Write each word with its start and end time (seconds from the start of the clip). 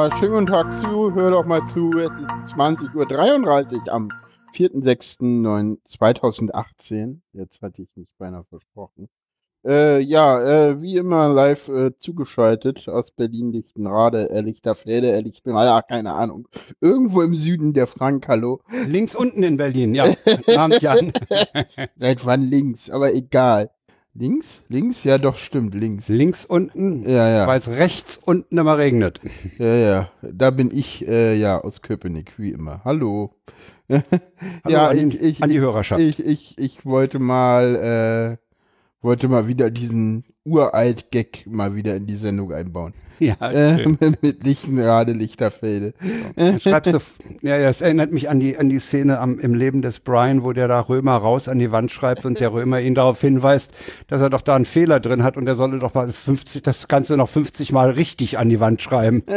Ja, 0.00 0.08
schönen 0.16 0.32
guten 0.32 0.46
Tag 0.46 0.72
zu. 0.80 1.12
Hör 1.12 1.30
doch 1.30 1.44
mal 1.44 1.66
zu. 1.66 1.90
Es 1.90 2.10
ist 2.10 2.54
20.33 2.54 3.86
Uhr 3.86 3.92
am 3.92 4.08
4.6.2018. 4.54 7.18
Jetzt 7.34 7.60
hatte 7.60 7.82
ich 7.82 7.90
mich 7.96 8.08
beinahe 8.16 8.44
versprochen. 8.44 9.10
Äh, 9.62 10.00
ja, 10.00 10.40
äh, 10.40 10.80
wie 10.80 10.96
immer 10.96 11.28
live 11.28 11.68
äh, 11.68 11.90
zugeschaltet 11.98 12.88
aus 12.88 13.10
Berlin-Lichtenrade, 13.10 14.30
äh, 14.30 14.40
Lichterfelde, 14.40 15.12
äh, 15.12 15.20
Lichtenrade, 15.20 15.70
ach, 15.70 15.86
keine 15.86 16.14
Ahnung. 16.14 16.48
Irgendwo 16.80 17.20
im 17.20 17.34
Süden 17.34 17.74
der 17.74 17.86
Frank, 17.86 18.26
hallo. 18.26 18.62
Links 18.86 19.14
unten 19.14 19.42
in 19.42 19.58
Berlin, 19.58 19.94
ja. 19.94 20.06
Abend, 20.56 20.80
Jan. 20.80 21.12
Seit 21.98 22.24
wann 22.24 22.40
links, 22.40 22.88
aber 22.88 23.12
egal. 23.12 23.68
Links? 24.14 24.60
Links? 24.68 25.04
Ja, 25.04 25.18
doch, 25.18 25.36
stimmt, 25.36 25.74
links. 25.74 26.08
Links 26.08 26.44
unten, 26.44 27.08
Ja, 27.08 27.28
ja. 27.28 27.46
weil 27.46 27.60
es 27.60 27.68
rechts 27.68 28.18
unten 28.24 28.58
immer 28.58 28.76
regnet. 28.76 29.20
Ja, 29.58 29.74
ja. 29.76 30.10
Da 30.20 30.50
bin 30.50 30.70
ich, 30.72 31.06
äh, 31.06 31.36
ja, 31.36 31.60
aus 31.60 31.80
Köpenick, 31.80 32.32
wie 32.36 32.50
immer. 32.50 32.82
Hallo. 32.84 33.34
Hallo 33.88 34.02
ja, 34.68 34.88
an, 34.88 35.10
ich, 35.10 35.20
ich, 35.20 35.42
an 35.42 35.50
die 35.50 35.60
Hörerschaft. 35.60 36.00
ich, 36.00 36.18
ich, 36.24 36.58
ich 36.58 36.84
wollte 36.84 37.18
mal, 37.20 38.38
äh, 38.40 39.04
wollte 39.04 39.28
mal 39.28 39.46
wieder 39.46 39.70
diesen 39.70 40.24
Uralt-Gag 40.44 41.44
mal 41.46 41.74
wieder 41.74 41.96
in 41.96 42.06
die 42.06 42.16
Sendung 42.16 42.52
einbauen. 42.52 42.94
ja, 43.20 43.36
Äh, 43.50 43.86
mit 44.22 44.44
Lichtenrade, 44.44 45.12
Lichterfelde. 45.12 45.92
Schreibst 46.58 46.94
du, 46.94 46.98
ja, 47.42 47.58
ja, 47.58 47.68
es 47.68 47.82
erinnert 47.82 48.12
mich 48.12 48.30
an 48.30 48.40
die, 48.40 48.56
an 48.56 48.70
die 48.70 48.78
Szene 48.78 49.18
am, 49.18 49.38
im 49.38 49.54
Leben 49.54 49.82
des 49.82 50.00
Brian, 50.00 50.42
wo 50.42 50.52
der 50.54 50.68
da 50.68 50.80
Römer 50.80 51.16
raus 51.16 51.46
an 51.48 51.58
die 51.58 51.70
Wand 51.70 51.90
schreibt 51.90 52.24
und 52.24 52.40
der 52.40 52.52
Römer 52.52 52.80
ihn 52.80 52.94
darauf 52.94 53.20
hinweist, 53.20 53.72
dass 54.08 54.22
er 54.22 54.30
doch 54.30 54.40
da 54.40 54.56
einen 54.56 54.64
Fehler 54.64 55.00
drin 55.00 55.22
hat 55.22 55.36
und 55.36 55.46
er 55.46 55.56
solle 55.56 55.78
doch 55.78 55.92
mal 55.92 56.10
50, 56.10 56.62
das 56.62 56.88
Ganze 56.88 57.18
noch 57.18 57.28
50 57.28 57.72
Mal 57.72 57.90
richtig 57.90 58.38
an 58.38 58.48
die 58.48 58.60
Wand 58.60 58.80
schreiben. 58.80 59.22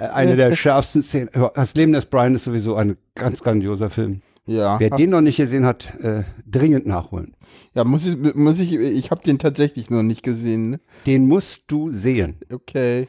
Eine 0.00 0.34
der 0.36 0.56
schärfsten 0.56 1.02
Szenen. 1.04 1.30
Das 1.54 1.74
Leben 1.74 1.92
des 1.92 2.06
Brian 2.06 2.34
ist 2.34 2.44
sowieso 2.44 2.74
ein 2.74 2.96
ganz 3.14 3.42
grandioser 3.42 3.90
Film. 3.90 4.22
Ja. 4.44 4.80
Wer 4.80 4.90
den 4.90 5.10
noch 5.10 5.20
nicht 5.20 5.36
gesehen 5.36 5.64
hat, 5.64 5.94
äh, 6.00 6.24
dringend 6.46 6.84
nachholen. 6.86 7.36
Ja, 7.74 7.84
muss 7.84 8.04
ich, 8.04 8.16
muss 8.34 8.58
ich, 8.58 8.72
ich 8.74 9.10
habe 9.12 9.22
den 9.22 9.38
tatsächlich 9.38 9.88
noch 9.88 10.02
nicht 10.02 10.22
gesehen. 10.22 10.70
Ne? 10.70 10.80
Den 11.06 11.28
musst 11.28 11.64
du 11.68 11.92
sehen. 11.92 12.36
Okay. 12.52 13.08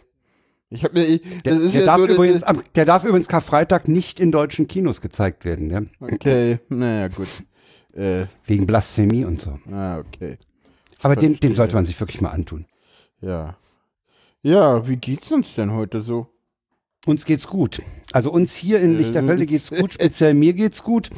Ich 0.69 0.83
habe 0.83 0.99
mir, 0.99 1.05
ich- 1.05 1.21
Der, 1.43 1.55
das 1.55 1.71
der, 1.71 1.81
ja 1.81 1.85
darf 1.85 1.97
so, 2.01 2.07
übrigens, 2.07 2.43
am- 2.43 2.61
der 2.75 2.85
darf 2.85 3.03
übrigens 3.03 3.27
Karfreitag 3.27 3.87
nicht 3.87 4.19
in 4.19 4.31
deutschen 4.31 4.67
Kinos 4.67 5.01
gezeigt 5.01 5.43
werden, 5.45 5.69
ja? 5.71 5.81
Okay, 5.99 6.59
naja, 6.69 7.07
gut. 7.09 7.27
Äh, 7.93 8.25
wegen 8.47 8.65
Blasphemie 8.65 9.25
und 9.25 9.39
so. 9.41 9.59
ah, 9.71 9.99
okay. 9.99 10.37
Aber 11.01 11.15
den, 11.15 11.39
den 11.39 11.53
sollte 11.55 11.75
man 11.75 11.85
sich 11.85 11.99
wirklich 11.99 12.21
mal 12.21 12.29
antun. 12.31 12.65
Ja. 13.21 13.57
Ja, 14.41 14.87
wie 14.87 14.95
geht's 14.97 15.31
uns 15.31 15.53
denn 15.55 15.71
heute 15.73 16.01
so? 16.01 16.27
Uns 17.05 17.25
geht's 17.25 17.47
gut. 17.47 17.81
Also 18.13 18.31
uns 18.31 18.55
hier 18.55 18.79
in 18.79 18.93
Äh, 18.95 18.97
Lichterfelde 18.99 19.45
geht's 19.45 19.69
gut, 19.77 19.93
speziell 19.93 20.33
mir 20.33 20.53
geht's 20.53 20.83
gut, 20.83 21.09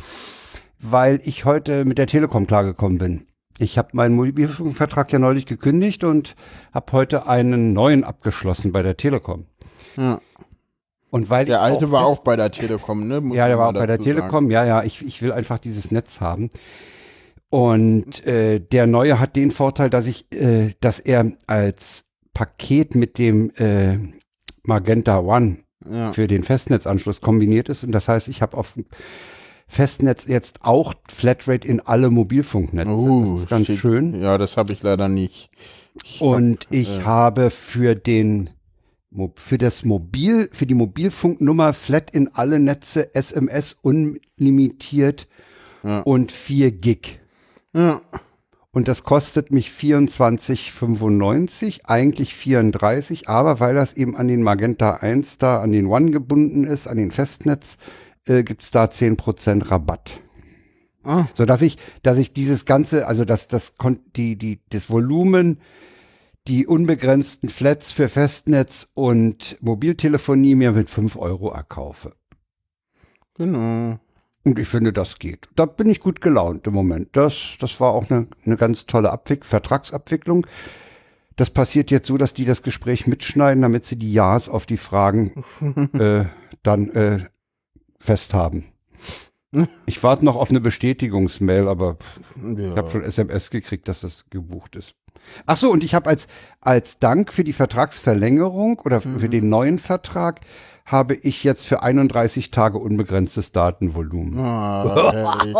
weil 0.79 1.19
ich 1.23 1.45
heute 1.45 1.85
mit 1.85 1.97
der 1.97 2.07
Telekom 2.07 2.47
klargekommen 2.47 2.97
bin. 2.97 3.27
Ich 3.57 3.77
habe 3.77 3.89
meinen 3.93 4.15
Mobilfunkvertrag 4.15 5.11
ja 5.13 5.19
neulich 5.19 5.45
gekündigt 5.45 6.03
und 6.03 6.35
habe 6.73 6.91
heute 6.91 7.27
einen 7.27 7.71
neuen 7.73 8.03
abgeschlossen 8.03 8.71
bei 8.71 8.83
der 8.83 8.97
Telekom. 8.97 9.45
Ja. 9.95 10.19
Und 11.09 11.29
weil 11.29 11.45
Der 11.45 11.61
alte 11.61 11.91
war 11.91 12.05
fest- 12.07 12.19
auch 12.19 12.23
bei 12.23 12.35
der 12.35 12.51
Telekom, 12.51 13.07
ne? 13.07 13.21
Muss 13.21 13.37
Ja, 13.37 13.47
der 13.47 13.57
war 13.57 13.69
auch 13.69 13.73
bei 13.73 13.85
der 13.85 13.97
dazu 13.97 14.09
sagen. 14.09 14.17
Telekom. 14.17 14.51
Ja, 14.51 14.65
ja, 14.65 14.83
ich, 14.83 15.05
ich 15.05 15.21
will 15.21 15.31
einfach 15.31 15.59
dieses 15.59 15.89
Netz 15.91 16.19
haben. 16.19 16.49
Und 17.49 18.25
äh, 18.25 18.59
der 18.59 18.87
neue 18.87 19.19
hat 19.19 19.37
den 19.37 19.51
Vorteil, 19.51 19.89
dass 19.89 20.07
ich, 20.07 20.25
äh, 20.33 20.73
dass 20.81 20.99
er 20.99 21.31
als 21.47 22.03
Paket 22.33 22.95
mit 22.95 23.17
dem 23.17 23.51
äh, 23.55 23.97
Magenta 24.63 25.19
One 25.19 25.59
Ja. 25.89 26.13
für 26.13 26.27
den 26.27 26.43
Festnetzanschluss 26.43 27.21
kombiniert 27.21 27.69
ist. 27.69 27.83
Und 27.83 27.91
das 27.91 28.07
heißt, 28.07 28.27
ich 28.27 28.41
habe 28.41 28.57
auf 28.57 28.75
Festnetz 29.67 30.25
jetzt 30.27 30.59
auch 30.61 30.93
Flatrate 31.09 31.67
in 31.67 31.79
alle 31.79 32.09
Mobilfunknetze. 32.09 32.89
Oh, 32.91 33.31
das 33.33 33.41
ist 33.43 33.49
ganz 33.49 33.65
schick. 33.67 33.79
schön. 33.79 34.21
Ja, 34.21 34.37
das 34.37 34.57
habe 34.57 34.73
ich 34.73 34.83
leider 34.83 35.07
nicht. 35.09 35.49
Ich 36.03 36.21
Und 36.21 36.65
hab, 36.65 36.73
ich 36.73 36.99
äh, 36.99 37.01
habe 37.03 37.49
für 37.49 37.95
den 37.95 38.49
für 39.35 39.57
das 39.57 39.85
Mobil, 39.85 40.49
für 40.51 40.65
die 40.65 40.73
Mobilfunknummer 40.73 41.71
Flat 41.71 42.11
in 42.11 42.29
alle 42.33 42.59
Netze 42.59 43.15
SMS 43.15 43.77
unlimitiert 43.81 45.27
Ja. 45.83 46.01
und 46.01 46.31
4 46.33 46.71
Gig. 46.71 47.19
Ja. 47.73 48.01
Und 48.75 48.87
das 48.89 49.03
kostet 49.03 49.51
mich 49.51 49.69
24,95, 49.69 51.85
eigentlich 51.85 52.35
34, 52.35 53.29
aber 53.29 53.61
weil 53.61 53.73
das 53.73 53.93
eben 53.93 54.17
an 54.17 54.27
den 54.27 54.43
Magenta 54.43 54.95
1 54.95 55.37
da, 55.37 55.61
an 55.61 55.71
den 55.71 55.85
One 55.85 56.11
gebunden 56.11 56.65
ist, 56.65 56.85
an 56.85 56.97
den 56.97 57.11
Festnetz, 57.11 57.77
äh, 58.25 58.43
gibt's 58.43 58.71
da 58.71 58.83
10% 58.83 59.71
Rabatt. 59.71 60.19
Ah, 61.05 61.27
So 61.35 61.45
dass 61.45 61.61
ich, 61.61 61.77
dass 62.03 62.17
ich 62.17 62.33
dieses 62.33 62.65
ganze, 62.65 63.07
also 63.07 63.23
das, 63.23 63.47
das, 63.47 63.75
die, 64.17 64.37
die, 64.37 64.59
das 64.67 64.89
Volumen, 64.89 65.61
die 66.49 66.67
unbegrenzten 66.67 67.47
Flats 67.47 67.93
für 67.93 68.09
Festnetz 68.09 68.89
und 68.93 69.57
Mobiltelefonie 69.61 70.55
mir 70.55 70.73
mit 70.73 70.89
5 70.89 71.15
Euro 71.15 71.49
erkaufe. 71.49 72.11
genau. 73.35 73.99
Und 74.45 74.59
ich 74.59 74.67
finde, 74.67 74.93
das 74.93 75.17
geht. 75.19 75.49
Da 75.55 75.65
bin 75.65 75.89
ich 75.89 75.99
gut 75.99 76.21
gelaunt 76.21 76.67
im 76.67 76.73
Moment. 76.73 77.09
Das, 77.13 77.55
das 77.59 77.79
war 77.79 77.91
auch 77.93 78.09
eine, 78.09 78.27
eine 78.45 78.55
ganz 78.57 78.85
tolle 78.85 79.11
Abwick 79.11 79.43
Vertragsabwicklung. 79.45 80.45
Das 81.35 81.49
passiert 81.49 81.91
jetzt 81.91 82.07
so, 82.07 82.17
dass 82.17 82.33
die 82.33 82.45
das 82.45 82.61
Gespräch 82.61 83.07
mitschneiden, 83.07 83.61
damit 83.63 83.85
sie 83.85 83.97
die 83.97 84.13
Ja's 84.13 84.47
auf 84.47 84.65
die 84.65 84.77
Fragen 84.77 85.43
äh, 85.99 86.25
dann 86.63 86.89
äh, 86.91 87.25
festhaben. 87.99 88.65
Ich 89.85 90.03
warte 90.03 90.23
noch 90.25 90.35
auf 90.35 90.49
eine 90.49 90.61
Bestätigungsmail, 90.61 91.67
aber 91.67 91.97
ich 92.35 92.59
Ja. 92.59 92.75
habe 92.75 92.89
schon 92.89 93.03
SMS 93.03 93.49
gekriegt, 93.49 93.87
dass 93.87 94.01
das 94.01 94.25
gebucht 94.29 94.75
ist. 94.75 94.95
Ach 95.45 95.57
so, 95.57 95.71
und 95.71 95.83
ich 95.83 95.95
habe 95.95 96.09
als, 96.09 96.27
als 96.61 96.99
Dank 96.99 97.33
für 97.33 97.43
die 97.43 97.53
Vertragsverlängerung 97.53 98.79
oder 98.83 99.01
für 99.01 99.27
den 99.29 99.49
neuen 99.49 99.79
Vertrag 99.79 100.41
habe 100.85 101.15
ich 101.15 101.43
jetzt 101.43 101.65
für 101.65 101.81
31 101.81 102.51
Tage 102.51 102.77
unbegrenztes 102.77 103.51
Datenvolumen. 103.51 104.35
Herrlich. 104.35 105.55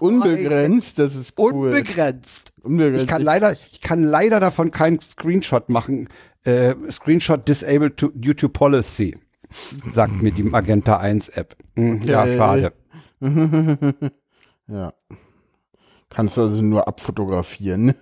Unbegrenzt, 0.00 0.98
das 0.98 1.14
ist 1.14 1.38
cool. 1.38 1.68
Unbegrenzt. 1.68 2.52
Unbegrenzt. 2.62 3.02
Ich 3.04 3.08
kann 3.08 3.22
leider, 3.22 3.52
ich 3.52 3.80
kann 3.80 4.02
leider 4.02 4.40
davon 4.40 4.72
keinen 4.72 5.00
Screenshot 5.00 5.68
machen. 5.68 6.08
Äh, 6.44 6.74
Screenshot 6.90 7.46
disabled 7.48 7.96
to, 7.96 8.10
due 8.14 8.34
to 8.34 8.48
policy, 8.48 9.16
sagt 9.92 10.20
mir 10.22 10.32
die 10.32 10.42
Magenta 10.42 10.96
1 10.98 11.28
App. 11.30 11.56
Hm, 11.76 12.02
Ja, 12.02 12.22
Okay. 12.22 12.36
schade. 12.36 12.72
ja. 14.66 14.92
Kannst 16.10 16.36
du 16.36 16.42
also 16.42 16.62
nur 16.62 16.88
abfotografieren. 16.88 17.94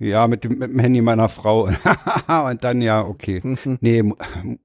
Ja, 0.00 0.28
mit 0.28 0.44
dem, 0.44 0.58
mit 0.58 0.70
dem 0.70 0.78
Handy 0.78 1.00
meiner 1.00 1.28
Frau. 1.28 1.68
Und 2.48 2.62
dann 2.62 2.80
ja, 2.80 3.04
okay. 3.04 3.42
Nee, 3.80 4.02
mu- 4.04 4.14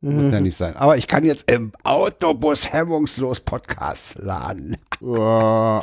muss 0.02 0.32
ja 0.32 0.40
nicht 0.40 0.56
sein. 0.56 0.76
Aber 0.76 0.96
ich 0.98 1.08
kann 1.08 1.24
jetzt 1.24 1.50
im 1.52 1.72
Autobus 1.84 2.72
hemmungslos 2.72 3.40
Podcasts 3.40 4.16
laden. 4.22 4.78
Oh, 5.06 5.18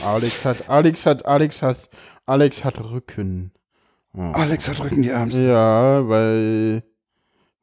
Alex 0.02 0.44
hat, 0.46 0.70
Alex 0.70 1.04
hat, 1.04 1.26
Alex 1.26 1.60
hat, 1.62 1.90
Alex 2.24 2.64
hat 2.64 2.80
Rücken. 2.82 3.52
Oh. 4.16 4.22
Alexa 4.32 4.72
drücken 4.72 5.02
die 5.02 5.10
Ärmste. 5.10 5.42
Ja, 5.46 6.08
weil, 6.08 6.82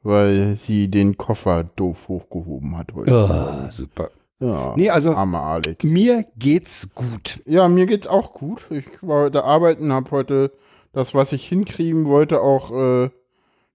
weil 0.04 0.58
sie 0.62 0.88
den 0.92 1.18
Koffer 1.18 1.64
doof 1.76 2.08
hochgehoben 2.10 2.78
hat 2.78 2.94
heute. 2.94 3.12
Ah, 3.12 3.70
super. 3.72 4.12
Ja. 4.40 4.74
Nee, 4.78 4.92
also 4.92 5.16
Armer 5.16 5.42
Alex. 5.42 5.84
mir 5.84 6.26
geht's 6.38 6.88
gut. 6.94 7.42
Ja, 7.46 7.68
mir 7.68 7.88
geht's 7.88 8.06
auch 8.08 8.34
gut. 8.34 8.68
Ich 8.70 8.86
war 9.02 9.24
heute 9.24 9.44
arbeiten, 9.44 9.92
habe 9.92 10.12
heute 10.12 10.52
das, 10.98 11.14
was 11.14 11.32
ich 11.32 11.48
hinkriegen 11.48 12.08
wollte, 12.08 12.42
auch 12.42 12.72
äh, 12.72 13.10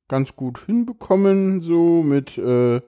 ganz 0.09 0.35
gut 0.35 0.59
hinbekommen. 0.67 1.63
So 1.63 2.03
mit, 2.03 2.37
äh, 2.37 2.79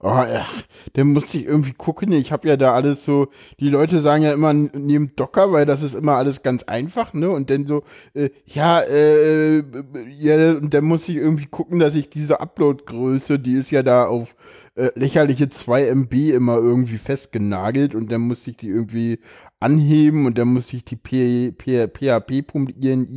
oh, 0.00 0.06
ach, 0.06 0.52
da 0.92 1.04
musste 1.04 1.38
ich 1.38 1.46
irgendwie 1.46 1.72
gucken. 1.72 2.12
Ich 2.12 2.30
habe 2.30 2.46
ja 2.46 2.58
da 2.58 2.74
alles 2.74 3.06
so, 3.06 3.28
die 3.58 3.70
Leute 3.70 4.00
sagen 4.00 4.22
ja 4.22 4.34
immer, 4.34 4.52
nehmt 4.52 5.18
Docker, 5.18 5.50
weil 5.52 5.64
das 5.64 5.82
ist 5.82 5.94
immer 5.94 6.16
alles 6.16 6.42
ganz 6.42 6.64
einfach, 6.64 7.14
ne? 7.14 7.30
Und 7.30 7.48
dann 7.48 7.66
so, 7.66 7.82
äh, 8.12 8.28
ja, 8.44 8.80
äh, 8.80 9.64
ja, 10.10 10.50
und 10.50 10.74
dann 10.74 10.84
muss 10.84 11.08
ich 11.08 11.16
irgendwie 11.16 11.46
gucken, 11.46 11.78
dass 11.78 11.94
ich 11.94 12.10
diese 12.10 12.38
Upload-Größe, 12.38 13.38
die 13.38 13.54
ist 13.54 13.70
ja 13.70 13.82
da 13.82 14.04
auf 14.04 14.36
äh, 14.80 14.90
lächerliche 14.94 15.50
2 15.50 15.88
MB 15.88 16.12
immer 16.30 16.56
irgendwie 16.56 16.96
festgenagelt 16.96 17.94
und 17.94 18.10
dann 18.10 18.22
musste 18.22 18.50
ich 18.50 18.56
die 18.56 18.68
irgendwie 18.68 19.18
anheben 19.60 20.24
und 20.24 20.38
dann 20.38 20.48
musste 20.48 20.76
ich 20.76 20.86
die 20.86 20.96
php.ini 20.96 21.56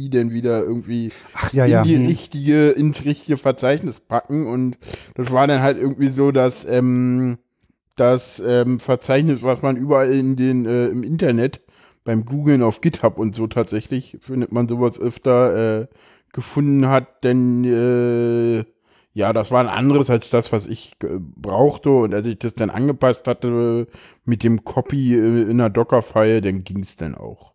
dann 0.10 0.32
wieder 0.32 0.62
irgendwie 0.62 1.12
Ach 1.34 1.54
ja, 1.54 1.64
in 1.66 1.72
ja. 1.72 1.84
die 1.84 1.96
hm. 1.96 2.06
richtige, 2.08 2.72
ins 2.72 3.06
richtige 3.06 3.38
Verzeichnis 3.38 4.02
packen 4.02 4.48
und 4.48 4.78
das 5.16 5.32
war 5.32 5.48
dann 5.48 5.62
halt 5.62 5.78
irgendwie 5.78 6.10
so, 6.10 6.32
dass 6.32 6.66
ähm, 6.66 7.38
das 7.96 8.44
ähm, 8.46 8.82
Verzeichnis, 8.82 9.44
was 9.44 9.62
man 9.62 9.78
überall 9.78 10.12
in 10.12 10.36
den 10.36 10.66
äh, 10.66 10.88
im 10.88 11.04
Internet 11.04 11.62
beim 12.04 12.26
Googlen 12.26 12.62
auf 12.62 12.82
GitHub 12.82 13.18
und 13.18 13.36
so 13.36 13.48
tatsächlich 13.48 14.18
findet 14.20 14.52
man 14.52 14.68
sowas 14.68 15.00
öfter 15.00 15.84
äh, 15.84 15.88
gefunden 16.34 16.90
hat, 16.90 17.24
denn 17.24 17.64
äh, 17.64 18.66
ja, 19.14 19.32
das 19.32 19.52
war 19.52 19.60
ein 19.60 19.68
anderes 19.68 20.10
als 20.10 20.30
das, 20.32 20.52
was 20.52 20.66
ich 20.66 20.94
äh, 21.04 21.20
brauchte. 21.20 21.92
Und 21.92 22.14
als 22.14 22.26
ich 22.26 22.40
das 22.40 22.56
dann 22.56 22.70
angepasst 22.70 23.28
hatte 23.28 23.88
mit 24.26 24.44
dem 24.44 24.64
Copy 24.64 25.16
äh, 25.16 25.50
in 25.50 25.60
der 25.60 25.70
Dockerfile, 25.70 26.42
dann 26.42 26.64
ging 26.64 26.80
es 26.80 26.96
dann 26.96 27.16
auch. 27.16 27.54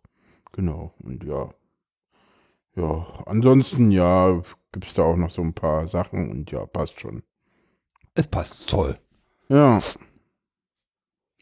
Genau. 0.53 0.93
Und 1.03 1.23
ja. 1.25 1.49
Ja, 2.75 3.05
ansonsten, 3.25 3.91
ja, 3.91 4.41
gibt 4.71 4.85
es 4.85 4.93
da 4.93 5.03
auch 5.03 5.17
noch 5.17 5.31
so 5.31 5.41
ein 5.41 5.53
paar 5.53 5.87
Sachen 5.89 6.31
und 6.31 6.51
ja, 6.51 6.65
passt 6.65 6.99
schon. 6.99 7.23
Es 8.13 8.27
passt 8.27 8.69
toll. 8.69 8.97
Ja. 9.49 9.81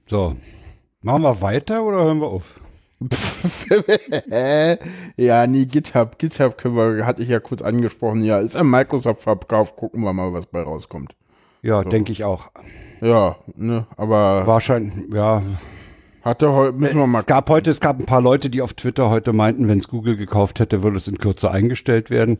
So. 0.08 0.36
Machen 1.02 1.22
wir 1.22 1.42
weiter 1.42 1.84
oder 1.84 1.98
hören 1.98 2.22
wir 2.22 2.28
auf? 2.28 2.60
ja, 5.17 5.47
nee, 5.47 5.65
GitHub. 5.65 6.17
GitHub 6.17 6.57
können 6.57 6.75
wir, 6.75 7.05
hatte 7.05 7.21
ich 7.21 7.29
ja 7.29 7.39
kurz 7.39 7.61
angesprochen. 7.61 8.23
Ja, 8.23 8.39
ist 8.39 8.55
ein 8.55 8.69
Microsoft-Verkauf. 8.69 9.75
Gucken 9.75 10.03
wir 10.03 10.13
mal, 10.13 10.33
was 10.33 10.47
bei 10.47 10.61
rauskommt. 10.61 11.13
Ja, 11.61 11.83
So. 11.83 11.89
denke 11.89 12.11
ich 12.11 12.23
auch. 12.23 12.51
Ja, 13.01 13.35
ne, 13.55 13.85
aber 13.95 14.47
Wahrscheinlich, 14.47 14.94
ja. 15.13 15.44
hatte 16.23 16.51
heute, 16.51 16.77
müssen 16.77 16.97
wir 16.97 17.05
mal 17.07 17.19
Es 17.19 17.25
gab 17.27 17.49
heute, 17.49 17.69
es 17.69 17.79
gab 17.79 17.99
ein 17.99 18.05
paar 18.05 18.21
Leute, 18.21 18.49
die 18.49 18.61
auf 18.63 18.73
Twitter 18.73 19.09
heute 19.11 19.33
meinten, 19.33 19.67
wenn 19.67 19.77
es 19.77 19.88
Google 19.88 20.17
gekauft 20.17 20.59
hätte, 20.59 20.81
würde 20.81 20.97
es 20.97 21.07
in 21.07 21.19
Kürze 21.19 21.51
eingestellt 21.51 22.09
werden. 22.09 22.39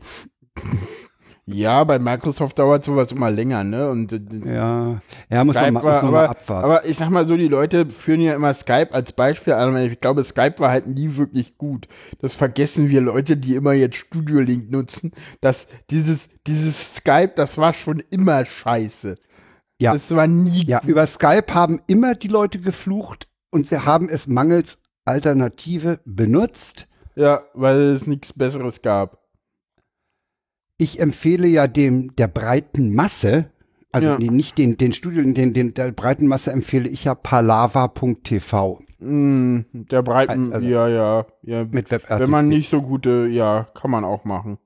Ja, 1.50 1.82
bei 1.84 1.98
Microsoft 1.98 2.58
dauert 2.58 2.84
sowas 2.84 3.10
immer 3.10 3.30
länger, 3.30 3.64
ne? 3.64 3.88
Und 3.88 4.12
äh, 4.12 4.20
Ja, 4.44 5.00
ja, 5.30 5.44
muss 5.44 5.54
man, 5.54 5.72
mal, 5.72 5.82
muss 5.82 6.02
man 6.02 6.10
mal 6.12 6.24
aber, 6.24 6.30
abwarten. 6.30 6.64
aber 6.64 6.84
ich 6.84 6.98
sag 6.98 7.08
mal 7.10 7.26
so, 7.26 7.36
die 7.36 7.48
Leute 7.48 7.90
führen 7.90 8.20
ja 8.20 8.34
immer 8.34 8.52
Skype 8.52 8.92
als 8.92 9.12
Beispiel 9.12 9.54
an. 9.54 9.70
aber 9.70 9.82
Ich 9.82 10.00
glaube, 10.00 10.24
Skype 10.24 10.56
war 10.58 10.70
halt 10.70 10.86
nie 10.86 11.16
wirklich 11.16 11.56
gut. 11.56 11.88
Das 12.20 12.34
vergessen 12.34 12.90
wir 12.90 13.00
Leute, 13.00 13.36
die 13.38 13.54
immer 13.54 13.72
jetzt 13.72 13.96
Studio 13.96 14.40
Link 14.40 14.70
nutzen, 14.70 15.12
dass 15.40 15.68
dieses, 15.90 16.28
dieses 16.46 16.96
Skype, 16.96 17.32
das 17.36 17.56
war 17.56 17.72
schon 17.72 18.02
immer 18.10 18.44
scheiße. 18.44 19.16
Ja. 19.80 19.94
Das 19.94 20.10
war 20.14 20.26
nie 20.26 20.66
Ja, 20.66 20.80
über 20.86 21.06
Skype 21.06 21.54
haben 21.54 21.80
immer 21.86 22.14
die 22.14 22.28
Leute 22.28 22.58
geflucht 22.60 23.28
und 23.50 23.66
sie 23.66 23.84
haben 23.84 24.08
es 24.08 24.26
mangels 24.26 24.78
Alternative 25.04 26.00
benutzt. 26.04 26.88
Ja, 27.14 27.42
weil 27.54 27.94
es 27.94 28.06
nichts 28.06 28.32
Besseres 28.32 28.82
gab. 28.82 29.18
Ich 30.78 31.00
empfehle 31.00 31.46
ja 31.48 31.66
dem 31.66 32.14
der 32.16 32.28
breiten 32.28 32.94
Masse, 32.94 33.50
also 33.92 34.06
Ja. 34.08 34.18
nee, 34.18 34.28
nicht 34.28 34.56
den, 34.58 34.78
den 34.78 34.92
Studio, 34.92 35.22
den, 35.22 35.52
den 35.52 35.74
der 35.74 35.90
breiten 35.92 36.26
Masse 36.28 36.52
empfehle 36.52 36.88
ich 36.88 37.04
ja 37.04 37.14
palava.tv 37.14 38.80
Mm, 39.00 39.60
der 39.72 40.02
Breiten, 40.02 40.52
Also- 40.52 40.66
ja, 40.66 40.88
ja, 40.88 41.26
ja. 41.42 41.64
mit 41.70 41.88
WebRTC. 41.92 42.18
Wenn 42.18 42.30
man 42.30 42.48
nicht 42.48 42.68
so 42.68 42.82
gute, 42.82 43.28
ja, 43.30 43.68
kann 43.74 43.92
man 43.92 44.04
auch 44.04 44.24
machen. 44.24 44.58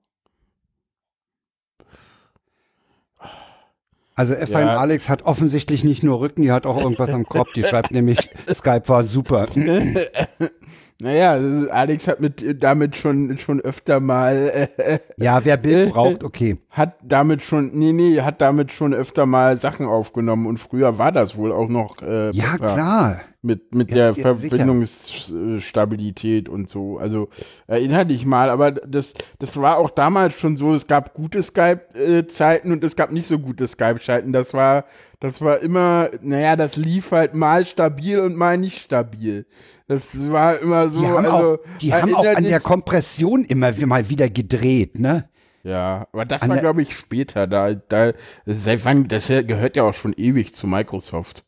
Also 4.15 4.35
F1 4.35 4.51
Ja. 4.61 4.77
Alex 4.77 5.09
hat 5.09 5.23
offensichtlich 5.23 5.85
nicht 5.85 6.03
nur 6.03 6.21
Rücken, 6.21 6.43
die 6.43 6.53
hat 6.53 6.67
auch 6.67 6.79
irgendwas 6.79 7.11
am 7.11 7.27
Kopf. 7.27 7.53
Die 7.55 7.63
schreibt 7.65 7.91
nämlich, 7.93 8.19
Skype 8.53 8.89
war 8.89 9.05
super. 9.05 9.47
Naja, 11.03 11.37
Alex 11.73 12.07
hat 12.07 12.21
mit 12.21 12.63
damit 12.63 12.95
schon 12.95 13.37
schon 13.39 13.61
öfter 13.61 13.99
mal 13.99 14.69
äh, 14.77 14.99
Ja, 15.17 15.45
wer 15.45 15.57
Bild 15.57 15.91
braucht, 15.95 16.23
okay. 16.23 16.59
hat 16.71 16.95
damit 17.03 17.43
schon 17.43 17.73
nee 17.73 17.93
nee 17.93 18.21
hat 18.21 18.41
damit 18.41 18.73
schon 18.73 18.95
öfter 18.95 19.27
mal 19.27 19.59
Sachen 19.59 19.87
aufgenommen 19.87 20.47
und 20.47 20.61
früher 20.61 20.99
war 20.99 21.11
das 21.11 21.37
wohl 21.37 21.51
auch 21.51 21.69
noch 21.69 22.01
äh, 22.03 22.31
Ja, 22.31 22.57
klar. 22.57 23.21
mit 23.43 23.75
mit 23.75 23.91
Ja, 23.91 23.97
der 23.97 24.13
ja. 24.13 24.33
Verbindungsstabilität 24.33 26.49
und 26.49 26.71
so 26.71 26.99
also 26.99 27.31
erinnere 27.67 28.07
dich 28.07 28.25
mal 28.25 28.49
aber 28.49 28.71
das 28.71 29.13
das 29.41 29.57
war 29.57 29.79
auch 29.79 29.91
damals 29.91 30.35
schon 30.35 30.57
so 30.57 30.73
es 30.73 30.87
gab 30.87 31.15
gute 31.15 31.43
Skype 31.43 31.81
äh, 31.95 32.29
Zeiten 32.29 32.71
und 32.71 32.85
es 32.85 32.95
gab 32.95 33.11
nicht 33.11 33.27
so 33.27 33.41
gute 33.41 33.67
Skype 33.67 33.99
Zeiten 34.01 34.33
das 34.33 34.55
war 34.55 34.85
das 35.19 35.41
war 35.41 35.59
immer 35.59 36.11
naja 36.21 36.55
das 36.55 36.77
lief 36.77 37.11
halt 37.11 37.35
mal 37.35 37.67
stabil 37.67 38.21
und 38.21 38.37
mal 38.37 38.57
nicht 38.57 38.79
stabil 38.83 39.47
das 39.93 40.31
war 40.31 40.59
immer 40.59 40.89
so 40.91 41.01
Die 41.01 41.07
haben 41.07 41.25
also 41.25 41.31
auch, 41.31 41.59
die 41.81 41.95
haben 41.95 42.15
auch 42.15 42.27
an 42.27 42.45
der 42.45 42.61
Kompression 42.61 43.45
immer 43.45 43.73
mal 43.87 44.09
wieder 44.09 44.29
gedreht, 44.29 44.99
ne? 44.99 45.29
Ja, 45.65 46.09
aber 46.13 46.25
das 46.25 46.43
An 46.43 46.51
war, 46.51 46.59
glaube 46.59 46.83
ich, 46.83 46.97
später. 46.97 47.47
Da, 47.47 47.75
da, 47.75 48.13
seit 48.47 48.85
wann, 48.85 49.07
das 49.07 49.29
gehört 49.29 49.77
ja 49.77 49.85
auch 49.85 49.95
schon 49.95 50.13
ewig 50.15 50.55
zu 50.55 50.67
Microsoft. 50.67 51.45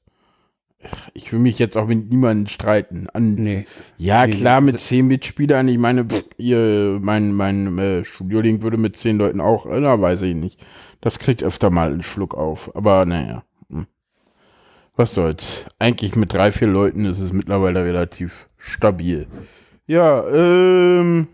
Ich 1.15 1.33
will 1.33 1.41
mich 1.41 1.59
jetzt 1.59 1.77
auch 1.77 1.87
mit 1.87 2.11
niemandem 2.11 2.47
streiten. 2.47 3.09
An, 3.13 3.35
Nee. 3.35 3.67
Ja, 3.97 4.27
Nee, 4.27 4.35
klar, 4.35 4.61
mit 4.61 4.79
zehn 4.79 5.07
Mitspielern. 5.07 5.67
Ich 5.69 5.79
meine, 5.79 6.05
pff, 6.05 6.25
ihr, 6.37 6.99
mein, 7.01 7.33
mein 7.33 7.79
äh, 7.79 8.05
Studio-Link 8.05 8.63
würde 8.63 8.77
mit 8.77 8.97
zehn 8.97 9.17
Leuten 9.17 9.41
auch, 9.41 9.67
äh, 9.67 9.81
na, 9.81 10.01
weiß 10.01 10.23
ich 10.23 10.35
nicht. 10.35 10.65
Das 11.01 11.19
kriegt 11.19 11.43
öfter 11.43 11.71
mal 11.71 11.91
einen 11.91 12.03
Schluck 12.03 12.35
auf. 12.35 12.75
Aber 12.77 13.07
naja. 13.07 13.43
Was 14.97 15.15
soll's. 15.15 15.65
Eigentlich 15.79 16.15
mit 16.15 16.33
drei, 16.33 16.53
vier 16.53 16.69
Leuten 16.69 17.05
ist 17.05 17.19
es 17.19 17.33
mittlerweile 17.33 17.85
relativ 17.85 18.47
stabil. 18.59 19.27
Ja, 19.87 20.27
ähm. 20.29 21.29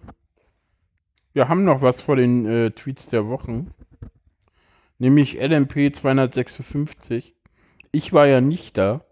Wir 1.33 1.49
haben 1.49 1.65
noch 1.65 1.81
was 1.83 2.03
vor 2.03 2.17
den 2.17 2.47
äh, 2.47 2.71
Tweets 2.73 3.07
der 3.07 3.29
Wochen. 3.29 3.71
Nämlich 4.99 5.41
LMP 5.41 5.95
256. 5.95 7.35
Ich 7.93 8.13
war 8.13 8.27
ja 8.27 8.41
nicht 8.41 8.77
da, 8.77 9.03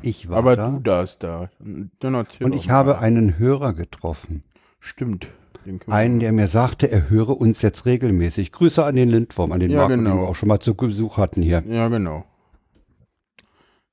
Ich 0.00 0.28
war 0.28 0.38
aber 0.38 0.56
da. 0.56 0.70
du 0.70 0.80
darfst 0.80 1.22
da. 1.22 1.50
Und 1.60 2.54
ich 2.54 2.70
habe 2.70 2.98
einen 2.98 3.38
Hörer 3.38 3.72
getroffen. 3.74 4.42
Stimmt. 4.80 5.28
Den 5.64 5.80
Einen, 5.88 6.18
der 6.18 6.32
mir 6.32 6.48
sagte, 6.48 6.90
er 6.90 7.08
höre 7.08 7.40
uns 7.40 7.62
jetzt 7.62 7.86
regelmäßig. 7.86 8.50
Grüße 8.50 8.84
an 8.84 8.96
den 8.96 9.08
Lindwurm, 9.10 9.52
an 9.52 9.60
den 9.60 9.70
Ja, 9.70 9.78
Marco, 9.78 9.90
den 9.90 10.04
genau. 10.04 10.16
wir 10.22 10.28
auch 10.28 10.34
schon 10.34 10.48
mal 10.48 10.58
zu 10.58 10.74
Besuch 10.74 11.18
hatten 11.18 11.40
hier. 11.42 11.62
Ja, 11.66 11.88
genau. 11.88 12.24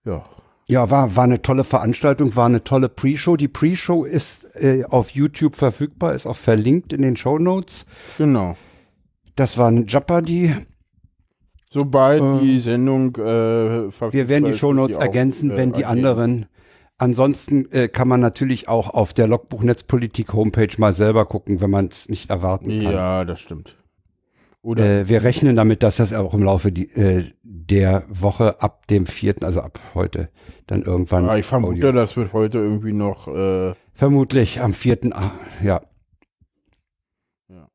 Ja. 0.09 0.25
Ja, 0.67 0.91
war, 0.91 1.15
war 1.15 1.23
eine 1.23 1.41
tolle 1.41 1.63
Veranstaltung, 1.63 2.35
war 2.35 2.45
eine 2.45 2.63
tolle 2.63 2.89
Pre-Show. 2.89 3.37
Die 3.37 3.47
Pre-Show 3.47 4.03
ist 4.03 4.55
äh, 4.55 4.83
auf 4.85 5.09
YouTube 5.09 5.55
verfügbar, 5.55 6.13
ist 6.13 6.27
auch 6.27 6.37
verlinkt 6.37 6.93
in 6.93 7.01
den 7.01 7.17
Show 7.17 7.39
Notes. 7.39 7.87
Genau. 8.19 8.55
Das 9.35 9.57
war 9.57 9.71
ein 9.71 9.87
Jeopardy. 9.87 10.55
Sobald 11.71 12.21
Äh, 12.21 12.39
die 12.41 12.59
Sendung 12.59 13.15
äh, 13.15 13.91
verfügbar 13.91 14.13
Wir 14.13 14.29
werden 14.29 14.45
die 14.45 14.57
Show 14.57 14.71
Notes 14.71 14.97
auch, 14.97 15.01
ergänzen, 15.01 15.49
äh, 15.49 15.57
wenn 15.57 15.71
die 15.73 15.85
anderen. 15.85 16.45
Ansonsten 16.99 17.71
äh, 17.71 17.87
kann 17.87 18.07
man 18.07 18.19
natürlich 18.19 18.67
auch 18.67 18.93
auf 18.93 19.13
der 19.13 19.27
Logbuch 19.27 19.63
Netzpolitik 19.63 20.33
Homepage 20.33 20.75
mal 20.77 20.93
selber 20.93 21.25
gucken, 21.25 21.61
wenn 21.61 21.71
man 21.71 21.87
es 21.87 22.09
nicht 22.09 22.29
erwarten 22.29 22.83
kann. 22.83 22.93
Ja, 22.93 23.25
das 23.25 23.39
stimmt. 23.39 23.78
Oder 24.61 25.01
Äh, 25.01 25.09
wir 25.09 25.23
rechnen 25.23 25.55
damit, 25.55 25.83
dass 25.83 25.97
das 25.97 26.13
auch 26.13 26.33
im 26.33 26.43
Laufe 26.43 26.71
die, 26.71 26.89
äh, 26.91 27.31
der 27.43 28.03
Woche 28.09 28.61
ab 28.61 28.87
dem 28.87 29.05
vierten, 29.05 29.45
also 29.45 29.61
ab 29.61 29.79
heute, 29.93 30.29
dann 30.67 30.81
irgendwann. 30.81 31.25
ja, 31.27 31.37
ich 31.37 31.45
vermute, 31.45 31.75
Audio- 31.75 31.91
das 31.93 32.17
wird 32.17 32.33
heute 32.33 32.57
irgendwie 32.57 32.91
noch. 32.93 33.27
Äh, 33.29 33.73
Vermutlich 33.93 34.61
am 34.61 34.73
vierten, 34.73 35.13
ah, 35.13 35.31
ja. 35.63 35.81
Ja. 37.49 37.67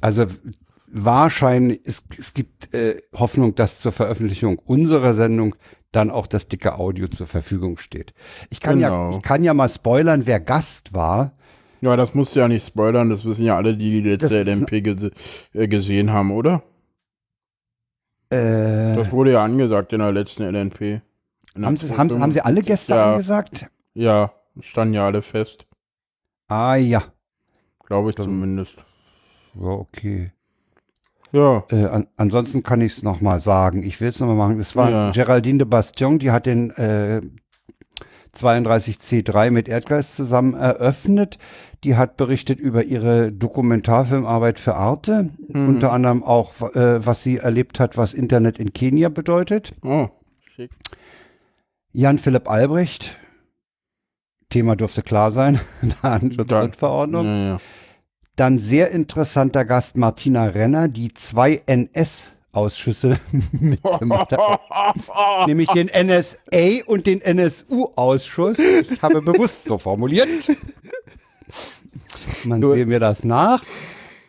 Also 0.00 0.26
wahrscheinlich, 0.86 1.80
es, 1.84 2.02
es 2.18 2.34
gibt 2.34 2.72
äh, 2.74 3.00
Hoffnung, 3.14 3.54
dass 3.54 3.80
zur 3.80 3.92
Veröffentlichung 3.92 4.58
unserer 4.58 5.14
Sendung 5.14 5.54
dann 5.92 6.10
auch 6.10 6.26
das 6.28 6.46
dicke 6.48 6.78
Audio 6.78 7.08
zur 7.08 7.26
Verfügung 7.26 7.76
steht. 7.78 8.14
Ich 8.50 8.60
kann, 8.60 8.78
ja, 8.78 8.88
Genau. 8.88 9.16
ich 9.16 9.22
kann 9.22 9.42
ja 9.42 9.54
mal 9.54 9.68
spoilern, 9.68 10.22
wer 10.26 10.38
Gast 10.40 10.94
war. 10.94 11.36
Ja, 11.80 11.96
das 11.96 12.14
musst 12.14 12.34
du 12.36 12.40
ja 12.40 12.48
nicht 12.48 12.66
spoilern, 12.66 13.08
das 13.10 13.24
wissen 13.24 13.44
ja 13.44 13.56
alle, 13.56 13.76
die 13.76 14.02
die 14.02 14.08
letzte 14.10 14.44
Das- 14.44 14.54
LMP 14.56 14.80
gese 14.82 15.10
äh, 15.54 15.66
gesehen 15.68 16.12
haben, 16.12 16.30
oder? 16.32 16.62
Äh, 18.30 18.96
Das 18.96 19.10
wurde 19.12 19.32
ja 19.32 19.44
angesagt 19.44 19.92
in 19.92 19.98
der 20.00 20.12
letzten 20.12 20.42
LNP. 20.42 21.00
Der 21.56 21.66
haben, 21.66 21.76
sie, 21.76 21.96
haben, 21.96 22.20
haben 22.22 22.32
sie 22.32 22.40
alle 22.42 22.62
Gäste 22.62 22.92
Ja. 22.94 23.12
angesagt? 23.12 23.66
Ja, 23.94 24.32
standen 24.60 24.94
ja 24.94 25.06
alle 25.06 25.22
fest. 25.22 25.66
Ah 26.48 26.76
ja. 26.76 27.02
Glaube 27.86 28.10
ich 28.10 28.14
Dann- 28.16 28.26
zumindest. 28.26 28.84
Ja, 29.54 29.66
okay. 29.66 30.32
Ja, 31.32 31.64
Äh, 31.70 31.86
an, 31.86 32.06
ansonsten 32.16 32.62
kann 32.62 32.80
ich 32.80 32.92
es 32.92 33.02
nochmal 33.02 33.40
sagen. 33.40 33.82
Ich 33.84 34.00
will 34.00 34.08
es 34.08 34.20
nochmal 34.20 34.36
machen. 34.36 34.60
Es 34.60 34.74
war 34.76 34.90
Ja. 34.90 35.10
Geraldine 35.12 35.58
de 35.58 35.66
Bastion, 35.66 36.18
die 36.20 36.30
hat 36.30 36.46
den 36.46 36.70
äh, 36.70 37.20
32C3 38.36 39.50
mit 39.50 39.68
Erdgeist 39.68 40.16
zusammen 40.16 40.54
eröffnet. 40.54 41.38
Die 41.84 41.96
hat 41.96 42.16
berichtet 42.16 42.60
über 42.60 42.84
ihre 42.84 43.32
Dokumentarfilmarbeit 43.32 44.60
für 44.60 44.74
Arte, 44.76 45.30
mhm. 45.48 45.68
unter 45.68 45.92
anderem 45.92 46.22
auch, 46.22 46.52
äh, 46.74 47.04
was 47.04 47.22
sie 47.22 47.38
erlebt 47.38 47.80
hat, 47.80 47.96
was 47.96 48.12
Internet 48.12 48.58
in 48.58 48.72
Kenia 48.72 49.08
bedeutet. 49.08 49.74
Oh, 49.82 50.08
schick. 50.54 50.70
Jan 51.92 52.18
Philipp 52.18 52.48
Albrecht, 52.50 53.18
Thema 54.50 54.76
dürfte 54.76 55.02
klar 55.02 55.30
sein, 55.30 55.58
Datenschutzgrundverordnung. 56.02 57.26
Ja, 57.26 57.46
ja. 57.48 57.60
Dann 58.36 58.58
sehr 58.58 58.90
interessanter 58.90 59.64
Gast 59.64 59.96
Martina 59.96 60.44
Renner, 60.44 60.88
die 60.88 61.10
2NS 61.10 62.32
Ausschüsse 62.52 63.18
mitgemacht 63.52 64.32
habe. 64.32 65.46
Nämlich 65.46 65.68
den 65.70 65.86
NSA 65.88 66.84
und 66.86 67.06
den 67.06 67.20
NSU-Ausschuss. 67.20 68.58
Ich 68.58 69.02
habe 69.02 69.22
bewusst 69.22 69.64
so 69.64 69.78
formuliert. 69.78 70.28
Man 72.44 72.60
sehe 72.60 72.86
mir 72.86 73.00
das 73.00 73.24
nach. 73.24 73.62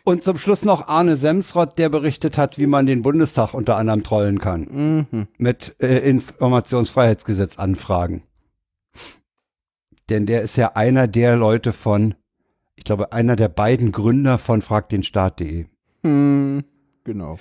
Und 0.04 0.24
zum 0.24 0.36
Schluss 0.36 0.64
noch 0.64 0.88
Arne 0.88 1.16
Semsrott, 1.16 1.78
der 1.78 1.88
berichtet 1.88 2.36
hat, 2.36 2.58
wie 2.58 2.66
man 2.66 2.86
den 2.86 3.02
Bundestag 3.02 3.54
unter 3.54 3.76
anderem 3.76 4.02
trollen 4.02 4.40
kann. 4.40 5.06
Mhm. 5.10 5.28
Mit 5.38 5.76
äh, 5.80 5.98
Informationsfreiheitsgesetz 5.98 7.58
anfragen. 7.58 8.24
Denn 10.08 10.26
der 10.26 10.42
ist 10.42 10.56
ja 10.56 10.72
einer 10.74 11.06
der 11.06 11.36
Leute 11.36 11.72
von, 11.72 12.16
ich 12.74 12.84
glaube, 12.84 13.12
einer 13.12 13.36
der 13.36 13.48
beiden 13.48 13.92
Gründer 13.92 14.38
von 14.38 14.60
fragdenstaat.de. 14.60 15.66
Mhm, 16.02 16.64
genau. 17.04 17.38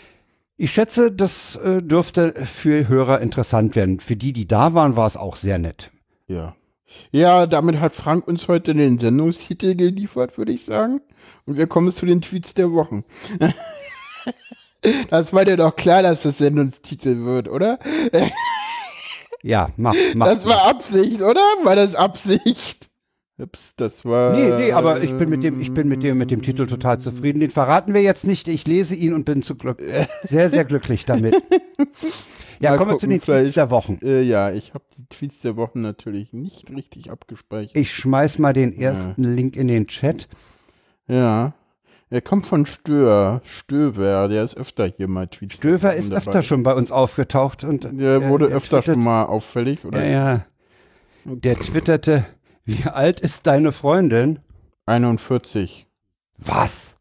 Ich 0.64 0.74
schätze, 0.74 1.12
das 1.12 1.56
äh, 1.56 1.82
dürfte 1.82 2.36
für 2.46 2.88
Hörer 2.88 3.20
interessant 3.20 3.76
werden. 3.76 4.00
Für 4.00 4.16
die, 4.16 4.32
die 4.32 4.48
da 4.48 4.76
waren, 4.76 4.96
war 4.96 5.08
es 5.08 5.18
auch 5.18 5.36
sehr 5.36 5.58
nett. 5.58 5.90
Ja. 6.28 6.56
Ja, 7.10 7.48
damit 7.48 7.80
hat 7.80 7.96
Frank 7.96 8.28
uns 8.28 8.48
heute 8.48 8.76
den 8.76 9.00
Sendungstitel 9.00 9.74
geliefert, 9.74 10.38
würde 10.38 10.52
ich 10.52 10.64
sagen. 10.64 11.02
Und 11.48 11.58
wir 11.58 11.66
kommen 11.66 11.92
zu 11.92 12.06
den 12.06 12.22
Tweets 12.22 12.54
der 12.54 12.72
Wochen. 12.74 13.04
das 15.10 15.34
war 15.34 15.46
dir 15.46 15.58
doch 15.58 15.76
klar, 15.76 16.04
dass 16.04 16.22
das 16.22 16.38
Sendungstitel 16.38 17.26
wird, 17.26 17.50
oder? 17.50 17.80
Ja, 19.42 19.72
mach, 19.78 19.96
mach. 20.14 20.28
Das 20.28 20.46
war 20.46 20.68
Absicht, 20.68 21.24
oder? 21.24 21.42
War 21.64 21.76
das 21.76 21.96
Absicht? 21.96 22.91
Ups, 23.42 23.74
das 23.76 24.06
war. 24.06 24.34
Nee, 24.34 24.50
nee, 24.66 24.72
aber 24.72 25.02
ich 25.04 25.14
bin 25.18 25.30
mit 25.30 25.44
dem, 25.44 25.60
ich 25.60 25.74
bin 25.74 25.88
mit 25.88 26.04
dem, 26.04 26.18
mit 26.18 26.32
dem 26.32 26.42
Titel 26.42 26.68
total 26.68 27.00
zufrieden. 27.00 27.40
Den 27.40 27.52
verraten 27.52 27.94
wir 27.94 28.02
jetzt 28.02 28.26
nicht. 28.26 28.48
Ich 28.48 28.68
lese 28.68 28.96
ihn 28.96 29.14
und 29.14 29.26
bin 29.26 29.42
zu 29.44 29.56
glück, 29.56 29.82
sehr, 30.24 30.50
sehr 30.50 30.64
glücklich 30.66 31.06
damit. 31.06 31.36
Ja, 32.60 32.72
Mal 32.72 32.78
kommen 32.78 32.92
wir 32.92 32.98
zu 33.00 33.08
den 33.08 33.20
Tweets 33.20 33.54
der 33.54 33.70
Wochen. 33.72 33.98
Äh, 34.04 34.22
ja, 34.22 34.52
ich 34.52 34.74
habe 34.76 34.84
die 34.98 35.06
Tweets 35.08 35.42
der 35.42 35.56
Wochen 35.58 35.82
natürlich 35.82 36.32
nicht 36.32 36.70
richtig 36.70 37.10
abgespeichert. 37.10 37.76
Ich 37.76 37.92
schmeiß 37.94 38.38
mal 38.40 38.54
den 38.54 38.78
ersten 38.78 39.24
Link 39.36 39.56
in 39.56 39.68
den 39.68 39.88
Chat. 39.88 40.28
Ja. 41.08 41.54
Er 42.12 42.22
kommt 42.22 42.46
von 42.46 42.66
Stör, 42.66 43.42
Stöver, 43.46 44.28
der 44.28 44.44
ist 44.44 44.58
öfter 44.58 44.86
hier 44.86 45.08
mal 45.08 45.28
Tweets. 45.28 45.56
der 45.56 45.58
Stöver 45.58 45.96
ist 45.96 46.12
dabei. 46.12 46.18
öfter 46.18 46.44
schon 46.44 46.62
bei 46.62 46.74
uns 46.76 46.92
aufgetaucht 46.92 47.64
und 47.64 47.88
Der 48.00 48.28
wurde 48.28 48.46
öfter 48.48 48.80
twittert- 48.82 48.96
schon 48.96 49.04
mal 49.04 49.24
auffällig, 49.26 49.86
oder? 49.86 50.04
Ja, 50.06 50.10
ja. 50.12 50.46
Der 51.24 51.56
twitterte, 51.56 52.26
wie 52.66 52.84
alt 52.86 53.20
ist 53.20 53.48
deine 53.48 53.72
Freundin? 53.72 54.40
41. 54.86 55.88
Was? 56.38 56.96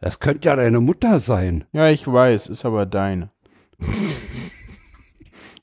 Das 0.00 0.18
könnte 0.18 0.48
ja 0.48 0.56
deine 0.56 0.80
Mutter 0.80 1.20
sein. 1.20 1.64
Ja, 1.72 1.88
ich 1.88 2.06
weiß, 2.06 2.48
ist 2.48 2.64
aber 2.64 2.86
deine. 2.86 3.30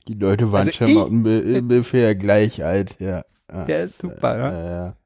Die 0.08 0.14
Leute 0.14 0.50
waren 0.50 0.68
Also 0.68 0.86
schon 0.86 0.96
ungefähr 0.96 2.14
gleich 2.14 2.64
alt, 2.64 2.96
ja. 3.00 3.22
ja. 3.52 3.64
Der 3.64 3.84
ist 3.84 3.98
super, 3.98 4.38
ja. 4.38 4.50
ja, 4.50 4.70
ja. 4.70 4.96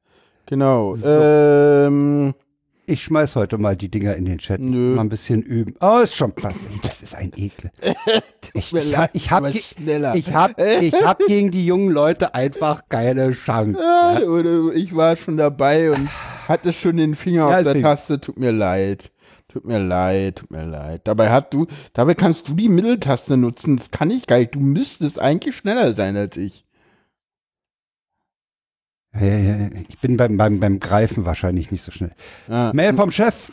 Genau. 0.46 0.94
So. 0.94 1.08
Ähm, 1.08 2.34
Ich 2.86 3.02
schmeiß 3.04 3.34
heute 3.36 3.56
mal 3.56 3.76
die 3.76 3.90
Dinger 3.90 4.14
in 4.14 4.26
den 4.26 4.36
Chat. 4.38 4.60
Nö. 4.60 4.94
Mal 4.94 5.02
ein 5.02 5.08
bisschen 5.08 5.42
üben. 5.42 5.74
Oh, 5.80 6.00
ist 6.02 6.14
schon 6.16 6.32
passiert. 6.32 6.84
Das 6.84 7.02
ist 7.02 7.14
ein 7.14 7.32
Ekel. 7.36 7.70
Ich, 8.56 8.72
ich, 8.72 8.96
ich, 9.14 9.30
hab, 9.30 9.38
aber 9.38 9.50
ge- 9.50 9.62
schneller. 9.62 10.14
ich, 10.14 10.32
hab, 10.32 10.60
ich 10.60 10.94
hab 11.04 11.18
gegen 11.26 11.50
die 11.50 11.66
jungen 11.66 11.90
Leute 11.90 12.34
einfach 12.36 12.82
keine 12.88 13.30
Chance. 13.32 13.80
ja, 13.80 14.20
oder 14.20 14.72
ich 14.74 14.94
war 14.94 15.16
schon 15.16 15.36
dabei 15.38 15.90
und 15.90 16.08
hatte 16.46 16.72
schon 16.72 16.98
den 16.98 17.16
Finger 17.16 17.50
Ja, 17.50 17.58
auf 17.58 17.64
der. 17.64 17.82
Taste. 17.82 18.20
Tut 18.20 18.38
mir 18.38 18.52
leid. 18.52 19.10
Tut 19.48 19.64
mir 19.64 19.80
leid, 19.80 20.36
tut 20.36 20.50
mir 20.52 20.64
leid. 20.66 21.00
Dabei 21.04 21.30
hat 21.30 21.52
du, 21.54 21.66
dabei 21.94 22.14
kannst 22.14 22.48
du 22.48 22.54
die 22.54 22.68
Mitteltaste 22.68 23.36
nutzen. 23.36 23.76
Das 23.76 23.90
kann 23.90 24.10
ich 24.10 24.26
gar 24.26 24.38
nicht. 24.38 24.54
Du 24.54 24.60
müsstest 24.60 25.18
eigentlich 25.20 25.56
schneller 25.56 25.94
sein 25.94 26.16
als 26.16 26.36
ich. 26.36 26.64
Ich 29.20 29.98
bin 30.00 30.16
beim, 30.16 30.36
beim, 30.36 30.58
beim 30.58 30.80
Greifen 30.80 31.24
wahrscheinlich 31.24 31.70
nicht 31.70 31.84
so 31.84 31.92
schnell. 31.92 32.12
Ja. 32.48 32.72
Mail 32.74 32.94
vom 32.94 33.10
Chef. 33.10 33.52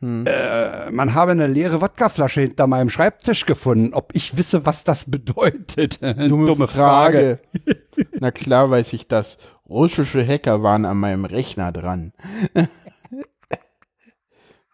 Hm. 0.00 0.24
Äh, 0.26 0.90
man 0.90 1.14
habe 1.14 1.32
eine 1.32 1.46
leere 1.46 1.80
Wodkaflasche 1.80 2.40
hinter 2.40 2.66
meinem 2.66 2.88
Schreibtisch 2.88 3.44
gefunden. 3.44 3.92
Ob 3.92 4.14
ich 4.14 4.36
wisse, 4.36 4.64
was 4.64 4.84
das 4.84 5.10
bedeutet? 5.10 6.00
Dumme, 6.28 6.68
Frage. 6.68 7.40
Na 8.20 8.30
klar 8.30 8.70
weiß 8.70 8.92
ich 8.94 9.08
das. 9.08 9.36
Russische 9.68 10.26
Hacker 10.26 10.62
waren 10.62 10.86
an 10.86 10.96
meinem 10.96 11.26
Rechner 11.26 11.70
dran. 11.70 12.12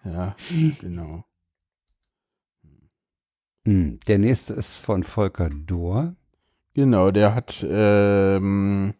ja, 0.05 0.37
genau. 0.81 1.25
Hm, 3.67 3.99
der 4.07 4.19
nächste 4.19 4.55
ist 4.55 4.77
von 4.77 5.03
Volker 5.03 5.51
Dohr. 5.51 6.15
Genau, 6.75 7.11
der 7.11 7.35
hat, 7.35 7.67
ähm, 7.69 8.95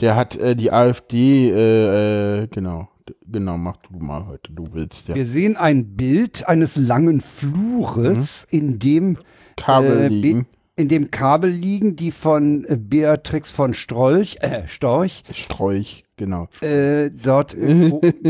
der 0.00 0.16
hat 0.16 0.36
äh, 0.36 0.56
die 0.56 0.72
AfD, 0.72 1.50
äh, 1.50 2.42
äh, 2.42 2.46
genau, 2.48 2.88
genau, 3.26 3.56
mach 3.56 3.76
du 3.76 3.98
mal 3.98 4.26
heute, 4.26 4.52
du 4.52 4.68
willst 4.72 5.08
ja. 5.08 5.14
Wir 5.14 5.26
sehen 5.26 5.56
ein 5.56 5.96
Bild 5.96 6.48
eines 6.48 6.76
langen 6.76 7.20
Flures, 7.20 8.46
in 8.50 8.78
dem 8.78 9.18
Kabel 9.56 9.98
äh, 9.98 10.08
liegen. 10.08 10.46
In 10.76 10.88
dem 10.88 11.12
Kabel 11.12 11.50
liegen, 11.50 11.94
die 11.94 12.10
von 12.10 12.64
äh, 12.64 12.76
Beatrix 12.76 13.52
von 13.52 13.74
Strolch, 13.74 14.38
äh, 14.40 14.66
Storch, 14.66 15.22
Sträuch, 15.32 16.04
genau. 16.16 16.48
äh, 16.62 17.10
dort 17.10 17.56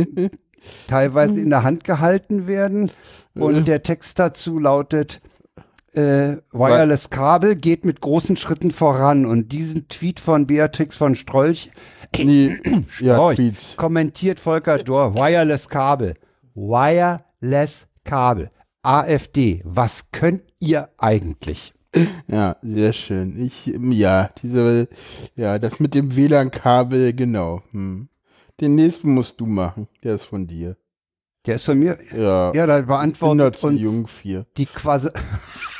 teilweise 0.87 1.40
in 1.40 1.49
der 1.50 1.62
Hand 1.62 1.85
gehalten 1.85 2.47
werden. 2.47 2.90
Und 3.37 3.66
der 3.66 3.83
Text 3.83 4.21
dazu 4.21 4.61
lautet, 4.61 5.21
äh, 5.97 6.39
Wireless 6.53 7.11
Kabel 7.11 7.55
geht 7.55 7.85
mit 7.85 8.01
großen 8.01 8.37
Schritten 8.37 8.71
voran. 8.71 9.27
Und 9.27 9.53
diesen 9.53 9.89
Tweet 9.89 10.21
von 10.21 10.47
Beatrix 10.47 10.97
von 10.97 11.15
Strolch 11.15 11.71
Nee, 12.17 12.57
ja, 13.01 13.15
Strolch 13.15 13.37
Tweets. 13.37 13.77
kommentiert 13.77 14.39
Volker 14.41 14.79
Dohr, 14.79 15.15
Wireless 15.15 15.69
Kabel. 15.69 16.15
Wireless 16.55 17.87
Kabel. 18.05 18.51
AfD, 18.83 19.63
was 19.65 20.11
könnt 20.13 20.43
ihr 20.61 20.91
eigentlich? 20.99 21.73
Ja, 22.27 22.57
sehr 22.63 22.93
schön. 22.93 23.39
Ich, 23.39 23.67
ja, 23.67 24.31
diese, 24.43 24.89
ja, 25.37 25.59
das 25.59 25.81
mit 25.81 25.95
dem 25.95 26.15
WLAN-Kabel, 26.17 27.13
genau. 27.15 27.63
Hm. 27.71 28.09
Den 28.61 28.75
nächsten 28.75 29.15
musst 29.15 29.41
du 29.41 29.47
machen. 29.47 29.89
Der 30.03 30.17
ist 30.17 30.25
von 30.25 30.47
dir. 30.47 30.77
Der 31.47 31.57
ist 31.57 31.65
von 31.65 31.79
mir. 31.79 31.99
Ja, 32.17 32.53
Ja, 32.53 32.67
da 32.67 32.81
beantwortet 32.81 33.63
uns 33.63 34.23
die 34.57 34.67
Quasi. 34.67 35.09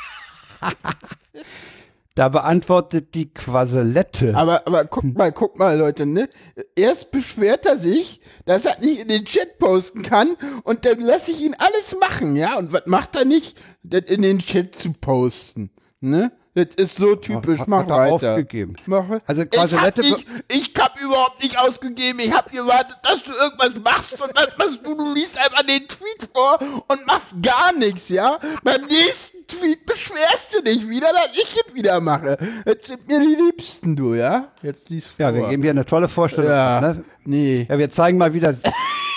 da 2.15 2.29
beantwortet 2.29 3.13
die 3.13 3.33
Quaselette. 3.33 4.35
Aber, 4.35 4.65
aber 4.65 4.85
guck 4.85 5.03
mal, 5.03 5.31
guck 5.31 5.59
mal, 5.59 5.77
Leute, 5.77 6.05
ne? 6.05 6.29
Erst 6.75 7.11
beschwert 7.11 7.65
er 7.65 7.77
sich, 7.77 8.21
dass 8.45 8.65
er 8.65 8.79
nicht 8.79 9.01
in 9.01 9.09
den 9.09 9.25
Chat 9.25 9.59
posten 9.59 10.01
kann 10.01 10.35
und 10.63 10.85
dann 10.85 10.99
lasse 10.99 11.31
ich 11.31 11.43
ihn 11.43 11.55
alles 11.57 11.99
machen, 11.99 12.35
ja? 12.35 12.57
Und 12.57 12.71
was 12.71 12.85
macht 12.85 13.15
er 13.15 13.25
nicht? 13.25 13.57
Das 13.83 14.03
in 14.05 14.21
den 14.21 14.39
Chat 14.39 14.75
zu 14.75 14.93
posten, 14.93 15.71
ne? 15.99 16.31
Das 16.55 16.67
ist 16.77 16.95
so 16.95 17.15
typisch, 17.15 17.59
Hat- 17.59 17.67
mach 17.67 17.79
hat 17.81 17.89
er 17.89 17.97
weiter. 17.97 18.31
aufgegeben. 18.31 18.75
Mache. 18.85 19.21
Also 19.27 19.41
ich 19.43 19.59
hab, 19.59 19.97
nicht, 19.97 20.25
ich 20.47 20.73
hab 20.79 20.99
überhaupt 21.01 21.43
nicht 21.43 21.59
ausgegeben. 21.59 22.19
Ich 22.21 22.31
hab 22.31 22.49
gewartet, 22.51 22.97
dass 23.03 23.21
du 23.23 23.31
irgendwas 23.33 23.71
machst 23.83 24.13
und 24.21 24.31
was 24.33 24.47
machst 24.57 24.79
du? 24.85 24.95
Du 24.95 25.13
liest 25.13 25.37
einfach 25.37 25.63
den 25.63 25.85
Tweet 25.87 26.29
vor 26.33 26.57
und 26.87 27.05
machst 27.05 27.33
gar 27.43 27.73
nichts, 27.77 28.07
ja? 28.07 28.39
Beim 28.63 28.85
nächsten 28.85 29.45
Tweet 29.47 29.85
beschwerst 29.85 30.55
du 30.57 30.63
dich 30.63 30.87
wieder, 30.87 31.07
dass 31.11 31.29
ich 31.33 31.55
es 31.67 31.75
wieder 31.75 31.99
mache. 31.99 32.37
Jetzt 32.65 32.87
sind 32.87 33.05
mir 33.09 33.19
die 33.19 33.35
Liebsten, 33.35 33.95
du, 33.97 34.13
ja? 34.13 34.47
Jetzt 34.63 34.89
liest 34.89 35.07
vor. 35.09 35.15
Ja, 35.25 35.33
wir 35.35 35.49
geben 35.49 35.61
hier 35.61 35.71
eine 35.71 35.85
tolle 35.85 36.07
Vorstellung. 36.07 36.49
Ja, 36.51 36.79
Ne? 36.81 37.03
nee, 37.25 37.67
Ja, 37.69 37.77
wir 37.77 37.89
zeigen 37.89 38.17
mal 38.17 38.33
wieder 38.33 38.55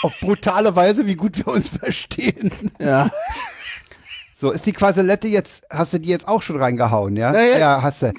auf 0.02 0.12
brutale 0.20 0.74
Weise, 0.74 1.06
wie 1.06 1.14
gut 1.14 1.36
wir 1.38 1.46
uns 1.48 1.68
verstehen. 1.78 2.72
ja. 2.80 3.10
So, 4.40 4.52
ist 4.52 4.66
die 4.66 4.72
Quaselette 4.72 5.26
jetzt, 5.26 5.66
hast 5.68 5.94
du 5.94 5.98
die 5.98 6.10
jetzt 6.10 6.28
auch 6.28 6.40
schon 6.42 6.60
reingehauen, 6.62 7.16
ja? 7.16 7.32
Naja. 7.32 7.58
Ja, 7.58 7.82
hast 7.82 8.02
du. 8.02 8.12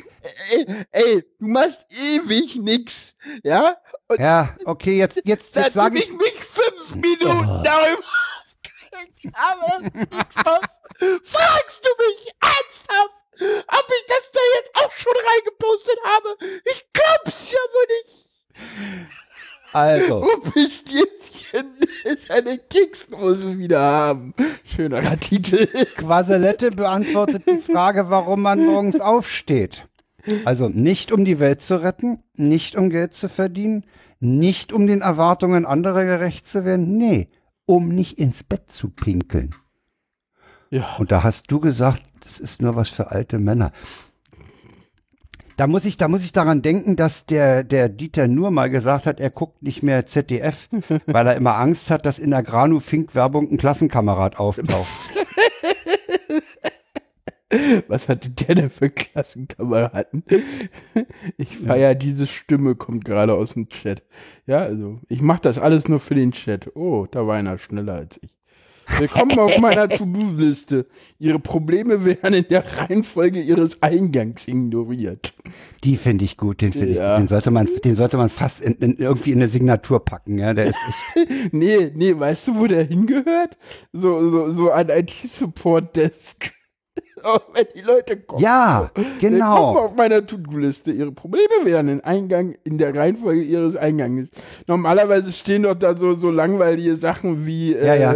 Ey, 0.52 0.86
ey, 0.92 1.22
du 1.40 1.48
machst 1.48 1.86
ewig 1.92 2.58
nix, 2.58 3.16
ja? 3.42 3.78
Und 4.10 4.20
Ja, 4.20 4.54
okay, 4.66 4.98
jetzt, 4.98 5.22
jetzt, 5.24 5.56
jetzt 5.56 5.76
sage 5.76 5.98
ich 5.98 6.10
ich. 6.10 6.18
mich 6.18 6.36
fünf 6.44 6.96
Minuten 6.96 7.64
darüber 7.64 8.04
aufgeregt 8.04 9.34
habe, 9.34 9.82
fragst 11.24 11.86
du 11.86 11.90
mich 12.04 12.34
ernsthaft, 12.42 13.24
ob 13.40 13.86
ich 13.88 14.06
das 14.10 14.30
da 14.34 14.40
jetzt 14.58 14.72
auch 14.76 14.92
schon 14.92 15.14
reingepostet 15.26 16.00
habe? 16.04 16.38
Ich 16.66 16.86
glaub's 16.92 17.50
ja 17.50 17.60
wohl 17.74 17.88
nicht. 17.96 19.08
Also, 19.72 20.20
Rumpelstilzchen 20.20 21.78
ist 22.04 22.32
eine 22.32 22.58
Keksdose 22.58 23.58
wieder 23.58 23.80
haben. 23.80 24.34
Schönerer 24.64 25.20
Titel. 25.20 25.68
Quaselette 25.96 26.72
beantwortet 26.72 27.44
die 27.48 27.62
Frage, 27.62 28.10
warum 28.10 28.42
man 28.42 28.66
morgens 28.66 29.00
aufsteht. 29.00 29.88
Also 30.46 30.70
nicht 30.70 31.12
um 31.12 31.26
die 31.26 31.40
Welt 31.40 31.62
zu 31.62 31.82
retten, 31.82 32.22
nicht 32.36 32.76
um 32.76 32.90
Geld 32.90 33.14
zu 33.14 33.30
verdienen, 33.30 33.86
nicht 34.20 34.74
um 34.74 34.86
den 34.88 35.02
Erwartungen 35.02 35.66
anderer 35.66 36.04
gerecht 36.04 36.48
zu 36.48 36.66
werden, 36.66 36.98
nee, 36.98 37.30
um 37.66 37.90
nicht 37.90 38.20
ins 38.20 38.44
Bett 38.44 38.72
zu 38.72 38.90
pinkeln. 38.90 39.56
Ja. 40.72 40.96
Und 40.98 41.12
da 41.12 41.24
hast 41.24 41.50
du 41.52 41.60
gesagt, 41.60 42.04
das 42.24 42.40
ist 42.40 42.62
nur 42.62 42.76
was 42.76 42.90
für 42.90 43.12
alte 43.12 43.40
Männer. 43.40 43.72
Da 45.60 45.68
muss 45.68 45.84
ich, 45.84 45.98
da 45.98 46.08
muss 46.08 46.24
ich 46.24 46.32
daran 46.32 46.62
denken, 46.62 46.96
dass 46.96 47.26
der, 47.26 47.66
der 47.66 47.90
Dieter 47.90 48.30
nur 48.30 48.50
mal 48.50 48.70
gesagt 48.70 49.06
hat, 49.06 49.20
er 49.20 49.30
guckt 49.30 49.62
nicht 49.62 49.84
mehr 49.84 50.06
ZDF, 50.06 50.70
weil 51.06 51.28
er 51.28 51.36
immer 51.36 51.58
Angst 51.58 51.92
hat, 51.92 52.06
dass 52.06 52.18
in 52.18 52.30
der 52.32 52.44
Granu-Fink-Werbung 52.44 53.52
ein 53.52 53.58
Klassenkamerad 53.58 54.40
auftaucht. 54.40 54.88
Was 57.90 58.08
hatte 58.08 58.30
der 58.30 58.56
denn 58.56 58.70
für 58.70 58.90
Klassenkameraden? 58.90 60.24
Ich 61.36 61.58
feier 61.58 61.94
diese 61.94 62.26
Stimme, 62.26 62.76
kommt 62.76 63.04
gerade 63.04 63.34
aus 63.34 63.56
dem 63.56 63.68
Chat. 63.68 64.04
Ja, 64.46 64.60
also, 64.60 65.02
ich 65.10 65.22
mache 65.22 65.42
das 65.42 65.60
alles 65.60 65.90
nur 65.90 66.00
für 66.00 66.16
den 66.16 66.32
Chat. 66.32 66.74
Oh, 66.78 67.06
da 67.12 67.28
war 67.28 67.36
einer 67.36 67.58
schneller 67.58 67.96
als 67.96 68.18
ich. 68.24 68.39
Willkommen 68.98 69.38
auf 69.40 69.58
meiner 69.60 69.88
To-Do-Liste. 69.88 70.86
Ihre 71.20 71.40
Probleme 71.40 72.04
werden 72.04 72.34
in 72.34 72.46
der 72.50 72.64
Reihenfolge 72.78 73.40
ihres 73.40 73.82
Eingangs 73.82 74.48
ignoriert. 74.48 75.34
Die 75.84 75.96
finde 75.96 76.26
ich 76.26 76.36
gut, 76.38 76.62
den 76.62 76.74
finde 76.74 76.94
Ja. 76.96 77.14
ich. 77.16 77.22
Den 77.22 77.28
sollte 77.28 77.52
man, 77.52 77.68
den 77.86 77.96
sollte 77.96 78.18
man 78.18 78.30
fast 78.30 78.62
in, 78.62 78.74
in, 78.76 78.98
irgendwie 78.98 79.32
in 79.32 79.38
eine 79.40 79.48
Signatur 79.48 80.04
packen, 80.04 80.38
ja. 80.38 80.54
Der 80.54 80.68
ist 80.68 80.78
echt. 81.16 81.30
Nee, 81.54 81.92
nee, 81.96 82.18
weißt 82.18 82.48
du, 82.48 82.58
wo 82.58 82.68
der 82.68 82.84
hingehört? 82.84 83.58
So, 83.94 84.30
so, 84.30 84.52
so 84.52 84.72
ein 84.72 84.90
IT-Support-Desk. 84.90 86.52
Auch 87.24 87.42
wenn 87.54 87.66
die 87.76 87.86
Leute 87.88 88.18
kommen. 88.20 88.42
Ja, 88.42 88.92
Willkommen 88.96 89.20
genau. 89.20 89.78
auf 89.86 89.96
meiner 89.96 90.26
To-Do-Liste. 90.26 90.92
Ihre 90.92 91.12
Probleme 91.12 91.48
werden 91.64 91.90
in 91.90 92.02
Eingang, 92.02 92.56
in 92.66 92.78
der 92.78 92.94
Reihenfolge 92.96 93.42
ihres 93.42 93.76
Einganges. 93.78 94.30
Normalerweise 94.68 95.32
stehen 95.32 95.64
doch 95.64 95.76
da 95.76 95.96
so, 95.96 96.16
so 96.16 96.30
langweilige 96.32 96.98
Sachen 96.98 97.46
wie, 97.46 97.74
äh, 97.74 97.86
Ja, 97.86 97.96
ja. 97.96 98.16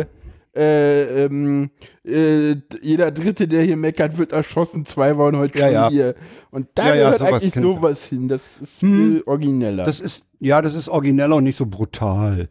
Äh, 0.55 1.25
ähm, 1.25 1.72
äh, 2.05 2.55
jeder 2.81 3.10
Dritte, 3.12 3.48
der 3.48 3.63
hier 3.63 3.75
meckert, 3.77 4.17
wird 4.19 4.31
erschossen. 4.33 4.86
Zwei 4.86 5.17
waren 5.17 5.36
heute 5.38 5.57
Ja, 5.57 5.65
schon 5.65 5.74
ja. 5.74 5.89
hier. 5.89 6.15
Und 6.51 6.67
da 6.75 6.89
Ja, 6.89 6.95
gehört 6.95 7.19
sowas 7.19 7.41
eigentlich 7.41 7.53
sowas 7.55 8.05
hin. 8.05 8.27
Das 8.27 8.41
ist 8.62 8.81
Hm. 8.81 8.93
viel 8.93 9.24
origineller. 9.25 9.86
Das 9.86 10.00
ist, 10.00 10.25
ja, 10.39 10.62
das 10.62 10.75
ist 10.75 10.89
origineller 10.89 11.38
und 11.38 11.43
nicht 11.45 11.57
so 11.57 11.65
brutal. 11.65 12.50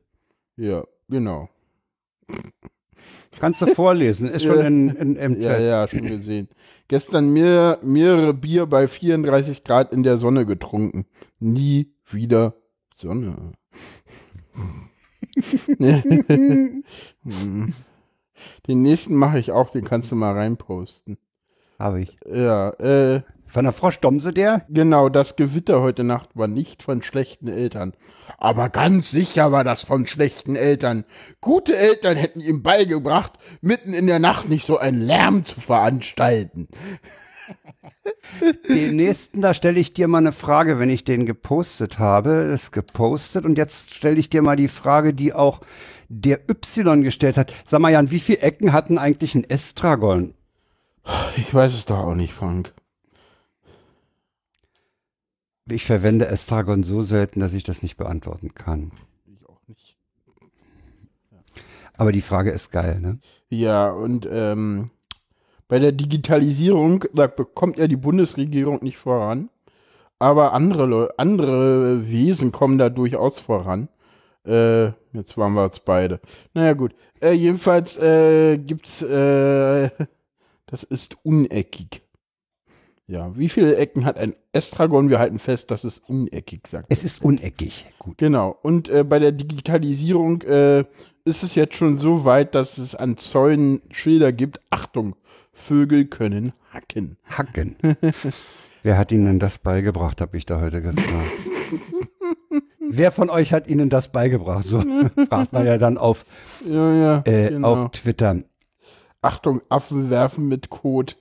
ja, 0.56 0.82
genau. 1.08 1.48
Kannst 3.38 3.62
du 3.62 3.66
vorlesen, 3.74 4.28
ist 4.28 4.42
schon 4.46 4.60
in, 4.60 4.88
in, 4.90 5.16
im 5.16 5.40
Ja, 5.40 5.58
ja, 5.58 5.86
schon 5.88 6.06
gesehen. 6.06 6.48
Gestern 6.88 7.32
mehr, 7.32 7.78
mehrere 7.82 8.34
Bier 8.34 8.66
bei 8.66 8.86
34 8.88 9.64
Grad 9.64 9.92
in 9.92 10.02
der 10.02 10.16
Sonne 10.18 10.44
getrunken. 10.44 11.06
Nie 11.40 11.92
wieder 12.10 12.54
Sonne. 12.96 13.52
Hm. 17.24 17.72
Den 18.66 18.82
nächsten 18.82 19.14
mache 19.14 19.38
ich 19.38 19.52
auch, 19.52 19.70
den 19.70 19.84
kannst 19.84 20.10
du 20.10 20.14
mal 20.16 20.32
reinposten. 20.32 21.18
Habe 21.78 22.02
ich. 22.02 22.16
Ja, 22.32 22.70
äh, 22.74 23.22
Von 23.46 23.64
der 23.64 23.72
Frau 23.72 23.90
Stomse 23.90 24.32
der? 24.32 24.64
genau, 24.68 25.08
das 25.08 25.36
Gewitter 25.36 25.82
heute 25.82 26.04
Nacht 26.04 26.30
war 26.34 26.46
nicht 26.48 26.82
von 26.82 27.02
schlechten 27.02 27.48
Eltern. 27.48 27.92
Aber 28.38 28.68
ganz 28.68 29.10
sicher 29.10 29.52
war 29.52 29.64
das 29.64 29.82
von 29.82 30.06
schlechten 30.06 30.56
Eltern. 30.56 31.04
Gute 31.40 31.76
Eltern 31.76 32.16
hätten 32.16 32.40
ihm 32.40 32.62
beigebracht, 32.62 33.32
mitten 33.60 33.92
in 33.94 34.06
der 34.06 34.18
Nacht 34.18 34.48
nicht 34.48 34.66
so 34.66 34.78
einen 34.78 35.00
Lärm 35.02 35.44
zu 35.44 35.60
veranstalten. 35.60 36.68
Den 38.68 38.96
nächsten, 38.96 39.40
da 39.40 39.54
stelle 39.54 39.78
ich 39.78 39.94
dir 39.94 40.08
mal 40.08 40.18
eine 40.18 40.32
Frage, 40.32 40.78
wenn 40.78 40.90
ich 40.90 41.04
den 41.04 41.26
gepostet 41.26 41.98
habe. 41.98 42.48
Das 42.50 42.64
ist 42.64 42.72
gepostet 42.72 43.44
und 43.44 43.58
jetzt 43.58 43.94
stelle 43.94 44.18
ich 44.18 44.30
dir 44.30 44.42
mal 44.42 44.56
die 44.56 44.68
Frage, 44.68 45.14
die 45.14 45.32
auch 45.32 45.60
der 46.12 46.40
Y 46.50 47.02
gestellt 47.02 47.36
hat. 47.36 47.52
Sag 47.64 47.80
mal, 47.80 47.90
Jan, 47.90 48.10
wie 48.10 48.20
viele 48.20 48.40
Ecken 48.40 48.72
hatten 48.72 48.98
eigentlich 48.98 49.34
ein 49.34 49.44
Estragon? 49.44 50.34
Ich 51.36 51.52
weiß 51.52 51.72
es 51.72 51.86
doch 51.86 51.98
auch 51.98 52.14
nicht, 52.14 52.34
Frank. 52.34 52.72
Ich 55.66 55.84
verwende 55.84 56.26
Estragon 56.26 56.82
so 56.82 57.02
selten, 57.02 57.40
dass 57.40 57.54
ich 57.54 57.64
das 57.64 57.82
nicht 57.82 57.96
beantworten 57.96 58.52
kann. 58.54 58.92
Ich 59.26 59.48
auch 59.48 59.60
nicht. 59.68 59.96
Aber 61.96 62.12
die 62.12 62.20
Frage 62.20 62.50
ist 62.50 62.70
geil, 62.70 63.00
ne? 63.00 63.18
Ja, 63.48 63.90
und 63.90 64.28
ähm, 64.30 64.90
bei 65.68 65.78
der 65.78 65.92
Digitalisierung, 65.92 67.04
da 67.14 67.26
bekommt 67.26 67.78
ja 67.78 67.86
die 67.86 67.96
Bundesregierung 67.96 68.82
nicht 68.82 68.98
voran. 68.98 69.48
Aber 70.18 70.52
andere, 70.52 70.86
Leu 70.86 71.08
andere 71.16 72.06
Wesen 72.06 72.52
kommen 72.52 72.78
da 72.78 72.90
durchaus 72.90 73.40
voran. 73.40 73.88
Äh, 74.46 74.86
jetzt 75.12 75.36
waren 75.36 75.54
wir 75.54 75.64
jetzt 75.64 75.84
beide. 75.84 76.20
Naja, 76.54 76.72
gut. 76.72 76.94
Äh, 77.20 77.32
jedenfalls 77.32 77.96
äh, 77.98 78.58
gibt's, 78.58 79.02
äh, 79.02 79.90
das 80.66 80.82
ist 80.82 81.16
uneckig. 81.22 82.02
Ja, 83.06 83.36
wie 83.36 83.48
viele 83.48 83.76
Ecken 83.76 84.04
hat 84.04 84.16
ein 84.16 84.34
Estragon? 84.52 85.10
Wir 85.10 85.18
halten 85.18 85.38
fest, 85.38 85.70
das 85.70 85.84
ist 85.84 86.00
uneckig, 86.08 86.66
sagt 86.68 86.86
Es 86.88 87.04
ist 87.04 87.22
uneckig. 87.22 87.86
Gut. 87.98 88.16
Genau. 88.18 88.56
Und 88.62 88.88
äh, 88.88 89.04
bei 89.04 89.18
der 89.18 89.32
Digitalisierung 89.32 90.42
äh, 90.42 90.84
ist 91.24 91.42
es 91.42 91.54
jetzt 91.54 91.74
schon 91.74 91.98
so 91.98 92.24
weit, 92.24 92.54
dass 92.54 92.78
es 92.78 92.94
an 92.94 93.16
Zäunen 93.18 93.82
Schilder 93.90 94.32
gibt. 94.32 94.60
Achtung, 94.70 95.14
Vögel 95.52 96.06
können 96.06 96.52
hacken. 96.72 97.16
Hacken. 97.24 97.76
Wer 98.82 98.98
hat 98.98 99.12
Ihnen 99.12 99.38
das 99.38 99.58
beigebracht, 99.58 100.20
habe 100.20 100.36
ich 100.36 100.46
da 100.46 100.60
heute 100.60 100.82
gefragt. 100.82 101.30
Wer 102.94 103.10
von 103.10 103.30
euch 103.30 103.54
hat 103.54 103.68
Ihnen 103.68 103.88
das 103.88 104.08
beigebracht? 104.12 104.64
So 104.64 104.82
fragt 105.28 105.52
man 105.54 105.64
ja 105.64 105.78
dann 105.78 105.96
auf, 105.96 106.26
Ja, 106.66 106.92
ja. 106.92 107.22
äh, 107.24 107.48
genau. 107.48 107.72
auf 107.72 107.90
Twitter. 107.92 108.36
Achtung, 109.22 109.62
Affen 109.70 110.10
werfen 110.10 110.46
mit 110.48 110.68
Kot. 110.68 111.16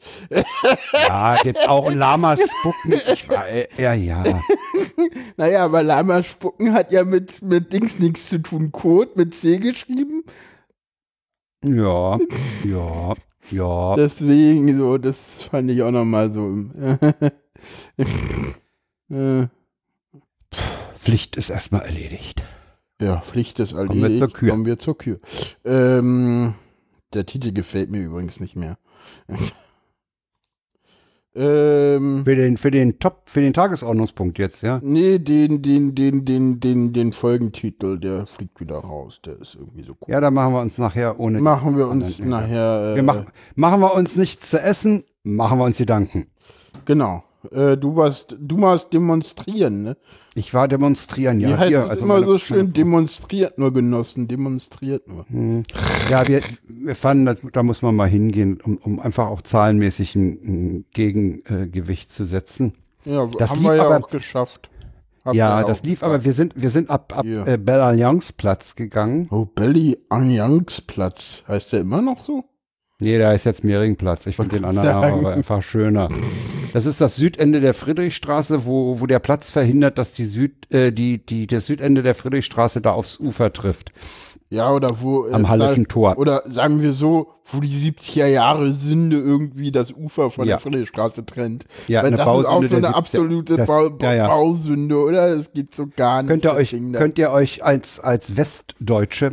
Ja, 1.07 1.37
gibt's 1.43 1.65
auch 1.67 1.87
ein 1.89 1.97
Lama 1.97 2.35
spucken. 2.35 2.99
Ich 3.13 3.29
war, 3.29 3.47
äh, 3.47 3.67
ja, 3.77 3.93
ja. 3.93 4.23
Naja, 5.37 5.63
aber 5.63 5.81
Lama 5.83 6.23
spucken 6.23 6.73
hat 6.73 6.91
ja 6.91 7.05
mit, 7.05 7.41
mit 7.41 7.71
Dings 7.71 7.99
nichts 7.99 8.27
zu 8.27 8.39
tun. 8.41 8.71
Kot 8.71 9.15
mit 9.17 9.33
C 9.33 9.59
geschrieben. 9.59 10.23
Ja, 11.63 12.19
ja, 12.65 13.13
ja. 13.51 13.95
Deswegen 13.95 14.77
so, 14.77 14.97
das 14.97 15.43
fand 15.43 15.69
ich 15.71 15.81
auch 15.83 15.91
nochmal 15.91 16.33
so. 16.33 16.49
Pflicht 21.01 21.35
ist 21.35 21.49
erstmal 21.49 21.81
erledigt. 21.81 22.43
Ja, 23.01 23.21
Pflicht 23.21 23.59
ist 23.59 23.73
Kommen 23.73 23.89
wir 23.89 24.03
erledigt. 24.03 24.19
zur 24.19 24.33
Kür. 24.33 24.49
Kommen 24.51 24.65
wir 24.65 24.77
zur 24.77 24.97
Kür. 24.97 25.19
Ähm, 25.65 26.53
der 27.15 27.25
Titel 27.25 27.51
gefällt 27.51 27.89
mir 27.89 28.03
übrigens 28.03 28.39
nicht 28.39 28.55
mehr. 28.55 28.77
ähm, 31.35 32.23
Für 32.23 32.35
den, 32.35 32.57
für 32.57 32.69
den 32.69 32.99
Top, 32.99 33.23
für 33.25 33.41
den 33.41 33.53
Tagesordnungspunkt 33.53 34.37
jetzt, 34.37 34.61
ja. 34.61 34.79
nee, 34.83 35.17
den, 35.17 35.63
den, 35.63 35.95
den, 35.95 36.23
den, 36.23 36.59
den, 36.59 36.93
den 36.93 37.13
Folgentitel, 37.13 37.97
der 37.99 38.27
fliegt 38.27 38.59
wieder 38.59 38.77
raus. 38.77 39.21
Der 39.25 39.39
ist 39.41 39.55
irgendwie 39.55 39.81
so 39.83 39.93
cool. 39.93 40.07
Ja, 40.13 40.21
da 40.21 40.29
machen 40.29 40.53
wir 40.53 40.61
uns 40.61 40.77
nachher 40.77 41.19
ohne. 41.19 41.41
machen 41.41 41.77
wir 41.77 41.87
uns 41.87 42.19
nachher. 42.19 42.91
Äh, 42.91 42.95
wir 42.97 43.03
machen, 43.03 43.25
machen 43.55 43.81
wir 43.81 43.95
uns 43.95 44.15
nichts 44.15 44.51
zu 44.51 44.61
essen, 44.61 45.03
machen 45.23 45.57
wir 45.57 45.65
uns 45.65 45.79
Gedanken. 45.79 46.27
Genau. 46.85 47.23
Äh, 47.51 47.75
du 47.77 47.95
warst, 47.95 48.35
du 48.39 48.61
warst 48.61 48.93
demonstrieren, 48.93 49.83
ne? 49.83 49.97
Ich 50.35 50.53
war 50.53 50.67
demonstrieren, 50.67 51.39
Wie 51.39 51.43
ja. 51.43 51.57
heißt 51.57 51.67
hier, 51.69 51.89
also 51.89 52.03
immer 52.03 52.23
so 52.23 52.37
schön, 52.37 52.71
demonstriert 52.71 53.57
nur 53.57 53.73
genossen, 53.73 54.27
demonstriert 54.27 55.07
nur. 55.07 55.25
Hm. 55.27 55.63
Ja, 56.09 56.27
wir, 56.27 56.41
wir 56.67 56.95
fanden, 56.95 57.25
da, 57.25 57.35
da 57.51 57.63
muss 57.63 57.81
man 57.81 57.95
mal 57.95 58.07
hingehen, 58.07 58.59
um, 58.63 58.77
um 58.77 58.99
einfach 58.99 59.27
auch 59.27 59.41
zahlenmäßig 59.41 60.15
ein, 60.15 60.29
ein 60.43 60.85
Gegengewicht 60.93 62.13
zu 62.13 62.25
setzen. 62.25 62.73
Ja, 63.05 63.25
Das 63.37 63.49
haben 63.51 63.59
lief 63.59 63.67
wir 63.69 63.75
ja 63.75 63.85
aber- 63.85 63.97
auch 64.05 64.09
geschafft. 64.09 64.69
Habt 65.23 65.35
ja, 65.35 65.63
das 65.63 65.83
lief, 65.83 65.99
geschafft. 65.99 66.03
aber 66.15 66.23
wir 66.25 66.33
sind, 66.33 66.53
wir 66.59 66.69
sind 66.71 66.89
ab, 66.89 67.13
ab 67.15 67.25
Ja. 67.25 67.45
äh, 67.45 67.57
Platz 68.37 68.75
gegangen. 68.75 69.27
Oh, 69.29 69.45
Belly 69.45 69.97
Allianzplatz. 70.09 71.43
Heißt 71.47 71.73
der 71.73 71.81
immer 71.81 72.01
noch 72.01 72.19
so? 72.19 72.43
Nee, 73.01 73.17
da 73.17 73.31
ist 73.33 73.45
jetzt 73.45 73.63
Mehringplatz. 73.63 74.27
Ich 74.27 74.35
finde 74.35 74.57
den 74.57 74.65
anderen 74.65 74.87
aber 74.89 75.31
einfach 75.33 75.61
schöner. 75.63 76.07
Das 76.71 76.85
ist 76.85 77.01
das 77.01 77.15
Südende 77.15 77.59
der 77.59 77.73
Friedrichstraße, 77.73 78.65
wo, 78.65 78.99
wo 79.01 79.07
der 79.07 79.17
Platz 79.19 79.49
verhindert, 79.49 79.97
dass 79.97 80.13
die 80.13 80.25
Süd, 80.25 80.71
äh, 80.71 80.91
die, 80.91 81.17
die, 81.25 81.47
das 81.47 81.65
Südende 81.65 82.03
der 82.03 82.13
Friedrichstraße 82.15 82.79
da 82.79 82.91
aufs 82.91 83.19
Ufer 83.19 83.51
trifft. 83.51 83.91
Ja, 84.51 84.71
oder 84.71 85.01
wo. 85.01 85.25
äh, 85.27 85.31
Am 85.33 85.49
Hallischen 85.49 85.87
Tor. 85.87 86.17
Oder 86.17 86.43
sagen 86.45 86.81
wir 86.81 86.91
so, 86.91 87.27
wo 87.45 87.59
die 87.59 87.91
70er 87.91 88.27
Jahre 88.27 88.71
Sünde 88.71 89.17
irgendwie 89.17 89.71
das 89.71 89.91
Ufer 89.93 90.29
von 90.29 90.45
Ja. 90.47 90.57
der 90.57 90.59
Friedrichstraße 90.59 91.25
trennt. 91.25 91.65
Ja, 91.87 92.01
Weil 92.01 92.07
eine 92.07 92.17
das 92.17 92.25
Bausünde 92.25 92.45
ist 92.47 92.51
auch 92.51 92.69
so 92.69 92.75
eine 92.75 92.87
70er 92.87 92.93
absolute 92.97 93.57
das- 93.57 93.67
Bau, 93.67 93.89
ja, 94.01 94.13
ja. 94.13 94.27
Bausünde, 94.27 94.97
oder? 94.99 95.35
Das 95.35 95.51
geht 95.53 95.73
so 95.73 95.87
gar 95.95 96.21
nicht. 96.21 96.29
Könnt 96.29 96.43
ihr 96.45 96.53
euch, 96.53 96.75
könnt 96.93 97.17
ihr 97.17 97.31
euch 97.31 97.63
als, 97.63 97.99
als 97.99 98.37
Westdeutsche 98.37 99.31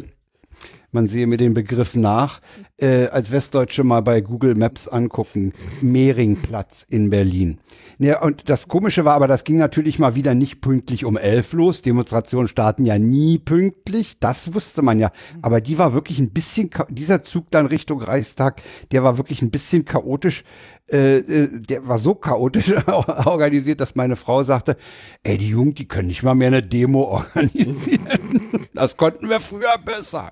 man 0.92 1.06
sehe 1.06 1.26
mir 1.26 1.36
den 1.36 1.54
Begriff 1.54 1.94
nach, 1.94 2.40
äh, 2.78 3.06
als 3.06 3.30
Westdeutsche 3.30 3.84
mal 3.84 4.00
bei 4.00 4.20
Google 4.20 4.54
Maps 4.54 4.88
angucken. 4.88 5.52
Mehringplatz 5.80 6.86
in 6.88 7.10
Berlin. 7.10 7.60
Ja, 8.00 8.22
und 8.22 8.48
das 8.48 8.68
Komische 8.68 9.04
war 9.04 9.14
aber, 9.14 9.26
das 9.26 9.42
ging 9.42 9.58
natürlich 9.58 9.98
mal 9.98 10.14
wieder 10.14 10.34
nicht 10.34 10.60
pünktlich 10.60 11.04
um 11.04 11.16
elf 11.16 11.52
los. 11.52 11.82
Demonstrationen 11.82 12.46
starten 12.46 12.84
ja 12.84 12.96
nie 12.96 13.38
pünktlich, 13.38 14.20
das 14.20 14.54
wusste 14.54 14.82
man 14.82 15.00
ja. 15.00 15.10
Aber 15.42 15.60
die 15.60 15.78
war 15.78 15.94
wirklich 15.94 16.20
ein 16.20 16.30
bisschen, 16.30 16.70
dieser 16.88 17.24
Zug 17.24 17.50
dann 17.50 17.66
Richtung 17.66 18.00
Reichstag, 18.00 18.62
der 18.92 19.02
war 19.02 19.18
wirklich 19.18 19.42
ein 19.42 19.50
bisschen 19.50 19.84
chaotisch. 19.84 20.44
Äh, 20.90 21.18
äh, 21.18 21.48
der 21.60 21.86
war 21.86 21.98
so 21.98 22.14
chaotisch 22.14 22.72
organisiert, 22.86 23.80
dass 23.80 23.96
meine 23.96 24.16
Frau 24.16 24.44
sagte, 24.44 24.76
ey, 25.22 25.36
die 25.36 25.48
Jungen, 25.48 25.74
die 25.74 25.88
können 25.88 26.08
nicht 26.08 26.22
mal 26.22 26.34
mehr 26.34 26.48
eine 26.48 26.62
Demo 26.62 27.02
organisieren. 27.34 28.57
Das 28.78 28.96
konnten 28.96 29.28
wir 29.28 29.40
früher 29.40 29.76
besser. 29.84 30.30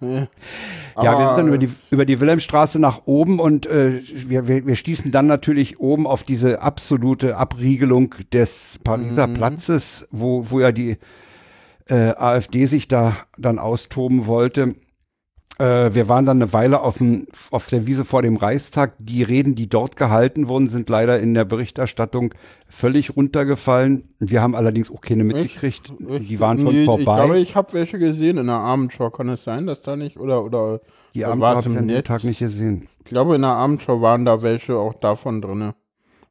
Ja, 0.00 0.28
ja 1.02 1.18
wir 1.18 1.26
sind 1.28 1.38
dann 1.38 1.48
über 1.48 1.58
die, 1.58 1.70
über 1.90 2.04
die 2.04 2.20
Wilhelmstraße 2.20 2.78
nach 2.78 3.02
oben 3.06 3.40
und 3.40 3.66
äh, 3.66 4.02
wir, 4.28 4.48
wir, 4.48 4.66
wir 4.66 4.76
stießen 4.76 5.10
dann 5.12 5.26
natürlich 5.26 5.80
oben 5.80 6.06
auf 6.06 6.22
diese 6.22 6.60
absolute 6.60 7.36
Abriegelung 7.38 8.14
des 8.32 8.78
Pariser 8.84 9.26
mhm. 9.26 9.34
Platzes, 9.34 10.06
wo, 10.10 10.50
wo 10.50 10.60
ja 10.60 10.72
die 10.72 10.98
äh, 11.88 12.14
AfD 12.16 12.66
sich 12.66 12.86
da 12.86 13.16
dann 13.38 13.58
austoben 13.58 14.26
wollte. 14.26 14.74
Äh, 15.60 15.94
wir 15.94 16.08
waren 16.08 16.24
dann 16.24 16.40
eine 16.40 16.52
Weile 16.54 16.80
auf, 16.80 16.98
dem, 16.98 17.26
auf 17.50 17.68
der 17.68 17.86
Wiese 17.86 18.06
vor 18.06 18.22
dem 18.22 18.36
Reichstag. 18.36 18.94
Die 18.98 19.22
Reden, 19.22 19.54
die 19.54 19.68
dort 19.68 19.96
gehalten 19.96 20.48
wurden, 20.48 20.70
sind 20.70 20.88
leider 20.88 21.20
in 21.20 21.34
der 21.34 21.44
Berichterstattung 21.44 22.32
völlig 22.66 23.14
runtergefallen. 23.14 24.08
Wir 24.18 24.40
haben 24.40 24.54
allerdings 24.54 24.90
auch 24.90 25.02
keine 25.02 25.22
mitgekriegt. 25.22 25.92
Ich, 25.98 26.28
die 26.28 26.40
waren 26.40 26.58
schon 26.58 26.74
nee, 26.74 26.84
vorbei. 26.86 27.00
Ich 27.00 27.24
glaube, 27.24 27.38
ich 27.38 27.56
habe 27.56 27.72
welche 27.74 27.98
gesehen 27.98 28.38
in 28.38 28.46
der 28.46 28.56
Abendschau. 28.56 29.10
Kann 29.10 29.28
es 29.28 29.44
sein, 29.44 29.66
dass 29.66 29.82
da 29.82 29.96
nicht 29.96 30.18
oder 30.18 30.44
oder 30.44 30.80
die 31.14 31.26
Abendschau 31.26 31.48
habe 31.48 31.60
ich 31.60 31.78
an 31.78 31.88
dem 31.88 32.04
Tag 32.04 32.24
nicht 32.24 32.38
gesehen. 32.38 32.88
Ich 33.00 33.04
glaube, 33.04 33.34
in 33.34 33.42
der 33.42 33.50
Abendschau 33.50 34.00
waren 34.00 34.24
da 34.24 34.42
welche 34.42 34.78
auch 34.78 34.94
davon 34.94 35.42
drin. 35.42 35.72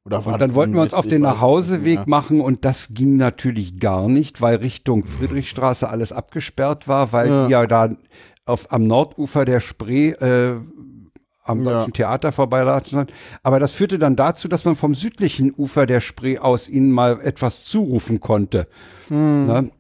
Oder 0.06 0.26
und 0.26 0.42
dann 0.42 0.56
wollten 0.56 0.74
wir 0.74 0.82
uns 0.82 0.94
auf 0.94 1.08
den 1.08 1.22
Nachhauseweg 1.22 2.00
ja. 2.00 2.04
machen 2.08 2.42
und 2.42 2.66
das 2.66 2.94
ging 2.94 3.18
natürlich 3.18 3.80
gar 3.80 4.08
nicht, 4.08 4.42
weil 4.42 4.56
Richtung 4.56 5.04
Friedrichstraße 5.04 5.88
alles 5.88 6.12
abgesperrt 6.12 6.88
war, 6.88 7.12
weil 7.12 7.28
ja, 7.28 7.48
ja 7.50 7.68
da 7.68 7.90
auf, 8.50 8.72
am 8.72 8.88
Nordufer 8.88 9.46
der 9.46 9.60
Spree 9.60 10.10
äh, 10.10 10.56
am 11.44 11.66
ja. 11.66 11.80
Deutschen 11.80 11.94
Theater 11.94 12.32
vorbeilatschen. 12.32 13.08
Aber 13.44 13.60
das 13.60 13.74
führte 13.74 14.00
dann 14.00 14.16
dazu, 14.16 14.48
dass 14.48 14.66
man 14.66 14.76
vom 14.76 14.94
südlichen 14.96 15.54
Ufer 15.56 15.86
der 15.86 16.02
Spree 16.02 16.38
aus 16.38 16.70
ihnen 16.70 16.92
mal 16.92 17.20
etwas 17.22 17.64
zurufen 17.64 18.20
konnte. 18.20 18.68
Hm. 19.08 19.72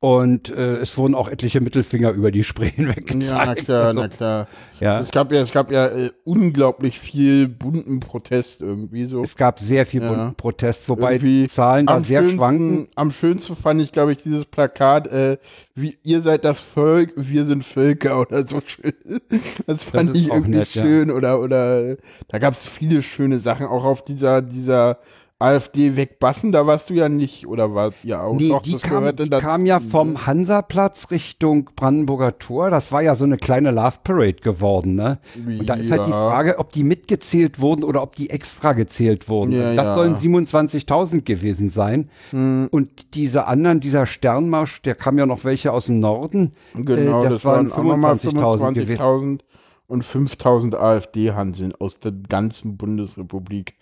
Und 0.00 0.48
äh, 0.50 0.76
es 0.76 0.96
wurden 0.96 1.16
auch 1.16 1.28
etliche 1.28 1.60
Mittelfinger 1.60 2.12
über 2.12 2.30
die 2.30 2.44
Spree 2.44 2.70
hinweg 2.70 3.06
gezeigt. 3.08 3.30
Ja, 3.32 3.46
na 3.46 3.54
klar, 3.56 3.86
also, 3.86 4.00
na 4.00 4.08
klar. 4.08 4.48
Ja. 4.78 5.00
Es 5.00 5.10
gab 5.10 5.32
ja, 5.32 5.40
es 5.40 5.50
gab 5.50 5.72
ja 5.72 5.86
äh, 5.88 6.12
unglaublich 6.22 7.00
viel 7.00 7.48
bunten 7.48 7.98
Protest 7.98 8.60
irgendwie 8.60 9.06
so. 9.06 9.24
Es 9.24 9.34
gab 9.34 9.58
sehr 9.58 9.86
viel 9.86 10.00
ja. 10.02 10.08
bunten 10.08 10.34
Protest, 10.36 10.88
wobei 10.88 11.14
irgendwie 11.14 11.42
die 11.42 11.48
Zahlen 11.48 11.86
da 11.86 11.98
sehr 11.98 12.20
schönsten, 12.20 12.36
schwanken. 12.36 12.88
Am 12.94 13.10
schönsten 13.10 13.56
fand 13.56 13.80
ich, 13.80 13.90
glaube 13.90 14.12
ich, 14.12 14.18
dieses 14.18 14.44
Plakat, 14.44 15.08
äh, 15.08 15.38
wie 15.74 15.98
ihr 16.04 16.22
seid 16.22 16.44
das 16.44 16.60
Volk, 16.60 17.12
wir 17.16 17.44
sind 17.46 17.64
Völker 17.64 18.20
oder 18.20 18.46
so 18.46 18.60
schön. 18.64 18.92
Das 19.66 19.82
fand 19.82 20.10
das 20.10 20.16
ich 20.16 20.28
irgendwie 20.28 20.58
nett, 20.58 20.68
schön. 20.68 21.08
Ja. 21.08 21.14
Oder, 21.16 21.40
oder 21.40 21.96
da 22.28 22.38
gab 22.38 22.54
es 22.54 22.62
viele 22.62 23.02
schöne 23.02 23.40
Sachen, 23.40 23.66
auch 23.66 23.84
auf 23.84 24.04
dieser, 24.04 24.42
dieser 24.42 24.98
AfD 25.40 25.94
wegbassen, 25.94 26.50
da 26.50 26.66
warst 26.66 26.90
du 26.90 26.94
ja 26.94 27.08
nicht, 27.08 27.46
oder 27.46 27.72
war 27.72 27.92
ja 28.02 28.22
auch 28.22 28.34
nee, 28.34 28.48
doch, 28.48 28.60
die, 28.60 28.74
kam, 28.74 29.14
die 29.14 29.28
kam 29.28 29.66
ja 29.66 29.78
vom 29.78 30.26
Hansaplatz 30.26 31.12
Richtung 31.12 31.70
Brandenburger 31.76 32.38
Tor. 32.38 32.70
Das 32.70 32.90
war 32.90 33.02
ja 33.02 33.14
so 33.14 33.24
eine 33.24 33.36
kleine 33.36 33.70
Love 33.70 33.98
Parade 34.02 34.40
geworden, 34.42 34.96
ne? 34.96 35.20
Und 35.36 35.68
da 35.68 35.74
ist 35.74 35.92
halt 35.92 36.08
die 36.08 36.12
Frage, 36.12 36.58
ob 36.58 36.72
die 36.72 36.82
mitgezählt 36.82 37.60
wurden 37.60 37.84
oder 37.84 38.02
ob 38.02 38.16
die 38.16 38.30
extra 38.30 38.72
gezählt 38.72 39.28
wurden. 39.28 39.52
Ja, 39.52 39.74
das 39.74 39.84
ja. 39.84 39.94
sollen 39.94 40.16
27.000 40.16 41.22
gewesen 41.22 41.68
sein. 41.68 42.10
Hm. 42.30 42.68
Und 42.72 43.14
diese 43.14 43.46
anderen, 43.46 43.78
dieser 43.78 44.06
Sternmarsch, 44.06 44.82
der 44.82 44.96
kam 44.96 45.18
ja 45.18 45.26
noch 45.26 45.44
welche 45.44 45.72
aus 45.72 45.86
dem 45.86 46.00
Norden. 46.00 46.50
Genau, 46.74 47.20
äh, 47.20 47.28
das, 47.28 47.42
das, 47.42 47.44
waren 47.44 47.70
25.000 47.70 48.74
25 48.74 49.44
und 49.86 50.04
5.000 50.04 50.74
AfD-Hanseln 50.74 51.74
aus 51.78 52.00
der 52.00 52.10
ganzen 52.10 52.76
Bundesrepublik. 52.76 53.74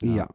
ja. 0.00 0.28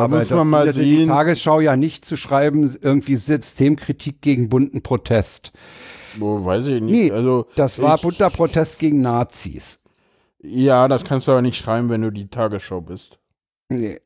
Aber 0.00 0.18
muss 0.18 0.30
man 0.30 0.48
mal 0.48 0.74
sehen. 0.74 0.84
die 0.84 1.06
Tagesschau 1.06 1.60
ja 1.60 1.76
nicht 1.76 2.04
zu 2.04 2.16
schreiben, 2.16 2.76
irgendwie 2.80 3.16
Systemkritik 3.16 4.20
gegen 4.22 4.48
bunten 4.48 4.82
Protest. 4.82 5.52
Wo 6.16 6.44
weiß 6.44 6.66
ich 6.66 6.82
nicht. 6.82 6.92
Nee, 6.92 7.10
also 7.10 7.46
das 7.56 7.80
war 7.80 7.98
bunter 7.98 8.30
Protest 8.30 8.78
gegen 8.78 9.00
Nazis. 9.00 9.82
Ja, 10.42 10.88
das 10.88 11.04
kannst 11.04 11.26
du 11.26 11.32
aber 11.32 11.42
nicht 11.42 11.56
schreiben, 11.56 11.88
wenn 11.90 12.02
du 12.02 12.10
die 12.10 12.28
Tagesschau 12.28 12.80
bist. 12.80 13.18
Nee. 13.68 14.00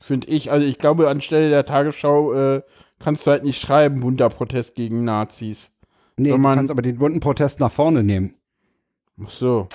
Finde 0.00 0.28
ich, 0.28 0.50
also 0.50 0.66
ich 0.66 0.78
glaube, 0.78 1.08
anstelle 1.08 1.50
der 1.50 1.66
Tagesschau 1.66 2.32
äh, 2.32 2.62
kannst 2.98 3.26
du 3.26 3.30
halt 3.30 3.44
nicht 3.44 3.60
schreiben, 3.60 4.00
bunter 4.00 4.30
Protest 4.30 4.74
gegen 4.74 5.04
Nazis. 5.04 5.70
Nee, 6.16 6.30
du 6.30 6.42
kannst 6.42 6.70
aber 6.70 6.82
den 6.82 6.98
bunten 6.98 7.20
Protest 7.20 7.60
nach 7.60 7.70
vorne 7.72 8.02
nehmen. 8.02 8.34
Ach 9.24 9.30
so. 9.30 9.68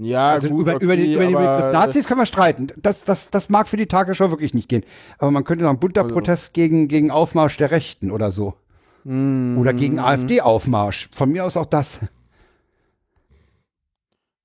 Ja, 0.00 0.30
also 0.30 0.48
gut, 0.48 0.60
über, 0.60 0.76
okay, 0.76 0.84
über, 0.84 0.96
den, 0.96 1.12
über 1.12 1.24
den 1.24 1.32
Begriff 1.32 1.72
Nazis 1.72 2.06
können 2.06 2.20
wir 2.20 2.26
streiten. 2.26 2.68
Das, 2.76 3.02
das, 3.02 3.30
das 3.30 3.48
mag 3.48 3.66
für 3.66 3.76
die 3.76 3.86
Tagesschau 3.86 4.30
wirklich 4.30 4.54
nicht 4.54 4.68
gehen. 4.68 4.84
Aber 5.18 5.32
man 5.32 5.42
könnte 5.42 5.64
sagen, 5.64 5.80
bunter 5.80 6.02
also. 6.02 6.14
Protest 6.14 6.54
gegen, 6.54 6.86
gegen 6.86 7.10
Aufmarsch 7.10 7.56
der 7.56 7.72
Rechten 7.72 8.12
oder 8.12 8.30
so. 8.30 8.54
Mm. 9.02 9.58
Oder 9.58 9.72
gegen 9.72 9.98
AfD-Aufmarsch. 9.98 11.10
Von 11.12 11.30
mir 11.30 11.44
aus 11.44 11.56
auch 11.56 11.66
das. 11.66 11.98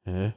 Hä? 0.05 0.33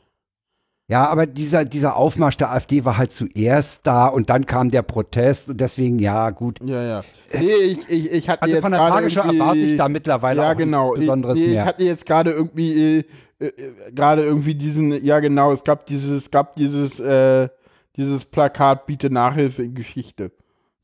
Ja, 0.88 1.08
aber 1.08 1.26
dieser, 1.26 1.64
dieser 1.64 1.96
Aufmarsch 1.96 2.36
der 2.36 2.52
AfD 2.52 2.84
war 2.84 2.96
halt 2.98 3.12
zuerst 3.12 3.86
da 3.86 4.06
und 4.06 4.30
dann 4.30 4.46
kam 4.46 4.70
der 4.70 4.82
Protest 4.82 5.48
und 5.48 5.60
deswegen, 5.60 5.98
ja, 5.98 6.30
gut. 6.30 6.60
Ja, 6.62 6.82
ja. 6.82 7.04
Nee, 7.32 7.54
ich, 7.54 7.88
ich, 7.88 8.12
ich 8.12 8.28
hatte 8.28 8.42
also 8.42 8.54
jetzt 8.54 8.62
von 8.62 8.70
der 8.70 8.80
Tagesschau 8.80 9.22
erwarte 9.22 9.58
ich 9.58 9.76
da 9.76 9.88
mittlerweile 9.88 10.42
ja, 10.42 10.52
auch 10.52 10.56
genau. 10.56 10.90
nichts 10.90 11.00
Besonderes 11.00 11.38
nee, 11.38 11.46
mehr. 11.48 11.62
Ich 11.62 11.66
hatte 11.66 11.84
jetzt 11.84 12.06
gerade 12.06 12.30
irgendwie, 12.30 13.04
äh, 13.38 13.46
äh, 13.46 13.92
gerade 13.92 14.22
irgendwie 14.22 14.54
diesen, 14.54 15.04
ja 15.04 15.20
genau, 15.20 15.52
es 15.52 15.62
gab 15.64 15.86
dieses, 15.86 16.24
es 16.24 16.30
gab 16.30 16.56
dieses, 16.56 16.98
äh, 17.00 17.48
dieses 17.96 18.24
Plakat, 18.24 18.86
biete 18.86 19.10
Nachhilfe 19.10 19.62
in 19.62 19.74
Geschichte. 19.74 20.32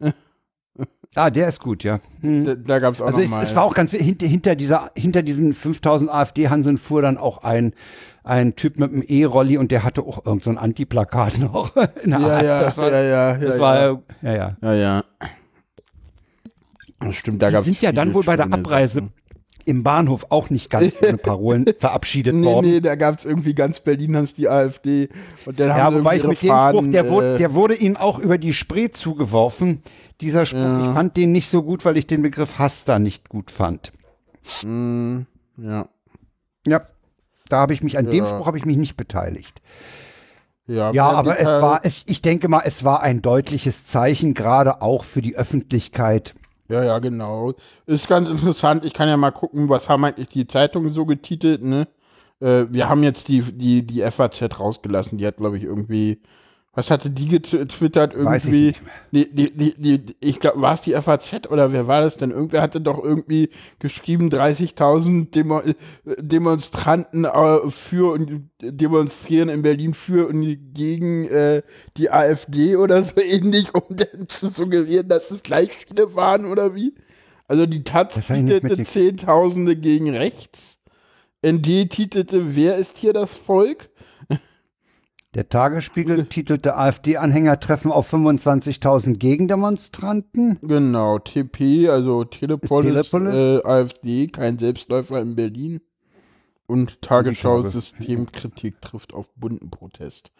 Ah, 1.14 1.28
der 1.28 1.48
ist 1.48 1.60
gut, 1.60 1.84
ja. 1.84 2.00
Hm. 2.22 2.46
Da, 2.46 2.54
da 2.54 2.78
gab 2.78 2.94
es 2.94 3.02
auch 3.02 3.06
also 3.08 3.18
noch 3.18 3.24
es, 3.24 3.30
mal. 3.30 3.42
Es 3.42 3.54
war 3.54 3.64
auch 3.64 3.74
ganz 3.74 3.90
hinter, 3.90 4.24
hinter 4.24 4.56
dieser 4.56 4.90
hinter 4.96 5.22
diesen 5.22 5.52
5000 5.52 6.10
AfD-Hanseln 6.10 6.78
fuhr 6.78 7.02
dann 7.02 7.18
auch 7.18 7.44
ein 7.44 7.74
ein 8.24 8.56
Typ 8.56 8.78
mit 8.78 8.92
einem 8.92 9.04
E-Rolli 9.06 9.58
und 9.58 9.70
der 9.70 9.84
hatte 9.84 10.02
auch 10.04 10.24
irgend 10.24 10.44
so 10.44 10.48
ein 10.48 10.56
Anti-Plakat 10.56 11.38
noch. 11.38 11.76
ja, 12.06 12.42
ja, 12.42 12.60
das 12.60 12.78
war, 12.78 12.90
ja, 12.90 13.02
ja, 13.02 13.36
das 13.36 13.56
ja, 13.56 13.60
war, 13.60 14.02
ja, 14.22 14.32
ja, 14.32 14.56
ja, 14.62 14.74
ja. 14.74 15.04
Das 17.00 17.14
stimmt, 17.14 17.42
da 17.42 17.50
gab 17.50 17.60
es. 17.60 17.66
sind 17.66 17.82
ja 17.82 17.92
dann 17.92 18.14
wohl 18.14 18.24
bei 18.24 18.36
der 18.36 18.50
Abreise 18.50 19.00
Sachen 19.00 19.12
im 19.66 19.82
Bahnhof 19.82 20.26
auch 20.30 20.50
nicht 20.50 20.70
ganz 20.70 20.94
ohne 21.02 21.16
Parolen 21.16 21.66
verabschiedet 21.78 22.34
nee, 22.34 22.46
worden. 22.46 22.70
Nee, 22.70 22.80
da 22.80 22.94
gab 22.94 23.18
es 23.18 23.24
irgendwie 23.24 23.54
ganz 23.54 23.80
Berlin 23.80 24.16
hans 24.16 24.34
die 24.34 24.48
AfD. 24.48 25.08
Und 25.44 25.60
dann 25.60 25.68
ja, 25.68 25.76
haben 25.76 25.96
wobei 25.96 26.16
ich 26.16 26.24
mit 26.24 26.38
Faden, 26.38 26.92
dem 26.92 26.92
Spruch, 26.92 26.92
der, 26.92 27.04
äh, 27.04 27.10
wurde, 27.10 27.38
der 27.38 27.54
wurde 27.54 27.74
ihnen 27.74 27.96
auch 27.96 28.18
über 28.18 28.38
die 28.38 28.52
Spree 28.52 28.90
zugeworfen. 28.90 29.82
Dieser 30.20 30.46
Spruch, 30.46 30.60
ja. 30.60 30.88
ich 30.88 30.94
fand 30.94 31.16
den 31.16 31.32
nicht 31.32 31.48
so 31.48 31.62
gut, 31.62 31.84
weil 31.84 31.96
ich 31.96 32.06
den 32.06 32.22
Begriff 32.22 32.58
Hass 32.58 32.84
da 32.84 32.98
nicht 32.98 33.28
gut 33.28 33.50
fand. 33.50 33.92
Mm, 34.62 35.20
ja. 35.56 35.88
Ja, 36.66 36.82
da 37.48 37.58
habe 37.58 37.72
ich 37.72 37.82
mich, 37.82 37.98
an 37.98 38.06
ja. 38.06 38.10
dem 38.12 38.26
Spruch 38.26 38.46
habe 38.46 38.56
ich 38.56 38.64
mich 38.64 38.76
nicht 38.76 38.96
beteiligt. 38.96 39.60
Ja, 40.66 40.92
ja 40.92 41.08
aber 41.10 41.38
es 41.38 41.46
war, 41.46 41.80
es, 41.84 42.04
ich 42.06 42.22
denke 42.22 42.48
mal, 42.48 42.62
es 42.64 42.84
war 42.84 43.02
ein 43.02 43.20
deutliches 43.20 43.84
Zeichen, 43.84 44.34
gerade 44.34 44.80
auch 44.80 45.04
für 45.04 45.22
die 45.22 45.36
Öffentlichkeit 45.36 46.34
ja, 46.72 46.84
ja, 46.84 46.98
genau. 46.98 47.54
Ist 47.86 48.08
ganz 48.08 48.28
interessant. 48.28 48.84
Ich 48.84 48.92
kann 48.94 49.08
ja 49.08 49.16
mal 49.16 49.30
gucken, 49.30 49.68
was 49.68 49.88
haben 49.88 50.04
eigentlich 50.04 50.28
die 50.28 50.46
Zeitungen 50.46 50.90
so 50.92 51.04
getitelt, 51.06 51.62
ne? 51.62 51.86
Äh, 52.40 52.66
wir 52.70 52.88
haben 52.88 53.02
jetzt 53.02 53.28
die, 53.28 53.40
die, 53.42 53.86
die 53.86 54.00
FAZ 54.10 54.58
rausgelassen. 54.58 55.18
Die 55.18 55.26
hat, 55.26 55.36
glaube 55.36 55.58
ich, 55.58 55.64
irgendwie 55.64 56.20
was 56.74 56.90
hatte 56.90 57.10
die 57.10 57.28
getwittert 57.28 58.14
irgendwie? 58.14 58.68
Ich 58.68 58.80
die, 59.10 59.52
die, 59.52 59.74
die, 59.76 60.16
ich 60.20 60.40
glaube, 60.40 60.62
war 60.62 60.74
es 60.74 60.80
die 60.80 60.92
FAZ 60.92 61.50
oder 61.50 61.70
wer 61.70 61.86
war 61.86 62.00
das 62.00 62.16
denn? 62.16 62.30
Irgendwer 62.30 62.62
hatte 62.62 62.80
doch 62.80 63.02
irgendwie 63.02 63.50
geschrieben, 63.78 64.30
30.000 64.30 65.30
Demo 65.30 65.60
Demonstranten 66.04 67.26
äh, 67.26 67.68
für 67.68 68.12
und 68.12 68.48
demonstrieren 68.62 69.50
in 69.50 69.60
Berlin 69.60 69.92
für 69.92 70.28
und 70.28 70.72
gegen 70.72 71.28
äh, 71.28 71.62
die 71.98 72.10
AfD 72.10 72.76
oder 72.76 73.02
so 73.02 73.20
ähnlich, 73.20 73.74
um 73.74 73.82
dann 73.90 74.28
zu 74.28 74.48
suggerieren, 74.48 75.08
dass 75.08 75.30
es 75.30 75.42
gleich 75.42 75.70
viele 75.86 76.14
waren 76.14 76.46
oder 76.46 76.74
wie? 76.74 76.94
Also 77.48 77.66
die 77.66 77.84
Taz 77.84 78.14
titelte 78.26 78.82
Zehntausende 78.84 79.76
gegen 79.76 80.16
rechts. 80.16 80.78
ND 81.44 81.90
titelte, 81.90 82.56
wer 82.56 82.76
ist 82.76 82.96
hier 82.96 83.12
das 83.12 83.36
Volk? 83.36 83.90
Der 85.34 85.48
Tagesspiegel 85.48 86.26
titelte 86.28 86.76
AfD-Anhänger 86.76 87.58
treffen 87.60 87.90
auf 87.90 88.12
25.000 88.12 89.16
Gegendemonstranten. 89.16 90.58
Genau, 90.62 91.18
TP, 91.18 91.88
also 91.88 92.24
Telepolis, 92.24 93.10
Telepolis? 93.10 93.34
Äh, 93.34 93.66
AfD, 93.66 94.26
kein 94.26 94.58
Selbstläufer 94.58 95.20
in 95.20 95.34
Berlin. 95.36 95.80
Und 96.66 97.02
Tagesschau 97.02 97.58
Tage. 97.58 97.70
Systemkritik 97.70 98.80
trifft 98.80 99.12
auf 99.12 99.28
bunten 99.34 99.70
Protest. 99.70 100.30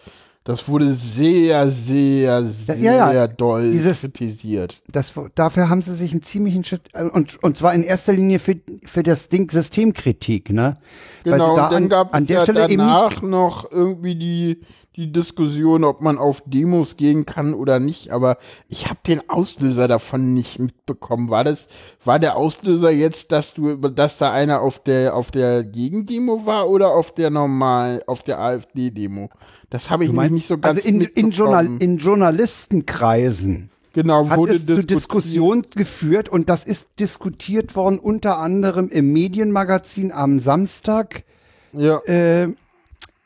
Das 0.45 0.69
wurde 0.69 0.93
sehr, 0.95 1.71
sehr, 1.71 2.45
sehr 2.45 2.77
Ja, 2.79 3.13
ja, 3.13 3.27
doll 3.29 3.71
dieses- 3.71 4.01
kritisiert. 4.03 4.83
Das, 4.91 5.13
dafür 5.37 5.69
haben 5.69 5.83
sie 5.83 5.95
sich 5.95 6.11
einen 6.13 6.23
ziemlichen 6.23 6.65
Schritt, 6.65 6.83
äh, 6.95 7.05
und, 7.05 7.41
und 7.45 7.57
zwar 7.57 7.75
in 7.75 7.83
erster 7.85 8.13
Linie 8.13 8.41
für, 8.41 8.57
für 8.85 9.03
das 9.05 9.29
Ding 9.29 9.49
Systemkritik, 9.51 10.51
ne? 10.51 10.79
Weil 11.25 11.33
Genau, 11.35 11.51
sie 11.51 11.57
da 11.57 11.65
und 11.67 11.73
dann 11.73 11.83
an, 11.85 11.89
gab 11.89 12.15
an 12.15 12.23
es 12.25 12.27
der 12.29 12.37
ja 12.39 12.43
Stelle 12.43 12.65
eben 12.69 12.79
danach 12.79 13.11
nicht, 13.11 13.23
noch 13.23 13.71
irgendwie 13.71 14.17
die, 14.17 14.61
die 14.97 15.11
Diskussion, 15.11 15.85
ob 15.85 16.03
man 16.03 16.19
auf 16.19 16.43
Demos 16.45 16.97
gehen 16.97 17.25
kann 17.25 17.55
oder 17.55 17.81
nicht. 17.81 18.11
Aber 18.11 18.37
ich 18.69 18.87
habe 18.91 18.99
den 19.07 19.29
Auslöser 19.29 19.89
davon 19.89 20.35
nicht 20.35 20.59
mitbekommen. 20.59 21.31
War 21.31 21.45
das, 21.45 21.67
war 22.05 22.19
der 22.19 22.37
Auslöser 22.37 22.91
jetzt, 22.91 23.33
dass 23.33 23.55
du, 23.55 23.77
dass 23.77 24.19
da 24.19 24.33
einer 24.33 24.61
auf 24.61 24.83
der 24.83 25.17
auf 25.17 25.31
der 25.31 25.65
Gegendemo 25.65 26.45
war 26.45 26.69
oder 26.69 26.95
auf 26.95 27.15
der 27.15 27.31
normal, 27.31 28.03
auf 28.07 28.23
der 28.23 28.39
AfD-Demo? 28.39 29.31
Das 29.71 29.89
habe 29.89 30.05
ich 30.05 30.13
meinst, 30.13 30.35
nicht 30.35 30.49
so 30.49 30.59
ganz 30.59 30.77
also 30.77 30.89
in, 30.89 30.97
in, 30.97 30.99
mitbekommen. 31.01 31.33
Journal, 31.33 31.67
in 31.79 31.97
Journalistenkreisen 31.97 33.71
genau, 33.95 34.29
hat 34.29 34.39
wurde 34.39 34.55
es 34.55 34.67
zu. 34.67 34.85
Diskussionen 34.85 35.65
geführt 35.75 36.29
und 36.29 36.51
das 36.51 36.65
ist 36.65 37.01
diskutiert 37.01 37.77
worden 37.77 37.99
unter 37.99 38.39
anderem 38.39 38.89
im 38.89 39.11
Medienmagazin 39.13 40.13
am 40.13 40.39
Samstag 40.39 41.25
Ja, 41.73 41.99
äh, 42.01 42.49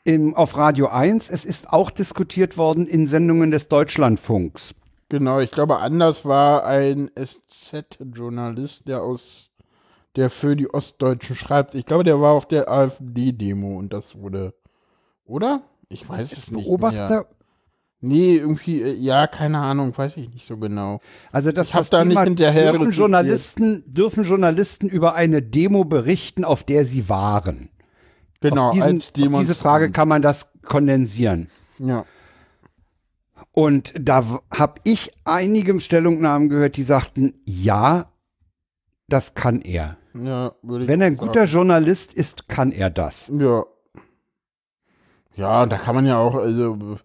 im, 0.07 0.35
auf 0.35 0.55
Radio 0.55 0.87
1. 0.87 1.29
Es 1.29 1.43
ist 1.43 1.71
auch 1.71 1.91
diskutiert 1.91 2.57
worden 2.57 2.87
in 2.87 3.07
Sendungen 3.07 3.51
des 3.51 3.67
Deutschlandfunks. 3.67 4.73
genau. 5.09 5.39
Ich 5.39 5.51
glaube, 5.51 5.79
anders 5.79 6.23
war 6.25 6.65
ein 6.65 7.11
SZ-Journalist, 7.15 8.87
der 8.87 9.03
aus, 9.03 9.49
der 10.15 10.29
für 10.29 10.55
die 10.55 10.73
Ostdeutschen 10.73 11.35
schreibt. 11.35 11.75
Ich 11.75 11.85
glaube, 11.85 12.05
der 12.05 12.21
war 12.21 12.31
auf 12.31 12.47
der 12.47 12.69
AfD-Demo 12.69 13.77
und 13.77 13.91
das 13.91 14.17
wurde, 14.17 14.53
oder? 15.25 15.61
Ich 15.89 16.07
weiß 16.07 16.31
es 16.31 16.51
nicht. 16.51 16.51
Mehr. 16.51 16.63
Beobachter, 16.63 17.25
Nee, 17.99 18.35
irgendwie, 18.35 18.81
äh, 18.81 18.93
ja, 18.93 19.25
keine 19.25 19.57
Ahnung, 19.57 19.97
weiß 19.97 20.17
ich 20.17 20.29
nicht 20.29 20.45
so 20.45 20.57
genau. 20.57 21.01
also 21.31 21.51
das, 21.51 21.69
Ich 21.69 21.73
das 21.73 21.89
da 21.89 22.05
nicht 22.05 22.19
hinterher 22.21 22.71
dürfen. 22.71 22.91
Journalisten, 22.91 23.83
dürfen 23.87 24.23
Journalisten 24.23 24.87
über 24.87 25.15
eine 25.15 25.41
Demo 25.41 25.83
berichten, 25.83 26.45
auf 26.45 26.63
der 26.63 26.85
sie 26.85 27.09
waren. 27.09 27.71
Genau, 28.41 28.67
auf, 28.69 28.73
diesen, 28.73 28.83
als 28.83 29.07
auf 29.07 29.11
diese 29.13 29.23
Demonstrant. 29.23 29.57
Frage 29.57 29.91
kann 29.91 30.07
man 30.07 30.21
das 30.21 30.51
kondensieren. 30.63 31.49
Ja, 31.79 32.05
Und 33.51 33.93
da 33.99 34.39
habe 34.53 34.81
ich 34.83 35.11
einige 35.25 35.79
Stellungnahmen 35.79 36.49
gehört, 36.49 36.77
die 36.77 36.83
sagten, 36.83 37.33
ja, 37.45 38.11
das 39.07 39.33
kann 39.35 39.61
er. 39.61 39.97
ja, 40.13 40.53
würde 40.61 40.83
ich 40.83 40.89
Wenn 40.89 41.01
er 41.01 41.07
ein 41.07 41.17
guter 41.17 41.41
sagen. 41.41 41.51
Journalist 41.51 42.13
ist, 42.13 42.47
kann 42.47 42.71
er 42.71 42.89
das. 42.89 43.31
Ja. 43.37 43.63
Ja, 45.35 45.61
und 45.63 45.71
da 45.71 45.77
kann 45.77 45.93
man 45.93 46.07
ja 46.07 46.17
auch, 46.17 46.33
also, 46.35 46.97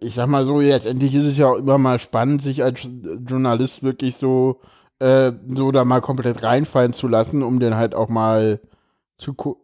ich 0.00 0.14
sag 0.14 0.28
mal 0.28 0.44
so, 0.44 0.60
letztendlich 0.60 1.14
ist 1.14 1.24
es 1.24 1.38
ja 1.38 1.46
auch 1.48 1.56
immer 1.56 1.78
mal 1.78 1.98
spannend, 1.98 2.42
sich 2.42 2.62
als 2.62 2.86
Journalist 3.26 3.82
wirklich 3.82 4.16
so, 4.16 4.60
äh, 4.98 5.32
so 5.48 5.72
da 5.72 5.86
mal 5.86 6.02
komplett 6.02 6.42
reinfallen 6.42 6.92
zu 6.92 7.08
lassen, 7.08 7.42
um 7.42 7.58
dann 7.58 7.76
halt 7.76 7.94
auch 7.94 8.10
mal 8.10 8.60
zu 9.16 9.32
gu 9.32 9.56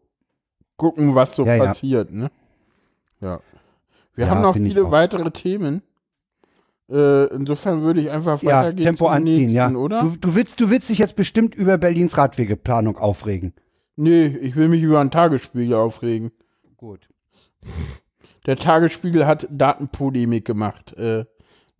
gucken, 0.76 1.14
was 1.14 1.34
so 1.36 1.44
Ja, 1.44 1.56
ja. 1.56 1.64
passiert, 1.66 2.12
ne? 2.12 2.30
Ja. 3.20 3.40
Wir 4.14 4.26
Ja, 4.26 4.30
haben 4.30 4.42
noch 4.42 4.54
viele 4.54 4.90
weitere 4.90 5.30
Themen. 5.30 5.82
Äh, 6.88 7.26
insofern 7.34 7.82
würde 7.82 8.00
ich 8.00 8.10
einfach 8.10 8.40
Ja, 8.42 8.60
weitergehen. 8.60 8.84
Tempo 8.84 9.06
zum 9.06 9.14
anziehen, 9.14 9.50
ja. 9.50 9.64
nächsten, 9.68 9.76
Oder? 9.76 10.02
Du, 10.02 10.16
du, 10.16 10.34
willst, 10.34 10.60
du 10.60 10.70
willst 10.70 10.88
dich 10.88 10.98
jetzt 10.98 11.16
bestimmt 11.16 11.54
über 11.54 11.78
Berlins 11.78 12.16
Radwegeplanung 12.16 12.96
aufregen. 12.96 13.54
nee, 13.96 14.26
ich 14.26 14.54
will 14.56 14.68
mich 14.68 14.82
über 14.82 15.00
einen 15.00 15.10
Tagesspiegel 15.10 15.74
aufregen. 15.74 16.30
Gut. 16.76 17.08
Der 18.46 18.56
Tagesspiegel 18.56 19.26
hat 19.26 19.48
Datenpolemik 19.50 20.44
gemacht. 20.44 20.92
Äh, 20.96 21.24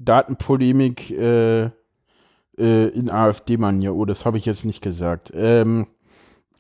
Datenpolemik 0.01 1.11
äh, 1.11 1.65
äh, 2.59 2.89
in 2.89 3.09
AfD-Manier. 3.11 3.95
Oh, 3.95 4.05
das 4.05 4.25
habe 4.25 4.39
ich 4.39 4.47
jetzt 4.47 4.65
nicht 4.65 4.83
gesagt. 4.83 5.31
Ähm, 5.35 5.87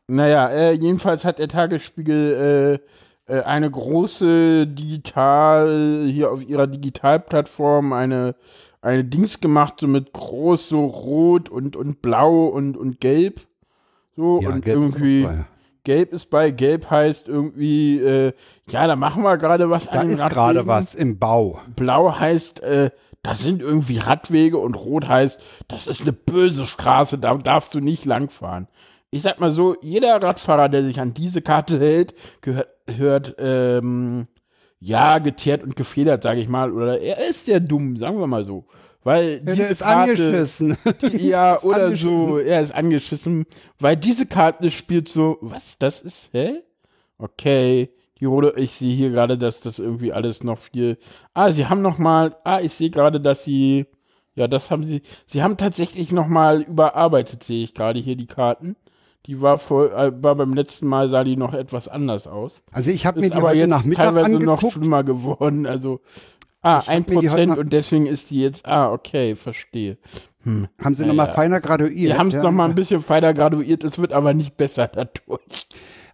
naja, 0.08 0.48
äh, 0.48 0.72
jedenfalls 0.72 1.24
hat 1.24 1.38
der 1.38 1.48
Tagesspiegel 1.48 2.80
äh, 3.28 3.32
äh, 3.32 3.42
eine 3.42 3.70
große 3.70 4.66
Digital, 4.66 6.06
hier 6.06 6.30
auf 6.30 6.46
ihrer 6.46 6.66
Digitalplattform 6.66 7.92
eine, 7.92 8.36
eine 8.82 9.04
Dings 9.04 9.40
gemacht, 9.40 9.74
so 9.80 9.88
mit 9.88 10.12
groß, 10.12 10.68
so 10.68 10.84
rot 10.84 11.48
und, 11.48 11.76
und 11.76 12.02
blau 12.02 12.46
und, 12.46 12.76
und 12.76 13.00
gelb. 13.00 13.40
So, 14.16 14.36
und 14.36 14.64
gelb 14.64 14.66
ist 14.66 14.72
irgendwie. 14.74 15.22
bei. 15.24 15.44
Gelb 15.84 16.12
ist 16.12 16.30
bei, 16.30 16.50
gelb 16.50 16.90
heißt 16.90 17.28
irgendwie, 17.28 18.00
äh, 18.00 18.32
ja, 18.68 18.88
da 18.88 18.96
machen 18.96 19.22
wir 19.22 19.36
gerade 19.36 19.70
was 19.70 19.84
Da 19.84 20.00
an 20.00 20.08
den 20.08 20.18
ist 20.18 20.28
gerade 20.30 20.66
was 20.66 20.96
im 20.96 21.20
Bau. 21.20 21.60
Blau 21.76 22.18
heißt, 22.18 22.60
äh, 22.60 22.90
da 23.22 23.36
sind 23.36 23.62
irgendwie 23.62 23.98
Radwege 23.98 24.58
und 24.58 24.74
rot 24.74 25.06
heißt, 25.06 25.38
das 25.68 25.86
ist 25.86 26.00
eine 26.00 26.12
böse 26.12 26.66
Straße, 26.66 27.18
da 27.18 27.34
darfst 27.34 27.72
du 27.72 27.78
nicht 27.78 28.04
langfahren. 28.04 28.66
Ich 29.10 29.22
sag 29.22 29.40
mal 29.40 29.50
so, 29.50 29.76
jeder 29.82 30.20
Radfahrer, 30.22 30.68
der 30.68 30.82
sich 30.84 31.00
an 31.00 31.14
diese 31.14 31.40
Karte 31.42 31.78
hält, 31.78 32.14
gehört, 32.40 32.68
hört, 32.96 33.34
ähm, 33.38 34.26
ja, 34.80 35.18
geteert 35.18 35.62
und 35.62 35.76
gefedert, 35.76 36.22
sage 36.22 36.40
ich 36.40 36.48
mal, 36.48 36.72
oder 36.72 37.00
er 37.00 37.26
ist 37.28 37.46
sehr 37.46 37.60
dumm, 37.60 37.96
sagen 37.96 38.18
wir 38.18 38.26
mal 38.26 38.44
so. 38.44 38.66
Weil 39.02 39.42
Ja, 39.46 39.54
diese 39.54 39.56
der 39.56 39.70
ist 39.70 39.82
Karte, 39.82 40.10
angeschissen. 40.12 40.76
die, 41.02 41.28
ja, 41.28 41.56
Ist 41.56 41.64
oder 41.64 41.86
angeschissen. 41.86 42.28
so, 42.28 42.38
er 42.38 42.60
ist 42.62 42.74
angeschissen, 42.74 43.46
weil 43.78 43.96
diese 43.96 44.26
Karte 44.26 44.70
spielt 44.70 45.08
so, 45.08 45.38
was, 45.40 45.76
das 45.78 46.00
ist, 46.02 46.28
hä? 46.32 46.62
Okay, 47.18 47.90
die 48.20 48.24
rote, 48.26 48.54
ich 48.56 48.72
sehe 48.72 48.94
hier 48.94 49.10
gerade, 49.10 49.38
dass 49.38 49.60
das 49.60 49.78
irgendwie 49.78 50.12
alles 50.12 50.42
noch 50.44 50.58
viel, 50.58 50.98
ah, 51.34 51.50
sie 51.52 51.66
haben 51.66 51.82
noch 51.82 51.98
mal, 51.98 52.36
ah, 52.44 52.60
ich 52.60 52.72
sehe 52.74 52.90
gerade, 52.90 53.20
dass 53.20 53.44
sie, 53.44 53.86
ja, 54.34 54.48
das 54.48 54.70
haben 54.70 54.84
sie, 54.84 55.02
sie 55.26 55.42
haben 55.42 55.56
tatsächlich 55.56 56.12
noch 56.12 56.26
mal 56.26 56.62
überarbeitet, 56.62 57.44
sehe 57.44 57.64
ich 57.64 57.74
gerade 57.74 58.00
hier 58.00 58.16
die 58.16 58.26
Karten. 58.26 58.76
Die 59.26 59.40
war 59.40 59.58
vor, 59.58 59.92
äh, 59.92 60.12
war 60.22 60.34
beim 60.36 60.54
letzten 60.54 60.86
Mal 60.86 61.08
sah 61.08 61.24
die 61.24 61.36
noch 61.36 61.52
etwas 61.52 61.88
anders 61.88 62.26
aus. 62.26 62.62
Also 62.70 62.90
ich 62.90 63.06
habe 63.06 63.20
mir 63.20 63.30
die 63.30 63.36
aber 63.36 63.48
heute 63.48 63.58
jetzt 63.58 63.68
Nachmittag 63.70 64.04
teilweise 64.04 64.30
noch 64.38 64.52
angeguckt. 64.54 64.72
schlimmer 64.74 65.02
geworden. 65.04 65.66
Also, 65.66 66.00
ah, 66.62 66.82
ein 66.86 67.04
Prozent 67.04 67.58
und 67.58 67.72
deswegen 67.72 68.06
ist 68.06 68.30
die 68.30 68.40
jetzt, 68.40 68.66
ah, 68.66 68.92
okay, 68.92 69.34
verstehe. 69.36 69.98
Hm. 70.44 70.68
Haben 70.82 70.94
sie 70.94 71.04
nochmal 71.04 71.26
Ja. 71.26 71.32
feiner 71.32 71.60
graduiert. 71.60 72.12
Wir 72.12 72.18
haben 72.18 72.28
es 72.28 72.34
ja. 72.34 72.42
noch 72.42 72.52
mal 72.52 72.68
ein 72.68 72.76
bisschen 72.76 73.00
feiner 73.00 73.34
graduiert, 73.34 73.82
es 73.82 73.98
wird 73.98 74.12
aber 74.12 74.32
nicht 74.32 74.56
besser 74.56 74.86
dadurch. 74.94 75.66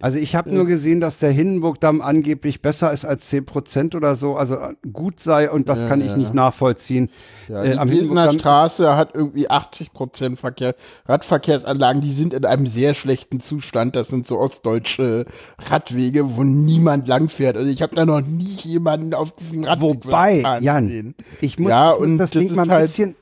Also 0.03 0.19
ich 0.19 0.35
habe 0.35 0.53
nur 0.53 0.67
gesehen, 0.67 1.01
dass 1.01 1.21
der 1.21 1.31
Hindenburgdamm 1.31 2.03
angeblich 2.03 2.61
besser 2.61 2.93
ist 2.93 3.05
als 3.05 3.29
10 3.31 3.47
Prozent 3.47 3.95
oder 3.95 4.17
so, 4.17 4.37
also 4.37 4.57
äh, 4.57 4.75
gut 4.93 5.21
sei 5.21 5.49
und 5.51 5.69
das 5.69 5.79
Ja, 5.79 5.89
kann 5.89 6.01
ich 6.01 6.09
ja. 6.09 6.17
nicht 6.17 6.35
nachvollziehen. 6.35 7.09
Ja, 7.49 7.63
Äh, 7.63 7.71
die 7.73 7.79
am 7.79 7.89
Pilsener 7.89 8.23
Hindenburgdamm- 8.31 8.39
Straße 8.41 8.97
hat 8.97 9.15
irgendwie 9.15 9.49
80 9.49 9.93
Prozent 9.93 10.39
Verkehr. 10.41 10.75
Radverkehrsanlagen, 11.07 12.03
die 12.03 12.13
sind 12.13 12.35
in 12.35 12.45
einem 12.45 12.67
sehr 12.67 12.95
schlechten 12.95 13.39
Zustand. 13.41 13.95
Das 13.95 14.09
sind 14.09 14.27
so 14.27 14.39
ostdeutsche 14.41 15.25
Radwege, 15.71 16.37
wo 16.37 16.43
niemand 16.43 17.07
langfährt. 17.07 17.57
Also 17.57 17.69
ich 17.69 17.81
habe 17.81 17.95
da 17.95 18.05
noch 18.05 18.21
nie 18.23 18.57
jemanden 18.63 19.15
auf 19.15 19.37
diesem 19.37 19.65
Radweg 19.65 20.05
Wobei, 20.05 20.59
Jan, 20.61 20.89
sehen. 20.89 21.15
ich 21.41 21.59
muss, 21.59 21.71
Ja, 21.71 21.91
und 21.93 22.19
das 22.19 22.33
das 22.33 22.43
Ding 22.43 22.55
mal 22.55 22.63
ein 22.65 22.71
halt- 22.71 22.83
bisschen, 22.83 23.15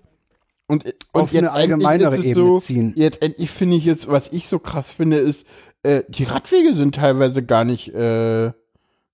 Und, 0.67 0.85
und 0.85 0.95
Auf 1.13 1.31
eine 1.35 1.41
jetzt 1.41 1.49
endlich 1.49 1.51
allgemeinere 1.87 2.17
Ebene 2.19 2.35
so, 2.35 2.61
ziehen. 2.61 2.93
Jetzt 2.95 3.21
endlich 3.23 3.51
finde 3.51 3.77
ich 3.77 3.85
jetzt, 3.85 4.09
was 4.09 4.29
ich 4.31 4.47
so 4.47 4.61
krass 4.61 4.93
finde, 4.93 5.17
ist, 5.19 5.45
äh, 5.83 6.03
die 6.09 6.25
Radwege 6.25 6.75
sind 6.75 6.95
teilweise 6.97 7.43
gar 7.43 7.65
nicht 7.65 7.95
äh, 7.95 8.53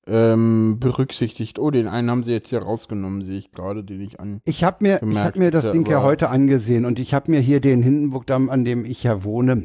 ähm, 0.08 0.78
berücksichtigt. 0.78 1.58
Oh, 1.58 1.70
den 1.70 1.88
einen 1.88 2.10
haben 2.10 2.24
sie 2.24 2.30
jetzt 2.32 2.48
hier 2.50 2.62
rausgenommen, 2.62 3.24
sehe 3.24 3.38
ich 3.38 3.50
gerade, 3.52 3.82
den 3.84 4.00
ich 4.00 4.20
an. 4.20 4.40
ich 4.44 4.62
habe 4.64 4.76
mir, 4.80 5.02
ich 5.02 5.16
hab 5.16 5.36
mir 5.36 5.50
das 5.50 5.64
ja, 5.64 5.72
Ding 5.72 5.86
ja 5.86 6.02
heute 6.02 6.28
angesehen 6.30 6.84
und 6.84 6.98
ich 7.00 7.12
habe 7.14 7.30
mir 7.30 7.40
hier 7.40 7.60
den 7.60 7.82
Hindenburgdamm, 7.82 8.48
an 8.50 8.64
dem 8.64 8.84
ich 8.84 9.02
ja 9.02 9.24
wohne, 9.24 9.64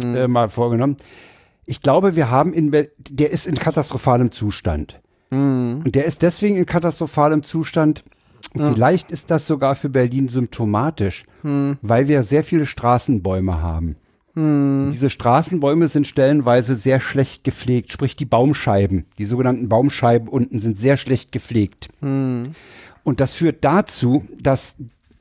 Hm. 0.00 0.14
äh, 0.16 0.28
mal 0.28 0.48
vorgenommen. 0.48 0.96
Ich 1.66 1.80
glaube, 1.82 2.16
wir 2.16 2.30
haben 2.30 2.52
in, 2.54 2.70
der 2.70 3.30
ist 3.30 3.46
in 3.46 3.54
katastrophalem 3.56 4.32
Zustand. 4.32 5.00
Hm. 5.30 5.82
Und 5.84 5.94
der 5.94 6.06
ist 6.06 6.22
deswegen 6.22 6.56
in 6.56 6.66
katastrophalem 6.66 7.42
Zustand. 7.42 8.02
Vielleicht 8.54 9.10
ist 9.10 9.30
das 9.30 9.46
sogar 9.46 9.74
für 9.76 9.88
Berlin 9.88 10.28
symptomatisch, 10.28 11.24
Hm. 11.42 11.78
weil 11.80 12.08
wir 12.08 12.22
sehr 12.22 12.42
viele 12.44 12.66
Straßenbäume 12.66 13.62
haben. 13.62 13.96
Und 14.34 14.92
Diese 14.92 15.10
Straßenbäume 15.10 15.88
sind 15.88 16.06
stellenweise 16.06 16.74
sehr 16.74 17.00
schlecht 17.00 17.44
gepflegt, 17.44 17.92
sprich 17.92 18.16
die 18.16 18.24
Baumscheiben, 18.24 19.04
die 19.18 19.26
sogenannten 19.26 19.68
Baumscheiben 19.68 20.28
unten 20.28 20.58
sind 20.58 20.78
sehr 20.78 20.96
schlecht 20.96 21.32
gepflegt. 21.32 21.90
Hm. 22.00 22.54
Und 23.04 23.20
das 23.20 23.34
führt 23.34 23.64
dazu, 23.64 24.24
dass 24.40 24.76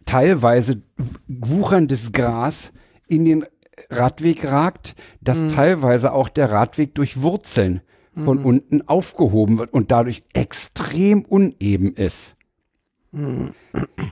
teilweise 0.06 0.82
wucherndes 1.28 2.12
Gras 2.12 2.72
in 3.08 3.26
den 3.26 3.46
Radweg 3.90 4.46
ragt, 4.46 4.96
dass 5.20 5.48
teilweise 5.54 6.14
auch 6.14 6.30
der 6.30 6.52
Radweg 6.52 6.96
durch 6.96 7.22
Wurzeln 7.22 7.82
von 8.16 8.44
unten 8.44 8.88
aufgehoben 8.88 9.58
wird 9.58 9.74
und 9.74 9.92
dadurch 9.92 10.24
extrem 10.34 11.24
uneben 11.24 11.94
ist. 11.94 12.36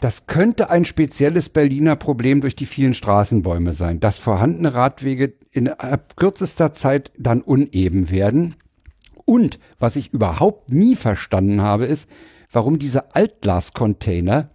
Das 0.01 0.27
könnte 0.27 0.69
ein 0.69 0.83
spezielles 0.83 1.49
Berliner 1.49 1.95
Problem 1.95 2.41
durch 2.41 2.55
die 2.55 2.65
vielen 2.65 2.93
Straßenbäume 2.93 3.73
sein, 3.73 3.99
dass 3.99 4.17
vorhandene 4.17 4.73
Radwege 4.73 5.33
in 5.51 5.69
kürzester 6.17 6.73
Zeit 6.73 7.11
dann 7.17 7.41
uneben 7.41 8.11
werden. 8.11 8.55
Und 9.25 9.59
was 9.79 9.95
ich 9.95 10.13
überhaupt 10.13 10.71
nie 10.71 10.95
verstanden 10.95 11.61
habe, 11.61 11.85
ist, 11.85 12.09
warum 12.51 12.79
diese 12.79 13.15
Altglascontainer, 13.15 14.49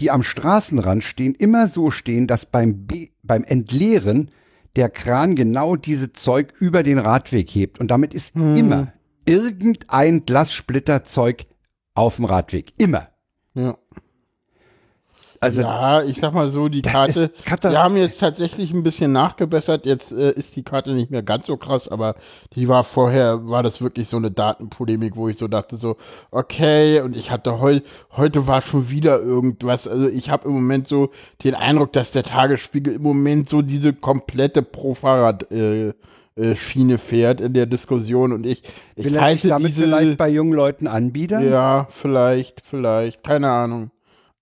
die 0.00 0.10
am 0.10 0.22
Straßenrand 0.22 1.04
stehen, 1.04 1.34
immer 1.34 1.68
so 1.68 1.90
stehen, 1.90 2.26
dass 2.26 2.46
beim, 2.46 2.86
Be 2.86 3.10
beim 3.22 3.44
Entleeren 3.44 4.30
der 4.76 4.88
Kran 4.88 5.36
genau 5.36 5.76
diese 5.76 6.12
Zeug 6.12 6.52
über 6.58 6.82
den 6.82 6.98
Radweg 6.98 7.48
hebt. 7.50 7.78
Und 7.78 7.92
damit 7.92 8.12
ist 8.12 8.34
immer 8.34 8.92
irgendein 9.24 10.26
Glassplitterzeug 10.26 11.46
auf 11.94 12.16
dem 12.16 12.24
Radweg. 12.24 12.72
Immer. 12.78 13.08
Ja. 13.54 13.76
Also 15.40 15.60
ja, 15.60 16.02
ich 16.02 16.16
sag 16.18 16.32
mal 16.32 16.48
so, 16.48 16.68
die 16.70 16.80
Karte, 16.80 17.30
wir 17.44 17.82
haben 17.82 17.98
jetzt 17.98 18.18
tatsächlich 18.18 18.72
ein 18.72 18.82
bisschen 18.82 19.12
nachgebessert. 19.12 19.84
Jetzt 19.84 20.10
äh, 20.10 20.32
ist 20.32 20.56
die 20.56 20.62
Karte 20.62 20.92
nicht 20.92 21.10
mehr 21.10 21.22
ganz 21.22 21.46
so 21.46 21.58
krass, 21.58 21.86
aber 21.86 22.14
die 22.54 22.66
war 22.66 22.82
vorher, 22.82 23.46
war 23.46 23.62
das 23.62 23.82
wirklich 23.82 24.08
so 24.08 24.16
eine 24.16 24.30
Datenpolemik, 24.30 25.16
wo 25.16 25.28
ich 25.28 25.36
so 25.36 25.46
dachte, 25.46 25.76
so, 25.76 25.96
okay, 26.30 27.02
und 27.02 27.14
ich 27.14 27.30
hatte 27.30 27.60
heu, 27.60 27.80
heute 28.12 28.46
war 28.46 28.62
schon 28.62 28.88
wieder 28.88 29.20
irgendwas. 29.20 29.86
Also 29.86 30.08
ich 30.08 30.30
habe 30.30 30.48
im 30.48 30.54
Moment 30.54 30.88
so 30.88 31.10
den 31.42 31.54
Eindruck, 31.54 31.92
dass 31.92 32.10
der 32.10 32.22
Tagesspiegel 32.22 32.94
im 32.94 33.02
Moment 33.02 33.50
so 33.50 33.60
diese 33.60 33.92
komplette 33.92 34.62
Pro-Fahrrad- 34.62 35.52
äh, 35.52 35.92
äh, 36.36 36.56
Schiene 36.56 36.98
fährt 36.98 37.40
in 37.40 37.52
der 37.52 37.66
Diskussion 37.66 38.32
und 38.32 38.46
ich, 38.46 38.62
ich 38.96 39.04
will 39.04 39.20
halte 39.20 39.48
damit 39.48 39.70
diese, 39.70 39.82
vielleicht 39.82 40.16
bei 40.18 40.28
jungen 40.28 40.52
Leuten 40.52 40.86
anbiedern? 40.86 41.48
ja, 41.48 41.86
vielleicht, 41.90 42.62
vielleicht, 42.64 43.22
keine 43.22 43.50
Ahnung. 43.50 43.90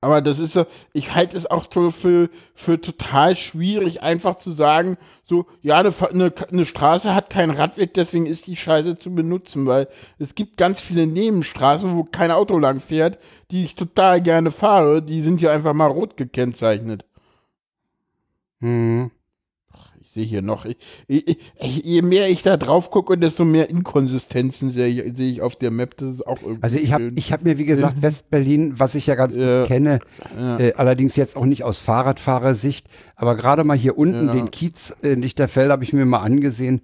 Aber 0.05 0.21
das 0.21 0.41
ist 0.41 0.55
so, 0.55 0.67
ich 0.93 1.15
halte 1.15 1.37
es 1.37 1.49
auch 1.49 1.69
für, 1.71 2.29
für 2.55 2.81
total 2.81 3.37
schwierig, 3.37 4.03
einfach 4.03 4.37
zu 4.37 4.51
sagen, 4.51 4.99
so, 5.27 5.47
ja, 5.63 5.79
eine, 5.79 5.93
eine, 6.11 6.33
eine 6.51 6.67
Straße 6.67 7.15
hat 7.15 7.31
keinen 7.31 7.51
Radweg, 7.57 7.95
deswegen 7.95 8.27
ist 8.27 8.49
die 8.49 8.57
Scheiße 8.57 8.99
zu 8.99 9.15
benutzen, 9.15 9.65
weil 9.67 9.87
es 10.19 10.35
gibt 10.35 10.57
ganz 10.57 10.81
viele 10.81 11.07
Nebenstraßen, 11.07 11.97
wo 11.97 12.03
kein 12.03 12.33
Auto 12.33 12.59
lang 12.59 12.81
fährt, 12.81 13.19
die 13.53 13.65
ich 13.65 13.77
total 13.77 14.21
gerne 14.21 14.51
fahre, 14.51 15.03
die 15.03 15.23
sind 15.23 15.41
ja 15.41 15.53
einfach 15.53 15.73
mal 15.73 15.87
rot 15.87 16.17
gekennzeichnet. 16.17 17.05
Hm. 18.61 19.13
Ich 20.13 20.15
sehe 20.17 20.25
hier 20.27 20.43
noch, 20.43 20.67
ich, 20.67 20.77
ich, 21.09 21.39
ich, 21.59 21.85
je 21.85 22.03
mehr 22.03 22.29
ich 22.29 22.43
da 22.43 22.59
drauf 22.59 22.91
gucke, 22.91 23.17
desto 23.17 23.47
mehr 23.47 23.71
Inkonsistenzen 23.71 24.71
sehe 24.71 24.87
ich, 24.89 25.17
sehe 25.17 25.33
ich 25.33 25.41
auf 25.41 25.57
der 25.57 25.71
Map, 25.71 25.97
das 25.97 26.17
ist 26.17 26.27
auch 26.27 26.43
irgendwie 26.43 26.63
Also 26.63 26.77
ich 26.77 26.93
habe 26.93 27.11
hab 27.17 27.43
mir, 27.45 27.57
wie 27.57 27.65
gesagt, 27.65 28.03
Westberlin, 28.03 28.79
was 28.79 28.95
ich 28.95 29.07
ja 29.07 29.15
ganz 29.15 29.35
Ja. 29.35 29.61
gut 29.61 29.69
kenne, 29.69 30.01
Ja. 30.39 30.59
äh, 30.59 30.75
allerdings 30.75 31.17
jetzt 31.17 31.35
auch 31.35 31.47
nicht 31.47 31.65
aus 31.65 31.79
Fahrradfahrersicht, 31.79 32.87
aber 33.17 33.37
gerade 33.37 33.65
mal 33.65 33.75
hier 33.79 33.97
unten 33.97 34.27
Ja. 34.27 34.35
den 34.35 34.51
Kiez 34.51 34.95
äh, 35.03 35.15
Lichterfeld 35.15 35.71
habe 35.71 35.83
ich 35.83 35.95
mir 35.95 36.05
mal 36.05 36.19
angesehen. 36.21 36.83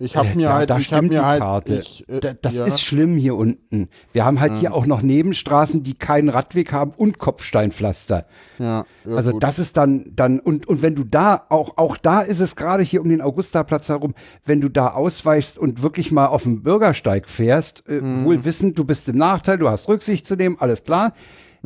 Ich 0.00 0.16
habe 0.16 0.34
mir 0.34 0.42
ja, 0.42 0.52
halt, 0.54 0.70
da 0.70 0.78
ich 0.78 0.92
habe 0.92 1.06
stimmt 1.06 1.12
mir 1.12 1.24
halt, 1.24 1.40
Karte. 1.40 1.76
ich, 1.78 2.08
äh, 2.08 2.20
Da, 2.20 2.34
das 2.34 2.54
ja. 2.56 2.64
ist 2.64 2.80
schlimm 2.80 3.16
hier 3.16 3.36
unten. 3.36 3.88
Wir 4.12 4.24
haben 4.24 4.40
halt 4.40 4.54
hier 4.58 4.74
auch 4.74 4.86
noch 4.86 5.02
Nebenstraßen, 5.02 5.82
die 5.82 5.94
keinen 5.94 6.28
Radweg 6.28 6.72
haben 6.72 6.92
und 6.96 7.18
Kopfsteinpflaster. 7.18 8.26
ja, 8.58 8.84
ja, 9.04 9.14
also 9.16 9.32
gut. 9.32 9.42
das 9.42 9.58
ist 9.58 9.76
dann, 9.76 10.04
dann, 10.14 10.40
und, 10.40 10.66
und 10.66 10.82
wenn 10.82 10.94
du 10.94 11.04
da, 11.04 11.44
auch, 11.48 11.76
auch 11.76 11.96
da 11.96 12.20
ist 12.20 12.40
es 12.40 12.56
gerade 12.56 12.82
hier 12.82 13.00
um 13.02 13.08
den 13.08 13.20
Augustaplatz 13.20 13.88
herum, 13.88 14.14
wenn 14.44 14.60
du 14.60 14.68
da 14.68 14.88
ausweichst 14.88 15.58
und 15.58 15.82
wirklich 15.82 16.10
mal 16.12 16.26
auf 16.26 16.42
dem 16.42 16.62
Bürgersteig 16.62 17.28
fährst, 17.28 17.88
äh, 17.88 18.00
Mhm. 18.00 18.24
wohl 18.24 18.44
wissend, 18.44 18.78
du 18.78 18.84
bist 18.84 19.08
im 19.08 19.16
Nachteil, 19.16 19.58
du 19.58 19.68
hast 19.68 19.88
Rücksicht 19.88 20.26
zu 20.26 20.34
nehmen, 20.36 20.56
alles 20.58 20.82
klar. 20.82 21.12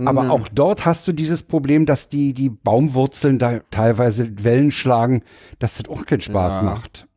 Aber 0.04 0.24
Mhm. 0.24 0.30
auch 0.30 0.48
dort 0.48 0.86
hast 0.86 1.08
du 1.08 1.12
dieses 1.12 1.42
Problem, 1.42 1.84
dass 1.84 2.08
die, 2.08 2.32
die 2.32 2.50
Baumwurzeln 2.50 3.40
da 3.40 3.58
teilweise 3.72 4.44
Wellen 4.44 4.70
schlagen, 4.70 5.22
dass 5.58 5.78
das 5.78 5.88
auch 5.88 6.06
keinen 6.06 6.20
Spaß 6.20 6.58
Ja. 6.58 6.62
macht. 6.62 7.07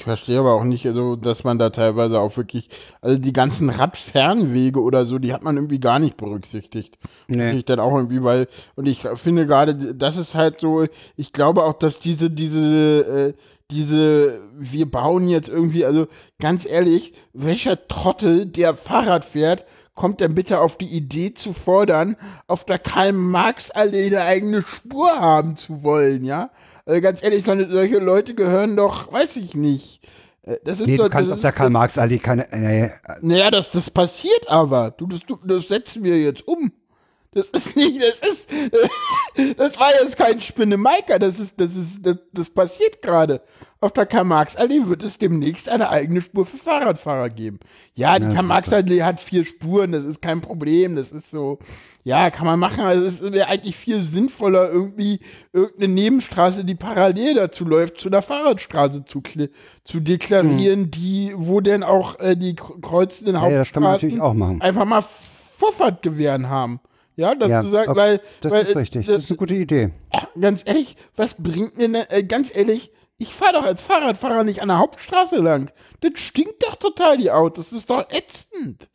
Ich 0.00 0.04
verstehe 0.04 0.38
aber 0.38 0.54
auch 0.54 0.64
nicht, 0.64 0.86
also, 0.86 1.14
dass 1.14 1.44
man 1.44 1.58
da 1.58 1.68
teilweise 1.68 2.20
auch 2.20 2.34
wirklich, 2.38 2.70
also 3.02 3.18
die 3.18 3.34
ganzen 3.34 3.68
Radfernwege 3.68 4.80
oder 4.80 5.04
so, 5.04 5.18
die 5.18 5.34
hat 5.34 5.42
man 5.42 5.56
irgendwie 5.56 5.78
gar 5.78 5.98
nicht 5.98 6.16
berücksichtigt. 6.16 6.96
Nee. 7.28 7.58
Ich 7.58 7.66
dann 7.66 7.80
auch 7.80 7.94
irgendwie, 7.94 8.24
weil, 8.24 8.48
und 8.76 8.86
ich 8.86 9.06
finde 9.16 9.46
gerade, 9.46 9.94
das 9.94 10.16
ist 10.16 10.34
halt 10.34 10.58
so, 10.58 10.86
ich 11.16 11.34
glaube 11.34 11.64
auch, 11.64 11.74
dass 11.74 11.98
diese, 11.98 12.30
diese, 12.30 13.34
äh, 13.34 13.34
diese, 13.70 14.40
wir 14.58 14.90
bauen 14.90 15.28
jetzt 15.28 15.50
irgendwie, 15.50 15.84
also 15.84 16.06
ganz 16.38 16.64
ehrlich, 16.64 17.12
welcher 17.34 17.86
Trottel, 17.86 18.46
der 18.46 18.72
Fahrrad 18.72 19.26
fährt, 19.26 19.66
kommt 19.94 20.20
denn 20.20 20.34
bitte 20.34 20.60
auf 20.60 20.78
die 20.78 20.88
Idee 20.88 21.34
zu 21.34 21.52
fordern, 21.52 22.16
auf 22.46 22.64
der 22.64 22.78
Karl-Marx-Allee 22.78 24.06
eine 24.06 24.22
eigene 24.22 24.62
Spur 24.62 25.10
haben 25.10 25.56
zu 25.56 25.82
wollen, 25.82 26.24
ja? 26.24 26.48
Also 26.90 27.02
ganz 27.02 27.22
ehrlich, 27.22 27.44
so- 27.44 27.64
solche 27.66 27.98
Leute 27.98 28.34
gehören 28.34 28.76
doch, 28.76 29.12
weiß 29.12 29.36
ich 29.36 29.54
nicht. 29.54 30.00
Äh, 30.42 30.56
Das 30.64 30.80
ist 30.80 30.86
Nee, 30.88 30.96
doch, 30.96 31.04
du 31.04 31.10
kannst 31.10 31.32
auf 31.32 31.40
der 31.40 31.52
Karl-Marx-Allee 31.52 32.18
keine, 32.18 32.50
äh, 32.52 32.90
naja, 33.22 33.48
das, 33.50 33.70
das 33.70 33.90
passiert 33.90 34.48
aber. 34.50 34.90
Du, 34.90 35.06
das, 35.06 35.20
du, 35.20 35.38
das 35.44 35.68
setzen 35.68 36.02
wir 36.02 36.18
jetzt 36.20 36.46
um. 36.48 36.72
Das 37.32 37.46
ist 37.50 37.76
nicht, 37.76 38.00
das 38.02 38.28
ist, 38.28 38.48
das 39.56 39.78
war 39.78 39.90
jetzt 40.02 40.16
kein 40.16 40.40
Spinnemeiker, 40.40 41.20
das 41.20 41.38
ist, 41.38 41.52
das 41.58 41.70
ist, 41.70 41.98
das, 42.02 42.16
das 42.32 42.50
passiert 42.50 43.00
gerade. 43.02 43.40
Auf 43.82 43.92
der 43.92 44.04
Karl-Marx-Allee 44.04 44.82
wird 44.88 45.02
es 45.02 45.16
demnächst 45.16 45.66
eine 45.70 45.88
eigene 45.88 46.20
Spur 46.20 46.44
für 46.44 46.58
Fahrradfahrer 46.58 47.30
geben. 47.30 47.60
Ja, 47.94 48.18
die 48.18 48.26
Karl-Marx-Allee 48.26 49.02
hat 49.02 49.20
vier 49.20 49.46
Spuren, 49.46 49.92
das 49.92 50.04
ist 50.04 50.20
kein 50.20 50.42
Problem, 50.42 50.96
das 50.96 51.12
ist 51.12 51.30
so, 51.30 51.58
ja, 52.04 52.30
kann 52.30 52.44
man 52.44 52.58
machen, 52.58 52.80
also 52.84 53.06
es 53.06 53.22
wäre 53.32 53.48
eigentlich 53.48 53.76
viel 53.76 54.02
sinnvoller, 54.02 54.70
irgendwie 54.70 55.20
irgendeine 55.54 55.94
Nebenstraße, 55.94 56.62
die 56.66 56.74
parallel 56.74 57.32
dazu 57.36 57.64
läuft, 57.64 57.98
zu 57.98 58.10
der 58.10 58.20
Fahrradstraße 58.20 59.06
zu, 59.06 59.22
zu 59.84 60.00
deklarieren, 60.00 60.90
die, 60.90 61.32
wo 61.34 61.60
denn 61.62 61.82
auch 61.82 62.20
äh, 62.20 62.36
die 62.36 62.56
kr- 62.56 62.78
kreuzenden 62.82 63.36
ja, 63.36 63.48
das 63.48 63.72
kann 63.72 63.82
man 63.82 63.92
Hauptstraßen 63.92 64.38
machen. 64.38 64.60
einfach 64.60 64.84
mal 64.84 65.02
Vorfahrtgewähren 65.56 66.48
haben. 66.48 66.80
Ja, 67.16 67.34
dass 67.34 67.50
Ja, 67.50 67.62
du 67.62 67.68
sagst, 67.68 67.88
ok- 67.90 67.96
weil, 67.96 68.20
das 68.40 68.52
weil 68.52 68.62
ist 68.62 68.70
äh, 68.74 68.78
richtig. 68.78 69.06
Das, 69.06 69.14
Das 69.16 69.24
ist 69.24 69.30
eine 69.30 69.36
gute 69.38 69.54
Idee. 69.54 69.90
ganz 70.40 70.62
ehrlich, 70.64 70.96
was 71.16 71.34
bringt 71.34 71.76
mir 71.76 72.10
äh, 72.10 72.22
ganz 72.24 72.54
ehrlich, 72.54 72.90
ich 73.20 73.34
fahre 73.34 73.52
doch 73.52 73.64
als 73.64 73.82
Fahrradfahrer 73.82 74.44
nicht 74.44 74.62
an 74.62 74.68
der 74.68 74.78
Hauptstraße 74.78 75.36
lang. 75.36 75.70
Das 76.00 76.12
stinkt 76.16 76.62
doch 76.66 76.76
total, 76.76 77.18
die 77.18 77.30
Autos. 77.30 77.70
Das 77.70 77.78
ist 77.78 77.90
doch 77.90 78.00
ätzend. 78.10 78.88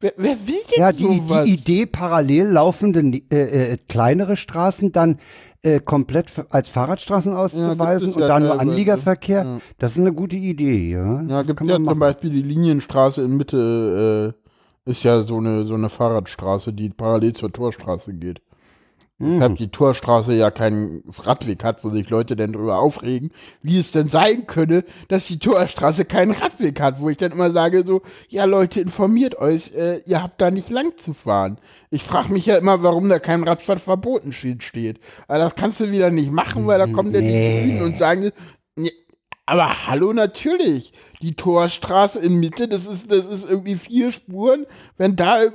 Wer, 0.00 0.14
wer 0.16 0.36
will 0.46 0.60
denn 0.70 0.80
Ja, 0.80 0.92
die, 0.92 1.04
sowas? 1.04 1.44
die 1.44 1.52
Idee, 1.52 1.86
parallel 1.86 2.46
laufende 2.48 3.00
äh, 3.30 3.72
äh, 3.72 3.76
kleinere 3.88 4.36
Straßen 4.36 4.92
dann 4.92 5.18
äh, 5.62 5.78
komplett 5.78 6.32
als 6.50 6.70
Fahrradstraßen 6.70 7.34
auszuweisen 7.34 8.08
es 8.10 8.14
und 8.16 8.22
ja 8.22 8.28
dann 8.28 8.44
nur. 8.44 8.58
Anliegerverkehr, 8.60 9.44
Ja. 9.44 9.58
das 9.78 9.92
ist 9.92 9.98
eine 9.98 10.12
gute 10.14 10.36
Idee, 10.36 10.90
ja. 10.92 11.22
Ja, 11.22 11.42
gibt 11.42 11.60
ja 11.60 11.76
zum. 11.76 11.98
Beispiel 11.98 12.30
die 12.30 12.42
Linienstraße 12.42 13.22
in 13.22 13.36
Mitte, 13.36 14.34
äh, 14.86 14.90
ist 14.90 15.02
ja 15.04 15.20
so 15.20 15.36
eine, 15.36 15.66
so 15.66 15.74
eine 15.74 15.90
Fahrradstraße, 15.90 16.72
die 16.72 16.88
parallel 16.88 17.34
zur 17.34 17.52
Torstraße 17.52 18.14
geht. 18.14 18.40
Mhm. 19.20 19.36
Weshalb 19.36 19.58
die 19.58 19.68
Torstraße 19.68 20.32
ja 20.32 20.50
keinen 20.50 21.04
Radweg 21.22 21.62
hat, 21.62 21.84
wo 21.84 21.90
sich 21.90 22.08
Leute 22.08 22.36
denn 22.36 22.54
drüber 22.54 22.78
aufregen, 22.78 23.30
wie 23.62 23.78
es 23.78 23.92
denn 23.92 24.08
sein 24.08 24.46
könne, 24.46 24.82
dass 25.08 25.26
die 25.26 25.38
Torstraße 25.38 26.06
keinen 26.06 26.32
Radweg 26.32 26.80
hat, 26.80 27.00
wo 27.00 27.10
ich 27.10 27.18
dann 27.18 27.32
immer 27.32 27.50
sage 27.50 27.84
so, 27.86 28.00
ja 28.28 28.46
Leute, 28.46 28.80
informiert 28.80 29.38
euch, 29.38 29.74
äh, 29.74 29.98
ihr 30.06 30.22
habt 30.22 30.40
da 30.40 30.50
nicht 30.50 30.70
lang 30.70 30.96
zu 30.96 31.12
fahren. 31.12 31.58
Ich 31.90 32.02
frage 32.02 32.32
mich 32.32 32.46
ja 32.46 32.56
immer, 32.56 32.82
warum 32.82 33.10
da 33.10 33.18
kein 33.18 33.44
Radfahrtverbotenschild 33.44 34.64
steht. 34.64 34.98
Aber 35.28 35.38
das 35.38 35.54
kannst 35.54 35.80
du 35.80 35.90
wieder 35.90 36.10
nicht 36.10 36.32
machen, 36.32 36.66
weil 36.66 36.78
da 36.78 36.86
kommen 36.86 37.12
dann 37.12 37.22
die 37.22 37.28
Nee. 37.28 37.66
Grünen 37.66 37.82
und 37.82 37.98
sagen, 37.98 38.30
nee, 38.76 38.90
aber 39.50 39.88
hallo, 39.88 40.12
natürlich. 40.12 40.92
Die 41.22 41.34
Torstraße 41.34 42.20
in 42.20 42.38
Mitte, 42.38 42.68
das 42.68 42.86
ist, 42.86 43.10
das 43.10 43.26
ist 43.26 43.50
irgendwie 43.50 43.74
vier 43.76 44.12
Spuren. 44.12 44.64
Wenn 44.96 45.16
da, 45.16 45.42
äh, 45.42 45.50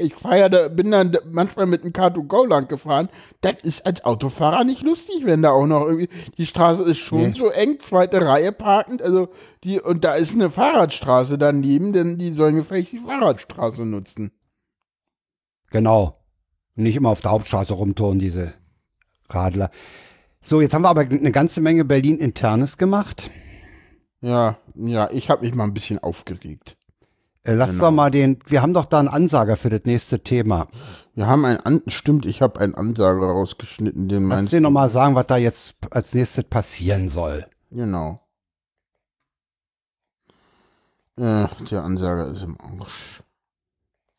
ich 0.00 0.14
fahr 0.14 0.38
ja 0.38 0.48
da, 0.48 0.68
bin 0.68 0.90
dann 0.90 1.16
manchmal 1.30 1.66
mit 1.66 1.82
einem 1.82 1.92
Car2Go 1.92 2.48
lang 2.48 2.66
gefahren. 2.66 3.10
Das 3.42 3.56
ist 3.62 3.86
als 3.86 4.04
Autofahrer 4.04 4.64
nicht 4.64 4.82
lustig, 4.82 5.26
wenn 5.26 5.42
da 5.42 5.50
auch 5.50 5.66
noch 5.66 5.84
irgendwie, 5.84 6.08
die 6.38 6.46
Straße 6.46 6.82
ist 6.84 6.98
schon 6.98 7.28
Nee. 7.28 7.34
so 7.34 7.50
eng, 7.50 7.78
zweite 7.80 8.26
Reihe 8.26 8.52
parkend, 8.52 9.02
also 9.02 9.28
die, 9.64 9.80
und 9.80 10.02
da 10.02 10.14
ist 10.14 10.32
eine 10.32 10.48
Fahrradstraße 10.50 11.36
daneben, 11.36 11.92
denn 11.92 12.16
die 12.18 12.32
sollen 12.32 12.56
gefälligst 12.56 12.92
die 12.94 12.98
Fahrradstraße 12.98 13.84
nutzen. 13.84 14.32
Genau. 15.70 16.18
Nicht 16.74 16.96
immer 16.96 17.10
auf 17.10 17.20
der 17.20 17.30
Hauptstraße 17.32 17.74
rumtouren, 17.74 18.18
diese 18.18 18.54
Radler. 19.28 19.70
So, 20.46 20.60
jetzt 20.60 20.74
haben 20.74 20.82
wir 20.82 20.90
aber 20.90 21.00
eine 21.00 21.32
ganze 21.32 21.60
Menge 21.62 21.84
Berlin-Internes 21.86 22.76
gemacht. 22.76 23.30
Ja, 24.20 24.58
ja, 24.74 25.10
ich 25.10 25.30
habe 25.30 25.42
mich 25.44 25.54
mal 25.54 25.64
ein 25.64 25.72
bisschen 25.74 25.98
aufgeregt. 25.98 26.76
Äh, 27.44 27.54
lass 27.54 27.70
Genau. 27.72 27.84
doch 27.84 27.90
mal 27.92 28.10
den, 28.10 28.38
wir 28.46 28.60
haben 28.62 28.74
doch 28.74 28.84
da 28.84 28.98
einen 28.98 29.08
Ansager 29.08 29.56
für 29.56 29.70
das 29.70 29.82
nächste 29.84 30.20
Thema. 30.22 30.68
Wir 31.14 31.26
haben 31.26 31.44
ein, 31.44 31.58
An 31.60 31.82
stimmt, 31.88 32.26
ich 32.26 32.42
habe 32.42 32.60
einen 32.60 32.74
Ansager 32.74 33.26
rausgeschnitten, 33.26 34.08
den 34.08 34.18
Kannst 34.20 34.28
meinst 34.28 34.52
du 34.52 34.56
dir 34.56 34.60
nochmal 34.60 34.90
sagen, 34.90 35.14
was 35.14 35.26
da 35.26 35.36
jetzt 35.36 35.76
als 35.90 36.14
nächstes 36.14 36.44
passieren 36.44 37.08
soll? 37.08 37.46
Genau. 37.70 38.16
Äh, 41.16 41.46
der 41.70 41.84
Ansager 41.84 42.32
ist 42.32 42.42
im 42.42 42.58
Arsch. 42.60 43.22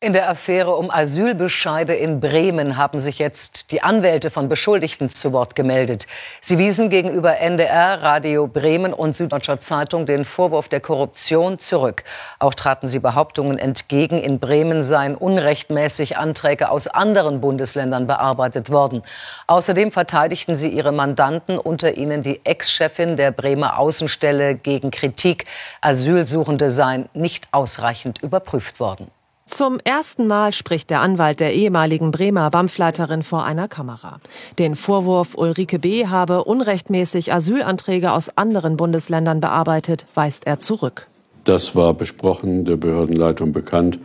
In 0.06 0.12
der 0.12 0.30
Affäre 0.30 0.76
um 0.76 0.88
Asylbescheide 0.88 1.92
in 1.92 2.20
Bremen 2.20 2.76
haben 2.76 3.00
sich 3.00 3.18
jetzt 3.18 3.72
die 3.72 3.82
Anwälte 3.82 4.30
von 4.30 4.48
Beschuldigten 4.48 5.08
zu 5.08 5.32
Wort 5.32 5.56
gemeldet. 5.56 6.06
Sie 6.40 6.58
wiesen 6.58 6.90
gegenüber 6.90 7.38
NDR, 7.40 8.02
Radio 8.02 8.46
Bremen 8.46 8.92
und 8.92 9.16
Süddeutscher 9.16 9.58
Zeitung 9.58 10.06
den 10.06 10.24
Vorwurf 10.24 10.68
der 10.68 10.78
Korruption 10.78 11.58
zurück. 11.58 12.04
Auch 12.38 12.54
traten 12.54 12.86
sie 12.86 13.00
Behauptungen 13.00 13.58
entgegen, 13.58 14.22
in 14.22 14.38
Bremen 14.38 14.84
seien 14.84 15.16
unrechtmäßig 15.16 16.16
Anträge 16.16 16.70
aus 16.70 16.86
anderen 16.86 17.40
Bundesländern 17.40 18.06
bearbeitet 18.06 18.70
worden. 18.70 19.02
Außerdem 19.48 19.90
verteidigten 19.90 20.54
sie 20.54 20.68
ihre 20.68 20.92
Mandanten, 20.92 21.58
unter 21.58 21.96
ihnen 21.96 22.22
die 22.22 22.42
Ex-Chefin 22.44 23.16
der 23.16 23.32
Bremer 23.32 23.76
Außenstelle 23.80 24.54
gegen 24.54 24.92
Kritik, 24.92 25.46
Asylsuchende 25.80 26.70
seien 26.70 27.08
nicht 27.12 27.48
ausreichend 27.50 28.22
überprüft 28.22 28.78
worden. 28.78 29.10
Zum 29.48 29.78
ersten 29.84 30.26
Mal 30.26 30.50
spricht 30.50 30.90
der 30.90 31.00
Anwalt 31.02 31.38
der 31.38 31.54
ehemaligen 31.54 32.10
Bremer 32.10 32.50
BAMF-Leiterin 32.50 33.22
vor 33.22 33.44
einer 33.44 33.68
Kamera. 33.68 34.18
Den 34.58 34.74
Vorwurf, 34.74 35.36
Ulrike 35.36 35.78
B. 35.78 36.08
habe 36.08 36.42
unrechtmäßig 36.42 37.32
Asylanträge 37.32 38.10
aus 38.10 38.36
anderen 38.36 38.76
Bundesländern 38.76 39.38
bearbeitet, 39.38 40.08
weist 40.14 40.48
er 40.48 40.58
zurück. 40.58 41.06
Das 41.44 41.76
war 41.76 41.94
besprochen, 41.94 42.64
der 42.64 42.76
Behördenleitung 42.76 43.52
bekannt, 43.52 44.00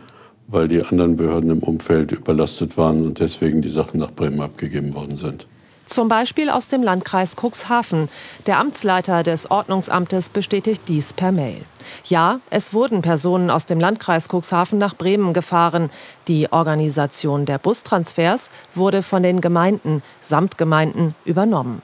weil 0.46 0.68
die 0.68 0.80
anderen 0.80 1.16
Behörden 1.16 1.50
im 1.50 1.58
Umfeld 1.58 2.12
überlastet 2.12 2.76
waren 2.76 3.04
und 3.04 3.18
deswegen 3.18 3.62
die 3.62 3.70
Sachen 3.70 3.98
nach 3.98 4.12
Bremen 4.12 4.40
abgegeben 4.40 4.94
worden 4.94 5.16
sind. 5.16 5.48
Zum 5.92 6.08
Beispiel 6.08 6.48
aus 6.48 6.68
dem 6.68 6.82
Landkreis 6.82 7.36
Cuxhaven. 7.36 8.08
Der 8.46 8.58
Amtsleiter 8.58 9.22
des 9.22 9.50
Ordnungsamtes 9.50 10.30
bestätigt 10.30 10.80
dies 10.88 11.12
per 11.12 11.32
Mail. 11.32 11.66
Ja, 12.06 12.40
es 12.48 12.72
wurden 12.72 13.02
Personen 13.02 13.50
aus 13.50 13.66
dem 13.66 13.78
Landkreis 13.78 14.30
Cuxhaven 14.32 14.78
nach 14.78 14.96
Bremen 14.96 15.34
gefahren. 15.34 15.90
Die 16.28 16.50
Organisation 16.50 17.44
der 17.44 17.58
Bustransfers 17.58 18.48
wurde 18.74 19.02
von 19.02 19.22
den 19.22 19.42
Gemeinden 19.42 20.02
samt 20.22 20.56
Gemeinden 20.56 21.14
übernommen. 21.26 21.82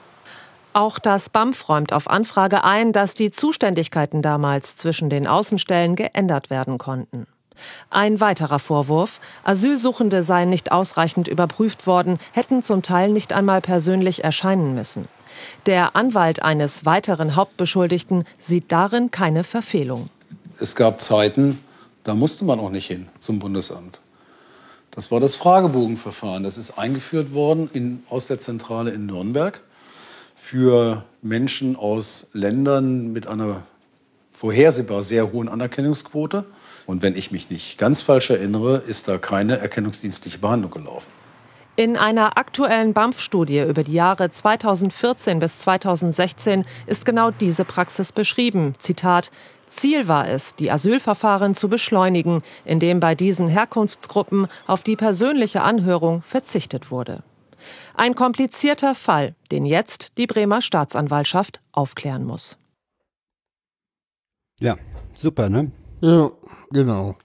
Auch 0.73 0.97
das 0.97 1.29
BAMF 1.29 1.69
räumt 1.69 1.93
auf 1.93 2.09
Anfrage 2.09 2.63
ein, 2.63 2.91
dass 2.91 3.13
die 3.13 3.29
Zuständigkeiten 3.29 4.23
damals 4.23 4.75
zwischen 4.75 5.11
den 5.11 5.27
Außenstellen 5.27 5.95
geändert 5.95 6.49
werden 6.49 6.79
konnten. 6.79 7.27
Ein 7.89 8.19
weiterer 8.19 8.59
Vorwurf, 8.59 9.19
Asylsuchende 9.43 10.23
seien 10.23 10.49
nicht 10.49 10.71
ausreichend 10.71 11.27
überprüft 11.27 11.87
worden, 11.87 12.19
hätten 12.31 12.63
zum 12.63 12.81
Teil 12.81 13.11
nicht 13.11 13.33
einmal 13.33 13.61
persönlich 13.61 14.23
erscheinen 14.23 14.73
müssen. 14.73 15.07
Der 15.65 15.95
Anwalt 15.95 16.41
eines 16.41 16.85
weiteren 16.85 17.35
Hauptbeschuldigten 17.35 18.23
sieht 18.39 18.71
darin 18.71 19.11
keine 19.11 19.43
Verfehlung. 19.43 20.09
Es 20.59 20.75
gab 20.75 20.99
Zeiten, 20.99 21.59
da 22.03 22.13
musste 22.15 22.45
man 22.45 22.59
auch 22.59 22.71
nicht 22.71 22.87
hin 22.87 23.07
zum 23.19 23.39
Bundesamt. 23.39 23.99
Das 24.91 25.11
war 25.11 25.19
das 25.19 25.35
Fragebogenverfahren. 25.35 26.43
Das 26.43 26.57
ist 26.57 26.77
eingeführt 26.77 27.33
worden 27.33 27.69
in, 27.71 28.03
aus 28.09 28.27
der 28.27 28.39
Zentrale 28.39 28.91
in 28.91 29.05
Nürnberg 29.05 29.61
für 30.35 31.03
Menschen 31.21 31.75
aus 31.75 32.29
Ländern 32.33 33.11
mit 33.11 33.27
einer 33.27 33.63
vorhersehbar 34.31 35.03
sehr 35.03 35.31
hohen 35.31 35.49
Anerkennungsquote. 35.49 36.45
Und 36.89 37.03
wenn 37.03 37.15
ich 37.15 37.29
mich 37.29 37.51
nicht 37.51 37.77
ganz 37.77 38.01
falsch 38.01 38.31
erinnere, 38.31 38.77
ist 38.77 39.07
da 39.07 39.19
keine 39.19 39.59
erkennungsdienstliche 39.59 40.39
Behandlung 40.39 40.71
gelaufen. 40.71 41.07
In 41.75 41.95
einer 41.95 42.39
aktuellen 42.39 42.93
BAMF-Studie 42.93 43.59
über 43.59 43.83
die 43.83 43.93
Jahre 43.93 44.31
2014 44.31 45.37
bis 45.37 45.59
2016 45.59 46.65
ist 46.87 47.05
genau 47.05 47.29
diese 47.29 47.63
Praxis 47.63 48.11
beschrieben. 48.11 48.73
Zitat 48.79 49.29
Ziel 49.67 50.07
war 50.07 50.27
es, 50.27 50.55
die 50.55 50.71
Asylverfahren 50.71 51.53
zu 51.53 51.69
beschleunigen, 51.69 52.41
indem 52.65 52.99
bei 52.99 53.13
diesen 53.13 53.47
Herkunftsgruppen 53.47 54.47
auf 54.65 54.81
die 54.81 54.95
persönliche 54.95 55.61
Anhörung 55.61 56.23
verzichtet 56.23 56.89
wurde. 56.89 57.21
Ein 57.93 58.15
komplizierter 58.15 58.95
Fall, 58.95 59.35
den 59.51 59.67
jetzt 59.67 60.17
die 60.17 60.25
Bremer 60.25 60.63
Staatsanwaltschaft 60.63 61.61
aufklären 61.71 62.25
muss. 62.25 62.57
Ja, 64.59 64.75
super, 65.13 65.49
ne? 65.49 65.71
Ja, 66.01 66.31
genau. 66.71 67.15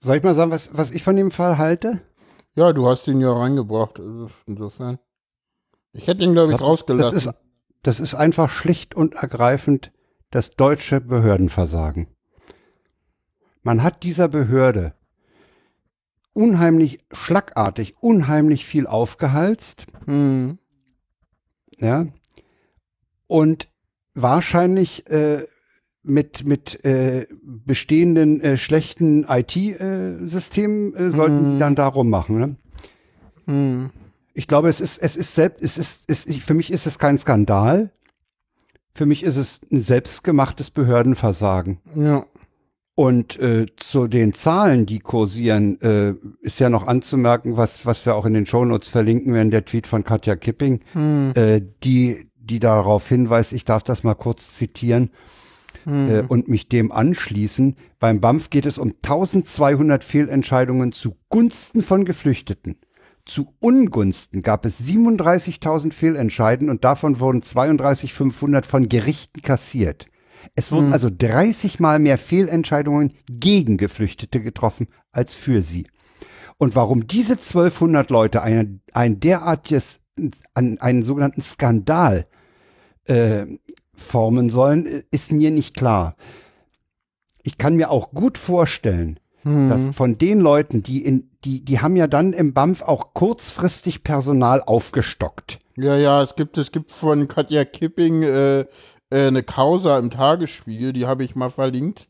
Soll 0.00 0.16
ich 0.16 0.22
mal 0.22 0.34
sagen, 0.34 0.50
was, 0.50 0.76
was 0.76 0.90
ich 0.90 1.02
von 1.02 1.16
dem 1.16 1.30
Fall 1.30 1.58
halte? 1.58 2.00
Ja, 2.54 2.72
du 2.72 2.88
hast 2.88 3.06
ihn 3.08 3.20
ja 3.20 3.32
reingebracht, 3.32 4.00
also 4.00 4.30
insofern. 4.46 4.98
Ich 5.92 6.06
hätte 6.06 6.24
ihn, 6.24 6.32
glaube 6.32 6.52
ich, 6.52 6.60
rausgelassen. 6.60 7.14
Das 7.14 7.26
ist, 7.26 7.34
das 7.82 8.00
ist 8.00 8.14
einfach 8.14 8.50
schlicht 8.50 8.94
und 8.94 9.14
ergreifend 9.14 9.92
das 10.30 10.50
deutsche 10.50 11.00
Behördenversagen. 11.00 12.08
Man 13.62 13.82
hat 13.82 14.02
dieser 14.02 14.28
Behörde 14.28 14.94
unheimlich 16.32 17.04
schlagartig, 17.12 17.96
unheimlich 18.00 18.64
viel 18.64 18.86
aufgehalst. 18.86 19.86
Hm. 20.04 20.58
Ja. 21.76 22.06
Und 23.26 23.68
wahrscheinlich 24.14 25.08
äh, 25.10 25.46
mit, 26.08 26.46
mit 26.46 26.84
äh, 26.84 27.26
bestehenden 27.42 28.40
äh, 28.40 28.56
schlechten 28.56 29.24
IT-Systemen 29.28 30.94
äh, 30.94 31.10
sollten 31.10 31.38
Hm. 31.38 31.52
die 31.52 31.58
dann 31.58 31.74
darum 31.74 32.10
machen. 32.10 32.38
Ne? 32.38 32.56
Hm. 33.46 33.90
Ich 34.34 34.46
glaube, 34.46 34.68
es 34.68 34.80
ist, 34.80 34.98
es 34.98 35.16
ist 35.16 35.34
selbst, 35.34 35.62
es 35.62 35.78
ist, 35.78 36.00
es 36.06 36.24
ist, 36.24 36.42
für 36.42 36.54
mich 36.54 36.72
ist 36.72 36.86
es 36.86 36.98
kein 36.98 37.18
Skandal. 37.18 37.90
Für 38.94 39.06
mich 39.06 39.22
ist 39.22 39.36
es 39.36 39.60
ein 39.70 39.80
selbstgemachtes 39.80 40.70
Behördenversagen. 40.70 41.78
Ja. 41.94 42.24
Und 42.94 43.38
äh, 43.38 43.66
zu 43.76 44.08
den 44.08 44.32
Zahlen, 44.32 44.86
die 44.86 44.98
kursieren, 44.98 45.80
äh, 45.80 46.14
ist 46.40 46.58
ja 46.58 46.68
noch 46.68 46.86
anzumerken, 46.88 47.56
was, 47.56 47.86
was 47.86 48.04
wir 48.04 48.16
auch 48.16 48.26
in 48.26 48.34
den 48.34 48.46
Shownotes 48.46 48.88
verlinken 48.88 49.34
werden, 49.34 49.52
der 49.52 49.64
Tweet 49.64 49.86
von 49.86 50.02
Katja 50.02 50.34
Kipping, 50.34 50.80
äh, 51.34 51.60
die, 51.84 52.28
die 52.36 52.58
darauf 52.58 53.08
hinweist, 53.08 53.52
ich 53.52 53.64
darf 53.64 53.84
das 53.84 54.02
mal 54.02 54.14
kurz 54.14 54.54
zitieren 54.54 55.10
Hm. 55.88 56.10
äh, 56.10 56.20
und 56.28 56.48
mich 56.48 56.68
dem 56.68 56.92
anschließen. 56.92 57.76
Beim 57.98 58.20
BAMF 58.20 58.50
geht 58.50 58.66
es 58.66 58.76
um 58.76 58.92
1200 59.02 60.04
Fehlentscheidungen 60.04 60.92
zugunsten 60.92 61.82
von 61.82 62.04
Geflüchteten. 62.04 62.76
Zu 63.24 63.54
Ungunsten 63.58 64.42
gab 64.42 64.66
es 64.66 64.80
37.000 64.80 65.92
Fehlentscheiden 65.94 66.68
und 66.68 66.84
davon 66.84 67.20
wurden 67.20 67.40
32.500 67.40 68.66
von 68.66 68.90
Gerichten 68.90 69.40
kassiert. 69.40 70.06
Es 70.54 70.72
wurden 70.72 70.88
Hm. 70.88 70.92
also 70.92 71.08
30 71.10 71.80
Mal 71.80 71.98
mehr 71.98 72.18
Fehlentscheidungen 72.18 73.14
gegen 73.30 73.78
Geflüchtete 73.78 74.42
getroffen 74.42 74.88
als 75.10 75.34
für 75.34 75.62
sie. 75.62 75.86
Und 76.58 76.76
warum 76.76 77.06
diese 77.06 77.34
1200 77.38 78.10
Leute 78.10 78.42
ein, 78.42 78.82
ein 78.92 79.20
derartiges, 79.20 80.00
einen, 80.52 80.78
einen 80.78 81.02
sogenannten 81.02 81.40
Skandal 81.40 82.26
äh, 83.04 83.46
formen 83.98 84.50
sollen, 84.50 84.86
ist 85.10 85.32
mir 85.32 85.50
nicht 85.50 85.76
klar. 85.76 86.16
Ich 87.42 87.58
kann 87.58 87.76
mir 87.76 87.90
auch 87.90 88.10
gut 88.12 88.38
vorstellen, 88.38 89.18
Hm. 89.42 89.68
dass 89.68 89.96
von 89.96 90.18
den 90.18 90.40
Leuten, 90.40 90.82
die 90.82 91.04
in, 91.04 91.30
die, 91.44 91.64
die 91.64 91.80
haben 91.80 91.96
ja 91.96 92.06
dann 92.06 92.32
im 92.32 92.52
BAMF 92.52 92.82
auch 92.82 93.14
kurzfristig 93.14 94.02
Personal 94.02 94.62
aufgestockt. 94.62 95.58
Ja, 95.76 95.96
ja, 95.96 96.22
es 96.22 96.34
gibt, 96.34 96.58
es 96.58 96.72
gibt 96.72 96.90
von 96.90 97.28
Katja 97.28 97.64
Kipping 97.64 98.22
äh, 98.22 98.60
äh, 98.60 98.66
eine 99.10 99.42
Causa 99.44 99.98
im 99.98 100.10
Tagesspiegel, 100.10 100.92
die 100.92 101.06
habe 101.06 101.24
ich 101.24 101.36
mal 101.36 101.50
verlinkt. 101.50 102.08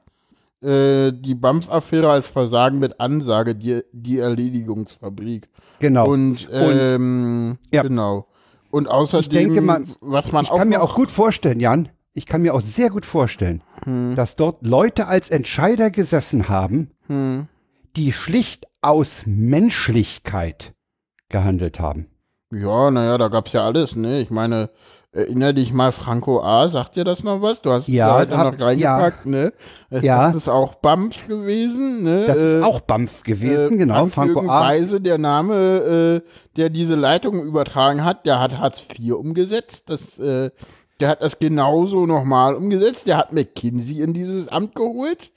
Äh, 0.63 1.13
die 1.13 1.35
BAMF-Affäre 1.35 2.11
als 2.11 2.27
Versagen 2.27 2.79
mit 2.79 2.99
Ansage, 2.99 3.55
die, 3.55 3.83
die 3.93 4.19
Erledigungsfabrik. 4.19 5.49
Genau. 5.79 6.09
Und, 6.09 6.49
ähm, 6.51 7.59
ja. 7.73 7.83
genau. 7.83 8.27
Und 8.71 8.89
außerdem, 8.89 9.23
ich 9.23 9.29
denke 9.47 9.61
mal, 9.61 9.85
was 10.01 10.33
man 10.33 10.45
ich 10.45 10.51
auch 10.51 10.59
kann 10.59 10.69
mir 10.69 10.83
auch 10.83 10.95
gut 10.95 11.11
vorstellen, 11.11 11.61
Jan, 11.61 11.89
ich 12.13 12.27
kann 12.27 12.43
mir 12.43 12.55
auch 12.55 12.61
sehr 12.61 12.91
gut 12.91 13.07
vorstellen, 13.07 13.63
Hm. 13.85 14.15
dass 14.17 14.37
dort 14.37 14.67
Leute 14.67 15.07
als 15.07 15.31
Entscheider 15.31 15.91
gesessen 15.91 16.49
haben, 16.49 16.91
Hm. 17.07 17.47
die 17.97 18.13
schlicht 18.13 18.67
aus 18.83 19.23
Menschlichkeit 19.27 20.75
gehandelt 21.29 21.81
haben. 21.81 22.07
Ja, 22.53 22.91
naja, 22.91 23.19
da 23.19 23.29
gab's 23.29 23.53
ja 23.53 23.65
alles, 23.65 23.95
ne? 23.97 24.21
Ich 24.21 24.31
meine, 24.31 24.71
erinner 25.13 25.53
dich 25.53 25.73
mal, 25.73 25.91
Franco 25.93 26.43
A., 26.43 26.69
sagt 26.69 26.97
dir 26.97 27.05
das 27.05 27.25
noch 27.25 27.41
was? 27.43 27.63
Du 27.63 27.71
hast 27.71 27.89
Ja, 27.89 28.09
ja, 28.09 28.19
heute 28.19 28.37
hab- 28.37 28.59
noch 28.59 28.67
reingepackt, 28.67 29.27
ne? 29.27 29.53
Äh, 29.91 30.01
Ja. 30.05 30.29
Das 30.29 30.37
ist 30.37 30.49
auch 30.49 30.75
BAMF 30.77 31.27
gewesen, 31.27 32.03
ne? 32.03 32.27
Das 32.27 32.37
Äh, 32.37 32.59
ist 32.59 32.65
auch 32.65 32.81
BAMF 32.81 33.23
gewesen, 33.23 33.75
äh, 33.75 33.77
genau. 33.79 34.07
Franco 34.07 34.41
Franco 34.41 34.53
A. 34.53 34.69
Weise, 34.69 35.01
der 35.01 35.19
Name, 35.19 35.55
äh, 36.25 36.31
der 36.57 36.69
diese 36.71 36.95
Leitung 36.95 37.43
übertragen 37.43 38.05
hat, 38.05 38.27
der 38.27 38.39
hat 38.41 38.59
Hartz 38.59 38.85
IV 38.99 39.15
umgesetzt. 39.15 39.85
Das, 39.87 40.19
äh, 40.19 40.51
der 41.01 41.09
hat 41.09 41.23
das 41.23 41.39
genauso 41.39 42.07
nochmal 42.07 42.55
umgesetzt. 42.55 43.07
Der 43.07 43.17
hat 43.19 43.33
McKinsey 43.33 44.01
in 44.03 44.13
dieses 44.15 44.49
Amt 44.49 44.75
geholt. 44.75 45.31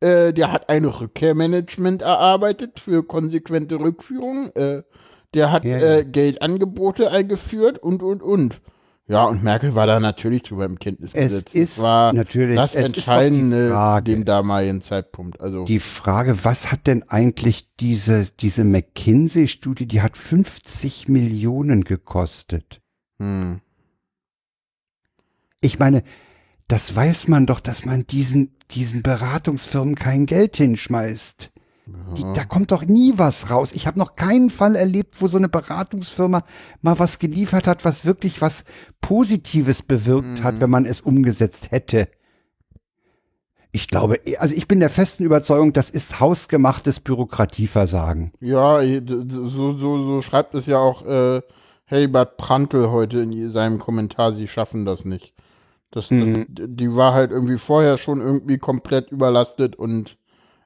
Äh, 0.00 0.32
der 0.32 0.52
hat 0.52 0.68
ein 0.68 0.84
Rückkehrmanagement 0.84 2.02
erarbeitet 2.02 2.78
für 2.80 3.02
konsequente 3.02 3.80
Rückführung. 3.80 4.50
Äh, 4.54 4.82
der 5.34 5.50
hat 5.52 5.64
Ja, 5.64 5.76
ja. 5.78 5.96
Äh, 5.98 6.04
Geldangebote 6.04 7.10
eingeführt 7.10 7.78
und, 7.78 8.02
und, 8.02 8.22
und. 8.22 8.60
Ja, 9.08 9.24
und 9.24 9.42
Merkel 9.42 9.74
war 9.74 9.86
da 9.86 10.00
natürlich 10.00 10.42
drüber 10.42 10.66
im 10.66 10.78
Kenntnisgesetz. 10.78 11.48
Es 11.48 11.54
ist 11.54 11.76
das 11.78 11.82
war 11.82 12.12
natürlich- 12.12 12.56
das 12.56 12.74
Entscheidende 12.74 13.70
Frage. 13.70 14.12
dem 14.12 14.24
damaligen 14.26 14.82
Zeitpunkt. 14.82 15.40
Also 15.40 15.64
Die 15.64 15.80
Frage, 15.80 16.44
was 16.44 16.70
hat 16.70 16.86
denn 16.86 17.02
eigentlich 17.08 17.74
diese, 17.76 18.26
diese 18.38 18.64
McKinsey-Studie, 18.64 19.86
die 19.86 20.02
hat 20.02 20.18
50 20.18 21.08
Millionen 21.08 21.84
gekostet. 21.84 22.82
hm. 23.18 23.60
Ich 25.60 25.78
meine, 25.80 26.04
das 26.68 26.94
weiß 26.94 27.26
man 27.28 27.46
doch, 27.46 27.58
dass 27.60 27.84
man 27.84 28.06
diesen, 28.06 28.54
diesen 28.70 29.02
Beratungsfirmen 29.02 29.96
kein 29.96 30.26
Geld 30.26 30.56
hinschmeißt. 30.56 31.50
Die, 32.16 32.22
da 32.34 32.44
kommt 32.44 32.72
doch 32.72 32.84
nie 32.84 33.14
was 33.16 33.50
raus. 33.50 33.72
Ich 33.72 33.86
habe 33.86 33.98
noch 33.98 34.16
keinen 34.16 34.50
Fall 34.50 34.76
erlebt, 34.76 35.20
wo 35.20 35.26
so 35.26 35.36
eine 35.36 35.48
Beratungsfirma 35.48 36.42
mal 36.82 36.98
was 36.98 37.18
geliefert 37.18 37.66
hat, 37.66 37.84
was 37.84 38.04
wirklich 38.04 38.40
was 38.40 38.64
Positives 39.00 39.82
bewirkt 39.82 40.42
hat, 40.42 40.60
wenn 40.60 40.70
man 40.70 40.84
es 40.86 41.00
umgesetzt 41.00 41.70
hätte. 41.70 42.08
Ich 43.70 43.88
glaube, 43.88 44.18
also 44.38 44.54
ich 44.54 44.66
bin 44.66 44.80
der 44.80 44.90
festen 44.90 45.24
Überzeugung, 45.24 45.72
das 45.72 45.90
ist 45.90 46.20
hausgemachtes 46.20 47.00
Bürokratieversagen. 47.00 48.32
Ja, 48.40 48.80
so, 49.06 49.72
so, 49.72 49.98
so 49.98 50.22
schreibt 50.22 50.54
es 50.54 50.66
ja 50.66 50.78
auch 50.78 51.04
äh, 51.06 51.42
Helbert 51.84 52.36
Prantl 52.38 52.90
heute 52.90 53.20
in 53.20 53.52
seinem 53.52 53.78
Kommentar, 53.78 54.34
sie 54.34 54.48
schaffen 54.48 54.84
das 54.84 55.04
nicht. 55.04 55.34
Das, 55.90 56.10
Mhm. 56.10 56.46
das, 56.48 56.66
die 56.68 56.94
war 56.94 57.12
halt 57.14 57.30
irgendwie 57.30 57.58
vorher 57.58 57.98
schon 57.98 58.20
irgendwie 58.20 58.58
komplett 58.58 59.10
überlastet 59.10 59.76
und 59.76 60.16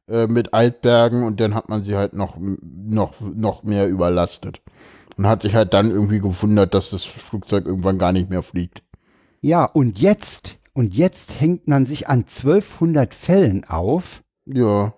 äh, 0.09 0.27
mit 0.27 0.53
Altbergen 0.55 1.23
und 1.25 1.41
dann 1.41 1.55
hat 1.55 1.69
man 1.69 1.83
sie 1.85 1.97
halt 1.97 2.13
noch, 2.15 2.37
noch, 2.39 3.21
noch 3.21 3.63
mehr 3.63 3.89
überlastet. 3.89 4.61
Und 5.17 5.27
hat 5.27 5.43
sich 5.43 5.55
halt 5.55 5.75
dann 5.75 5.91
irgendwie 5.91 6.21
gewundert, 6.21 6.75
dass 6.75 6.91
das 6.91 7.05
Flugzeug 7.05 7.67
irgendwann 7.67 7.99
gar 7.99 8.13
nicht 8.13 8.31
mehr 8.31 8.43
fliegt. 8.43 8.83
Ja, 9.41 9.65
und 9.65 9.99
jetzt, 9.99 10.59
und 10.73 10.95
jetzt 10.95 11.41
hängt 11.41 11.69
man 11.69 11.85
sich 11.85 12.09
an 12.09 12.21
1200 12.21 13.15
Fällen 13.15 13.65
auf, 13.65 14.23
Ja, 14.47 14.95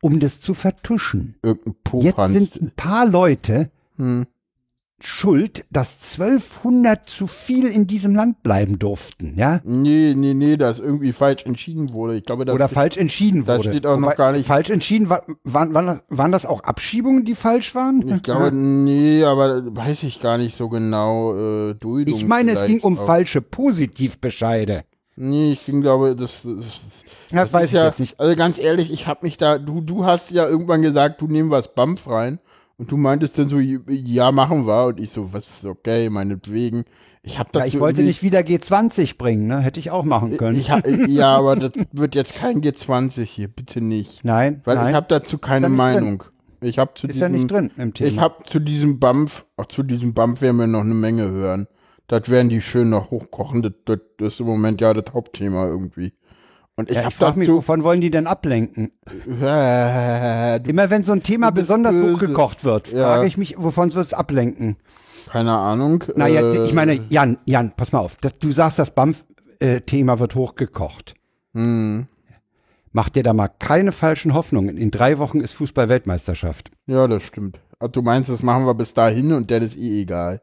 um 0.00 0.20
das 0.20 0.40
zu 0.40 0.54
vertuschen. 0.54 1.36
irgendein 1.42 2.02
Jetzt 2.02 2.28
sind 2.28 2.62
ein 2.62 2.70
paar 2.76 3.06
Leute 3.06 3.70
Hm. 3.96 4.26
Schuld, 5.00 5.64
dass 5.70 6.18
1200 6.18 7.08
zu 7.08 7.26
viel 7.28 7.66
in 7.68 7.86
diesem 7.86 8.14
Land 8.16 8.42
bleiben 8.42 8.78
durften, 8.80 9.34
ja? 9.36 9.60
Nee, 9.64 10.14
nee, 10.16 10.34
nee, 10.34 10.56
dass 10.56 10.80
irgendwie 10.80 11.12
falsch 11.12 11.44
entschieden 11.46 11.92
wurde. 11.92 12.16
Ich 12.16 12.24
glaube, 12.24 12.44
das 12.44 12.54
Oder 12.54 12.68
falsch 12.68 12.96
entschieden 12.96 13.44
da 13.46 13.58
wurde. 13.58 13.70
steht 13.70 13.86
auch 13.86 13.96
noch 13.96 14.06
Wobei, 14.08 14.16
gar 14.16 14.32
nicht- 14.32 14.46
Falsch 14.46 14.70
entschieden, 14.70 15.08
wa- 15.08 15.22
waren, 15.44 15.72
waren, 15.74 15.86
das, 15.86 16.04
waren 16.08 16.32
das 16.32 16.46
auch 16.46 16.62
Abschiebungen, 16.64 17.24
die 17.24 17.34
falsch 17.36 17.74
waren? 17.76 18.08
Ich 18.08 18.22
glaube, 18.24 18.50
nee, 18.54 19.22
aber 19.22 19.62
weiß 19.76 20.02
ich 20.02 20.20
gar 20.20 20.36
nicht 20.38 20.56
so 20.56 20.68
genau. 20.68 21.34
Äh, 21.70 21.74
Duldung 21.74 22.16
Ich 22.16 22.26
meine, 22.26 22.52
es 22.52 22.66
ging 22.66 22.80
um 22.80 22.98
auch. 22.98 23.06
falsche 23.06 23.40
Positivbescheide. 23.40 24.84
Nee, 25.16 25.52
ich 25.52 25.66
glaube, 25.66 26.14
das, 26.14 26.42
das, 26.44 26.80
Das 27.32 27.52
weiß 27.52 27.64
ist 27.64 27.70
ich 27.70 27.74
ja, 27.76 27.86
jetzt 27.86 28.00
nicht. 28.00 28.20
Also 28.20 28.36
ganz 28.36 28.56
ehrlich, 28.58 28.92
ich 28.92 29.06
habe 29.06 29.26
mich 29.26 29.36
da, 29.36 29.58
du, 29.58 29.80
du 29.80 30.04
hast 30.04 30.30
ja 30.30 30.46
irgendwann 30.48 30.82
gesagt, 30.82 31.20
du 31.20 31.26
nehmen 31.26 31.50
was 31.50 31.74
BAMF 31.74 32.08
rein. 32.08 32.38
Und 32.78 32.90
du 32.92 32.96
meintest 32.96 33.36
dann 33.38 33.48
so, 33.48 33.58
ja, 33.58 34.30
machen 34.32 34.66
wir. 34.66 34.86
Und 34.86 35.00
ich 35.00 35.10
so, 35.10 35.32
was 35.32 35.48
ist 35.48 35.64
okay, 35.64 36.08
meinetwegen. 36.10 36.84
Ich 37.22 37.38
habe 37.38 37.50
Ja, 37.52 37.60
dazu 37.60 37.66
ich 37.76 37.80
wollte 37.80 38.00
irgendwie- 38.00 38.08
nicht 38.08 38.22
wieder 38.22 38.38
G20 38.40 39.18
bringen, 39.18 39.48
ne? 39.48 39.58
Hätte 39.58 39.80
ich 39.80 39.90
auch 39.90 40.04
machen 40.04 40.36
können. 40.36 40.56
Ich, 40.56 40.70
hab- 40.70 40.86
ja, 41.08 41.36
aber 41.36 41.56
das 41.56 41.72
wird 41.92 42.14
jetzt 42.14 42.36
kein 42.36 42.60
G20 42.62 43.22
hier, 43.24 43.48
bitte 43.48 43.80
nicht. 43.80 44.24
nein, 44.24 44.62
Weil 44.64 44.76
nein. 44.76 44.90
ich 44.90 44.94
habe 44.94 45.06
dazu 45.08 45.38
keine 45.38 45.66
ja 45.66 45.70
Meinung. 45.70 46.22
Ich 46.60 46.78
habe 46.78 46.92
zu 46.94 47.06
ist 47.06 47.14
diesem, 47.16 47.32
ja 47.32 47.38
nicht 47.38 47.50
drin 47.50 47.70
im 47.76 47.94
Thema. 47.94 48.10
Ich 48.10 48.18
habe 48.18 48.44
zu 48.48 48.58
diesem 48.60 48.98
BAMF, 48.98 49.44
ach, 49.56 49.66
zu 49.66 49.82
diesem 49.82 50.14
BAMF 50.14 50.40
werden 50.40 50.56
wir 50.56 50.66
noch 50.66 50.80
eine 50.80 50.94
Menge 50.94 51.28
hören. 51.30 51.66
Das 52.06 52.28
werden 52.30 52.48
die 52.48 52.62
schön 52.62 52.88
noch 52.90 53.10
hochkochen. 53.10 53.62
Das, 53.62 53.72
das 54.16 54.32
ist 54.34 54.40
im 54.40 54.46
Moment 54.46 54.80
ja 54.80 54.94
das 54.94 55.12
Hauptthema 55.12 55.66
irgendwie. 55.66 56.12
Und 56.78 56.90
ich 56.90 56.96
ja, 56.96 57.08
ich 57.08 57.14
frage 57.16 57.38
mich, 57.40 57.48
wovon 57.50 57.82
wollen 57.82 58.00
die 58.00 58.10
denn 58.10 58.28
ablenken? 58.28 58.92
äh, 59.42 60.62
Immer 60.68 60.90
wenn 60.90 61.02
so 61.02 61.12
ein 61.12 61.24
Thema 61.24 61.50
besonders 61.50 61.92
böse. 61.94 62.14
hochgekocht 62.14 62.64
wird, 62.64 62.92
Ja. 62.92 63.02
frage 63.14 63.26
ich 63.26 63.36
mich, 63.36 63.56
wovon 63.58 63.90
soll 63.90 64.02
es 64.02 64.14
ablenken? 64.14 64.76
keine 65.30 65.54
Ahnung. 65.56 66.04
Na, 66.16 66.26
jetzt, 66.28 66.56
äh, 66.56 66.64
ich 66.64 66.72
meine, 66.72 67.00
Jan, 67.10 67.36
Jan, 67.44 67.72
pass 67.76 67.92
mal 67.92 67.98
auf. 67.98 68.16
Das, 68.20 68.38
du 68.38 68.50
sagst, 68.52 68.78
das 68.78 68.92
BAMF-Thema 68.92 70.18
wird 70.20 70.34
hochgekocht. 70.34 71.14
hm, 71.52 72.06
Mach 72.92 73.08
dir 73.10 73.22
da 73.22 73.34
mal 73.34 73.48
keine 73.48 73.92
falschen 73.92 74.32
Hoffnungen. 74.32 74.78
In 74.78 74.90
drei 74.90 75.18
Wochen 75.18 75.40
ist 75.40 75.52
Fußball-Weltmeisterschaft. 75.54 76.70
ja, 76.86 77.06
das 77.08 77.22
stimmt. 77.24 77.60
Also, 77.80 77.90
du 77.92 78.02
meinst, 78.02 78.30
das 78.30 78.42
machen 78.42 78.64
wir 78.64 78.74
bis 78.74 78.94
dahin 78.94 79.32
und 79.32 79.50
der 79.50 79.60
ist 79.62 79.76
eh 79.76 80.00
egal. 80.02 80.40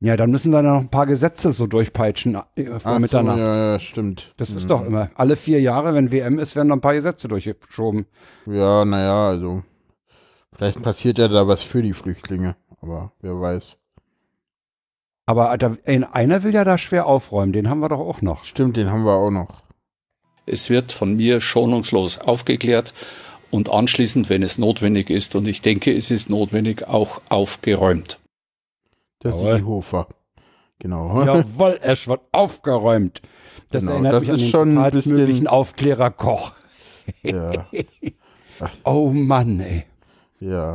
Ja, 0.00 0.16
dann 0.16 0.30
müssen 0.30 0.52
wir 0.52 0.62
da 0.62 0.72
noch 0.74 0.80
ein 0.80 0.90
paar 0.90 1.06
Gesetze 1.06 1.50
so 1.50 1.66
durchpeitschen 1.66 2.36
äh, 2.54 2.64
vor 2.64 2.80
Ach 2.84 2.94
so, 2.94 3.00
Mitternacht. 3.00 3.38
ja, 3.38 3.72
ja, 3.72 3.80
stimmt. 3.80 4.32
Das 4.36 4.48
ist 4.50 4.70
doch 4.70 4.84
immer. 4.86 5.10
Alle 5.16 5.34
vier 5.34 5.60
Jahre, 5.60 5.92
wenn 5.94 6.12
WM 6.12 6.38
ist, 6.38 6.54
werden 6.54 6.68
noch 6.68 6.76
ein 6.76 6.80
paar 6.80 6.94
Gesetze 6.94 7.26
durchgeschoben. 7.26 8.06
Ja, 8.46 8.84
naja, 8.84 9.26
also. 9.28 9.64
Vielleicht 10.52 10.82
passiert 10.82 11.18
ja 11.18 11.26
da 11.28 11.48
was 11.48 11.62
für 11.64 11.82
die 11.82 11.92
Flüchtlinge, 11.92 12.54
aber 12.80 13.12
wer 13.20 13.40
weiß. 13.40 13.76
Aber 15.26 15.50
ein- 15.50 16.04
einer 16.04 16.42
will 16.42 16.54
ja 16.54 16.64
da 16.64 16.78
schwer 16.78 17.06
aufräumen, 17.06 17.52
den 17.52 17.68
haben 17.68 17.80
wir 17.80 17.88
doch 17.88 17.98
auch 18.00 18.22
noch. 18.22 18.44
Stimmt, 18.44 18.76
den 18.76 18.90
haben 18.90 19.04
wir 19.04 19.12
auch 19.14 19.30
noch. 19.30 19.62
Es 20.46 20.70
wird 20.70 20.92
von 20.92 21.16
mir 21.16 21.40
schonungslos 21.40 22.18
aufgeklärt 22.18 22.94
und 23.50 23.68
anschließend, 23.70 24.30
wenn 24.30 24.42
es 24.42 24.56
notwendig 24.58 25.10
ist, 25.10 25.34
und 25.34 25.46
ich 25.46 25.60
denke, 25.60 25.94
es 25.94 26.10
ist 26.10 26.30
notwendig, 26.30 26.86
auch 26.88 27.20
aufgeräumt. 27.28 28.18
Der 29.22 29.32
Jawohl. 29.32 29.58
Seehofer. 29.58 30.08
Genau. 30.78 31.22
Jawohl, 31.26 31.78
es 31.82 32.06
wird 32.06 32.20
aufgeräumt. 32.32 33.22
Das 33.70 33.80
Genau, 33.82 33.92
erinnert 33.92 34.14
das 34.14 34.22
mich 34.22 34.30
an 34.30 34.36
ist 34.36 34.42
den 34.42 34.50
schon 34.50 34.78
ein 34.78 34.90
bisschen- 34.92 35.46
Aufklärer 35.46 36.10
Koch. 36.10 36.52
ja, 37.22 37.52
Oh 38.84 39.10
Mann, 39.10 39.60
ey. 39.60 39.84
ja. 40.40 40.74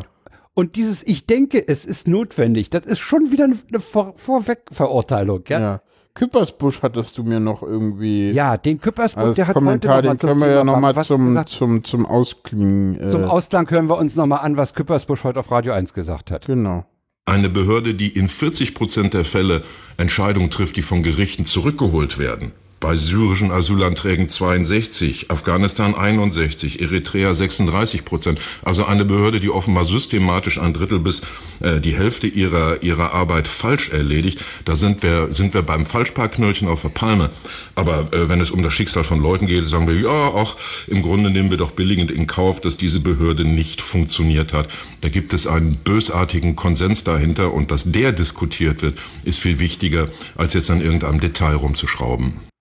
Und 0.55 0.75
dieses 0.75 1.05
Ich 1.05 1.25
denke, 1.25 1.67
es 1.67 1.83
ist 1.85 2.07
notwendig, 2.07 2.69
das 2.69 2.85
ist 2.85 2.99
schon 2.99 3.31
wieder 3.31 3.45
eine, 3.45 3.57
Vor 3.79 4.13
Vorwegverurteilung, 4.17 5.43
ja? 5.47 5.59
Ja. 5.59 5.81
Küppersbusch 6.13 6.83
hattest 6.83 7.17
du 7.17 7.23
mir 7.23 7.39
noch 7.39 7.63
irgendwie 7.63 8.31
Ja, 8.31 8.55
den 8.57 8.79
Küppersburg, 8.79 9.25
als 9.25 9.35
der 9.35 9.47
hat 9.47 9.53
Kommentar, 9.55 10.03
den 10.03 10.15
können 10.17 10.39
wir 10.39 10.47
ja 10.49 10.63
nochmal 10.63 10.93
zum, 11.03 11.43
zum, 11.47 11.83
zum 11.83 12.05
Ausklingen. 12.05 12.99
Äh, 12.99 13.09
Zum 13.09 13.23
Ausklang 13.23 13.67
hören 13.71 13.89
wir 13.89 13.97
uns 13.97 14.15
nochmal 14.15 14.39
an, 14.41 14.55
was 14.55 14.75
Küppersbusch 14.75 15.23
heute 15.23 15.39
auf 15.39 15.49
Radio 15.49 15.73
1 15.73 15.93
gesagt 15.95 16.29
hat. 16.29 16.45
genau. 16.45 16.85
Eine 17.25 17.47
Behörde, 17.49 17.93
die 17.93 18.09
in 18.09 18.27
40 18.27 18.73
Prozent 18.73 19.13
der 19.13 19.23
Fälle 19.23 19.63
Entscheidungen 19.95 20.51
trifft, 20.51 20.75
die 20.75 20.81
von 20.81 21.03
Gerichten 21.03 21.45
zurückgeholt 21.45 22.17
werden. 22.17 22.51
Bei 22.83 22.97
syrischen 22.97 23.49
Asylanträgen 23.49 24.27
62, 24.27 25.31
Afghanistan 25.31 25.95
61, 25.95 26.81
Eritrea 26.81 27.33
36 27.33 28.03
Prozent. 28.03 28.41
Also 28.61 28.83
eine 28.83 29.05
Behörde, 29.05 29.39
die 29.39 29.49
offenbar 29.49 29.85
systematisch 29.85 30.59
ein 30.59 30.73
Drittel 30.73 30.99
bis 30.99 31.21
äh, 31.61 31.79
die 31.79 31.95
Hälfte 31.95 32.27
ihrer, 32.27 32.83
ihrer 32.83 33.13
Arbeit 33.13 33.47
falsch 33.47 33.91
erledigt. 33.91 34.41
Da 34.65 34.75
sind 34.75 35.01
wir, 35.01 35.31
sind 35.31 35.53
wir 35.53 35.61
beim 35.61 35.85
Falschparkknöllchen 35.85 36.67
auf 36.67 36.81
der 36.81 36.89
Palme. 36.89 37.29
Aber 37.75 38.11
äh, 38.11 38.27
wenn 38.27 38.41
es 38.41 38.51
um 38.51 38.61
das 38.63 38.73
Schicksal 38.73 39.05
von 39.05 39.21
Leuten 39.21 39.47
geht, 39.47 39.65
sagen 39.69 39.87
wir, 39.87 39.95
ja, 39.95 40.09
auch 40.09 40.57
im 40.87 41.03
Grunde 41.03 41.29
nehmen 41.29 41.51
wir 41.51 41.57
doch 41.57 41.71
billigend 41.71 42.11
in 42.11 42.27
Kauf, 42.27 42.59
dass 42.59 42.75
diese 42.75 42.99
Behörde 42.99 43.45
nicht 43.45 43.81
funktioniert 43.81 44.51
hat. 44.51 44.67
Da 44.99 45.07
gibt 45.07 45.33
es 45.33 45.47
einen 45.47 45.77
bösartigen 45.77 46.57
Konsens 46.57 47.05
dahinter 47.05 47.53
und 47.53 47.71
dass 47.71 47.89
der 47.89 48.11
diskutiert 48.11 48.81
wird, 48.81 48.99
ist 49.23 49.39
viel 49.39 49.59
wichtiger, 49.59 50.09
als 50.35 50.53
jetzt 50.53 50.69
an 50.69 50.81
irgendeinem 50.81 51.21
Detail 51.21 51.55
rumzuschrauben. 51.55 52.51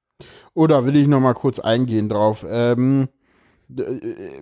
Oder 0.55 0.85
will 0.85 0.97
ich 0.97 1.07
noch 1.07 1.21
mal 1.21 1.35
kurz 1.35 1.59
eingehen 1.59 2.09
drauf? 2.09 2.45
Ähm, 2.49 3.09
äh, 3.77 3.83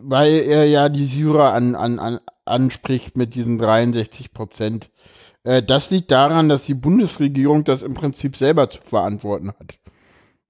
weil 0.02 0.34
er 0.40 0.64
ja 0.66 0.88
die 0.88 1.04
Syrer 1.06 1.52
an, 1.52 1.74
an, 1.74 1.98
an, 1.98 2.20
anspricht 2.44 3.16
mit 3.16 3.34
diesen 3.34 3.58
63 3.58 4.32
Prozent. 4.32 4.90
Äh, 5.44 5.62
das 5.62 5.90
liegt 5.90 6.10
daran, 6.10 6.48
dass 6.48 6.64
die 6.64 6.74
Bundesregierung 6.74 7.64
das 7.64 7.82
im 7.82 7.94
Prinzip 7.94 8.36
selber 8.36 8.68
zu 8.70 8.80
verantworten 8.82 9.48
hat. 9.48 9.78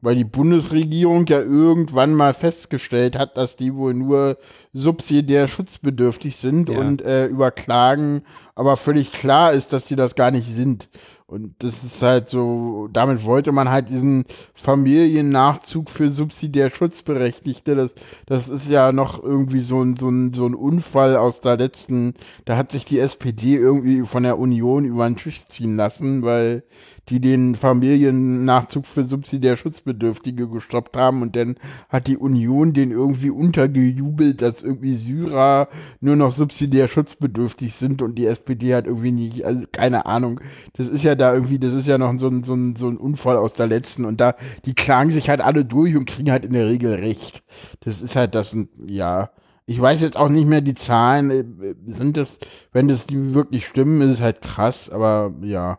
Weil 0.02 0.14
die 0.16 0.24
Bundesregierung 0.24 1.26
ja 1.26 1.40
irgendwann 1.40 2.14
mal 2.14 2.32
festgestellt 2.32 3.18
hat, 3.18 3.36
dass 3.36 3.56
die 3.56 3.76
wohl 3.76 3.92
nur 3.92 4.38
subsidiär 4.72 5.46
schutzbedürftig 5.46 6.36
sind 6.36 6.70
Ja. 6.70 6.78
und 6.78 7.02
äh, 7.02 7.26
überklagen, 7.26 8.22
aber 8.54 8.76
völlig 8.76 9.12
klar 9.12 9.52
ist, 9.52 9.74
dass 9.74 9.84
die 9.84 9.96
das 9.96 10.14
gar 10.14 10.30
nicht 10.30 10.46
sind. 10.46 10.88
Und 11.31 11.55
das 11.61 11.85
ist 11.85 12.03
halt 12.03 12.28
so, 12.28 12.89
damit 12.93 13.24
wollte 13.24 13.53
man 13.53 13.68
halt 13.68 13.89
diesen 13.89 14.24
Familiennachzug 14.53 15.89
für 15.89 16.11
subsidiär 16.11 16.70
Schutzberechtigte, 16.70 17.76
das, 17.76 17.95
das 18.26 18.49
ist 18.49 18.68
ja 18.68 18.91
noch 18.91 19.22
irgendwie 19.22 19.61
so 19.61 19.81
ein, 19.81 19.95
so, 19.95 20.09
ein, 20.09 20.35
so 20.35 20.45
ein 20.45 20.57
Unfall 20.57 21.16
aus 21.16 21.41
der 21.41 21.57
letzten, 21.57 22.14
da 22.47 22.57
hat 22.57 22.72
sich 22.72 22.85
die 22.85 22.99
SPD 22.99 23.55
irgendwie 23.55 24.01
von 24.07 24.24
der 24.24 24.41
Union 24.41 24.85
über 24.85 25.07
den 25.07 25.14
Tisch 25.14 25.47
ziehen 25.47 25.76
lassen, 25.76 26.22
weil 26.22 26.64
die 27.11 27.20
den 27.20 27.56
Familiennachzug 27.56 28.86
für 28.86 29.04
subsidiär 29.04 29.56
Schutzbedürftige 29.56 30.48
gestoppt 30.48 30.96
haben 30.96 31.22
und 31.22 31.34
dann 31.34 31.56
hat 31.88 32.06
die 32.06 32.16
Union 32.16 32.72
den 32.72 32.92
irgendwie 32.92 33.30
untergejubelt, 33.30 34.40
dass 34.40 34.62
irgendwie 34.62 34.94
Syrer 34.94 35.68
nur 36.00 36.14
noch 36.14 36.32
subsidiär 36.32 36.86
schutzbedürftig 36.86 37.74
sind 37.74 38.00
und 38.00 38.16
die 38.16 38.26
SPD 38.26 38.74
hat 38.74 38.86
irgendwie 38.86 39.12
nicht, 39.12 39.44
also 39.44 39.64
keine 39.72 40.06
Ahnung. 40.06 40.40
Das 40.74 40.86
ist 40.86 41.02
ja 41.02 41.16
da 41.16 41.34
irgendwie, 41.34 41.58
das 41.58 41.74
ist 41.74 41.88
ja 41.88 41.98
noch 41.98 42.16
so 42.18 42.28
ein, 42.28 42.44
so 42.44 42.54
ein, 42.54 42.76
so 42.76 42.88
ein 42.88 42.96
Unfall 42.96 43.36
aus 43.36 43.52
der 43.54 43.66
letzten 43.66 44.04
und 44.04 44.20
da, 44.20 44.36
die 44.64 44.74
klagen 44.74 45.11
sich 45.11 45.28
halt 45.28 45.40
alle 45.40 45.64
durch 45.64 45.96
und 45.96 46.06
kriegen 46.06 46.30
halt 46.30 46.44
in 46.44 46.52
der 46.52 46.66
Regel 46.66 46.94
recht. 46.94 47.42
Das 47.80 48.00
ist 48.00 48.14
halt 48.14 48.34
das, 48.36 48.56
ja. 48.86 49.30
Ich 49.66 49.80
weiß 49.80 50.00
jetzt 50.00 50.16
auch 50.16 50.28
nicht 50.28 50.48
mehr 50.48 50.61
die 50.61 50.74
Zahlen, 50.74 51.30
äh, 51.30 51.44
sind 51.86 52.16
das, 52.16 52.38
wenn 52.72 52.88
das 52.88 53.06
die 53.06 53.34
wirklich 53.34 53.66
stimmen, 53.66 54.00
ist 54.02 54.14
es 54.14 54.20
halt 54.20 54.42
krass, 54.42 54.90
aber 54.90 55.34
ja. 55.42 55.78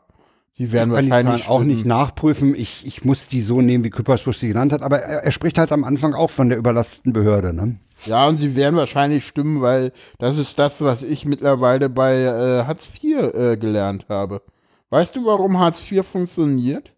Die 0.61 0.71
werden 0.71 0.91
Ich 0.91 1.09
wahrscheinlich 1.09 1.47
auch 1.47 1.63
nicht 1.63 1.87
nachprüfen. 1.87 2.53
Ich, 2.53 2.85
ich 2.85 3.03
muss 3.03 3.27
die 3.27 3.41
so 3.41 3.61
nehmen, 3.61 3.83
wie 3.83 3.89
Küppersbusch 3.89 4.37
sie 4.37 4.47
genannt 4.47 4.71
hat. 4.71 4.83
Aber 4.83 4.99
er, 4.99 5.23
er 5.23 5.31
spricht 5.31 5.57
halt 5.57 5.71
am 5.71 5.83
Anfang 5.83 6.13
auch 6.13 6.29
von 6.29 6.49
der 6.49 6.59
überlasteten 6.59 7.13
Behörde. 7.13 7.51
Ne? 7.51 7.77
Ja, 8.05 8.27
und 8.27 8.37
sie 8.37 8.55
werden 8.55 8.75
wahrscheinlich 8.75 9.25
stimmen, 9.25 9.61
weil 9.61 9.91
das 10.19 10.37
ist 10.37 10.59
das, 10.59 10.79
was 10.81 11.01
ich 11.01 11.25
mittlerweile 11.25 11.89
bei 11.89 12.13
äh, 12.13 12.65
Hartz 12.67 12.87
IV 13.01 13.33
äh, 13.33 13.57
gelernt 13.57 14.05
habe. 14.07 14.43
Weißt 14.91 15.15
du, 15.15 15.25
warum 15.25 15.57
Hartz 15.57 15.81
IV 15.91 16.05
funktioniert? 16.05 16.93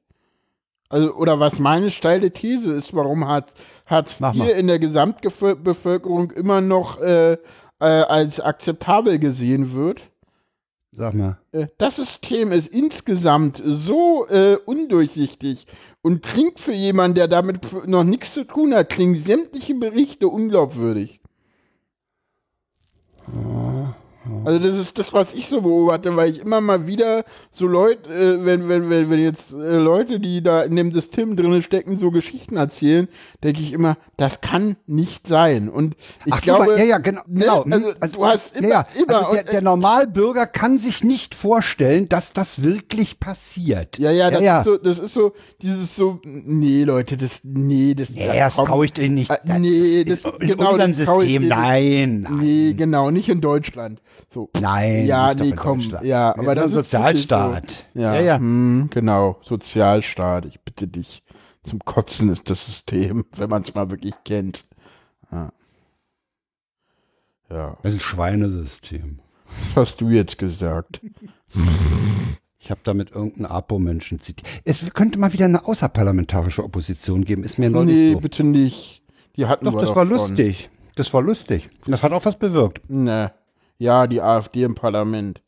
Also, 0.90 1.14
oder 1.14 1.40
was 1.40 1.58
meine 1.58 1.90
steile 1.90 2.32
These 2.32 2.70
ist, 2.74 2.94
warum 2.94 3.26
Hartz, 3.26 3.54
Hartz 3.88 4.20
IV 4.20 4.58
in 4.58 4.68
der 4.68 4.80
Gesamtbevölkerung 4.80 6.32
immer 6.32 6.60
noch 6.60 7.00
äh, 7.00 7.34
äh, 7.34 7.38
als 7.80 8.42
akzeptabel 8.42 9.20
gesehen 9.20 9.74
wird? 9.74 10.02
Sag 10.96 11.16
mal. 11.16 11.40
Äh, 11.52 11.68
Das 11.78 11.96
System 11.96 12.52
ist 12.52 12.68
insgesamt 12.68 13.62
so 13.66 14.28
äh, 14.28 14.58
undurchsichtig 14.66 15.66
und 16.02 16.22
klingt 16.22 16.60
für 16.60 16.74
jemanden, 16.74 17.16
der 17.16 17.28
damit 17.28 17.88
noch 17.88 18.04
nichts 18.04 18.34
zu 18.34 18.46
tun 18.46 18.74
hat, 18.76 18.90
klingen 18.90 19.24
sämtliche 19.24 19.74
Berichte 19.74 20.28
unglaubwürdig. 20.28 21.20
Also 24.46 24.60
das 24.60 24.78
ist 24.78 24.98
das, 24.98 25.12
was 25.12 25.34
ich 25.34 25.50
so 25.50 25.62
beobachte, 25.62 26.16
weil 26.16 26.32
ich 26.32 26.40
immer 26.40 26.62
mal 26.62 26.88
wieder 26.88 27.26
so 27.52 27.68
Leute, 27.68 28.10
äh, 28.10 28.46
wenn, 28.46 28.70
wenn, 28.70 28.90
wenn, 28.90 29.10
wenn 29.10 29.20
jetzt 29.20 29.52
äh, 29.52 29.78
Leute, 29.78 30.20
die 30.20 30.42
da 30.42 30.62
in 30.62 30.76
dem 30.76 30.92
System 30.92 31.36
drin 31.36 31.62
stecken, 31.62 31.98
so 31.98 32.10
Geschichten 32.10 32.56
erzählen, 32.56 33.10
denke 33.44 33.60
ich 33.60 33.74
immer, 33.74 33.98
das 34.16 34.40
kann 34.40 34.78
nicht 34.88 35.28
sein. 35.28 35.68
Und 35.68 35.96
ich 36.26 36.34
Ach, 36.34 36.42
glaube, 36.42 36.66
super, 36.66 36.78
ja, 36.78 36.86
ja, 36.86 36.98
genau. 37.00 37.22
ne, 37.28 37.42
genau. 37.42 37.64
also, 38.00 38.16
du 38.16 38.26
hast 38.26 38.56
immer, 38.56 38.68
ja, 38.70 38.88
ja. 38.96 39.02
immer 39.02 39.18
Also 39.18 39.34
der, 39.34 39.44
der 39.44 39.62
Normalbürger 39.62 40.48
kann 40.48 40.78
sich 40.78 41.04
nicht 41.04 41.36
vorstellen, 41.36 42.08
dass 42.08 42.32
das 42.32 42.64
wirklich 42.64 43.20
passiert. 43.20 44.00
Ja, 44.00 44.12
ja, 44.12 44.32
das, 44.32 44.42
ja. 44.42 44.60
Ist 44.60 44.66
so, 44.66 44.78
das 44.78 45.00
ist 45.00 45.14
so, 45.14 45.34
dieses 45.62 45.96
so, 45.96 46.20
nee, 46.24 46.84
Leute, 46.84 47.18
das, 47.18 47.42
nee, 47.44 47.94
das, 47.94 48.10
Nee, 48.10 48.40
das 48.40 48.56
traue 48.56 48.86
ich 48.86 48.94
dir 48.94 49.10
nicht. 49.10 49.30
Äh, 49.30 49.60
nee, 49.60 50.04
das, 50.04 50.20
in 50.40 50.48
genau, 50.48 50.72
unserem 50.74 50.94
das 50.94 51.06
System, 51.06 51.48
nein, 51.48 52.22
nein. 52.22 52.38
Nee, 52.40 52.74
genau, 52.74 53.12
nicht 53.12 53.30
in 53.30 53.42
Deutschland. 53.42 54.02
So. 54.30 54.50
Nein, 54.60 55.06
Ja, 55.06 55.34
nee, 55.34 55.52
komm, 55.52 55.82
ja, 56.02 56.36
aber 56.36 56.56
das 56.56 56.66
ein 56.66 56.70
ist 56.70 56.76
Sozialstaat. 56.76 57.86
So. 57.94 58.00
Ja, 58.02 58.16
Ja, 58.16 58.22
ja. 58.22 58.36
Hm, 58.38 58.88
genau, 58.92 59.38
Sozialstaat, 59.44 60.46
ich 60.46 60.60
bitte 60.62 60.88
dich. 60.88 61.24
Zum 61.64 61.80
Kotzen 61.80 62.30
ist 62.30 62.50
das 62.50 62.66
System, 62.66 63.26
wenn 63.36 63.50
man 63.50 63.62
es 63.62 63.74
mal 63.76 63.90
wirklich 63.90 64.14
kennt. 64.26 64.66
Ja. 65.32 65.52
Ja, 67.50 67.78
Das 67.84 67.94
ist 67.94 68.00
ein 68.00 68.04
Schweinesystem. 68.04 69.20
was 69.76 69.90
hast 69.90 70.02
du 70.02 70.10
jetzt 70.10 70.38
gesagt? 70.38 71.02
Ich 72.60 72.72
habe 72.72 72.80
damit 72.86 73.12
irgendeinen 73.12 73.48
Apo-Menschen 73.48 74.22
zitiert. 74.22 74.48
Es 74.64 74.90
könnte 74.94 75.20
mal 75.20 75.34
wieder 75.34 75.44
eine 75.44 75.68
außerparlamentarische 75.68 76.64
Opposition 76.64 77.26
geben, 77.26 77.44
ist 77.44 77.60
mir 77.60 77.70
neulich 77.70 77.94
nee, 77.94 78.14
so. 78.14 78.20
bitte 78.22 78.46
nicht. 78.46 79.04
Die 79.36 79.48
hatten 79.48 79.66
Doch, 79.66 79.74
wir 79.74 79.82
das 79.82 79.90
doch 79.90 79.98
war 79.98 80.08
schon. 80.08 80.16
lustig. 80.16 80.70
Das 80.96 81.14
war 81.14 81.22
lustig. 81.22 81.70
Das 81.88 82.04
hat 82.04 82.14
auch 82.14 82.24
was 82.24 82.38
bewirkt. 82.40 82.90
Ne. 82.90 83.34
Ja, 83.84 84.08
die 84.08 84.22
AfD 84.22 84.64
im 84.64 84.76
Parlament. 84.76 85.42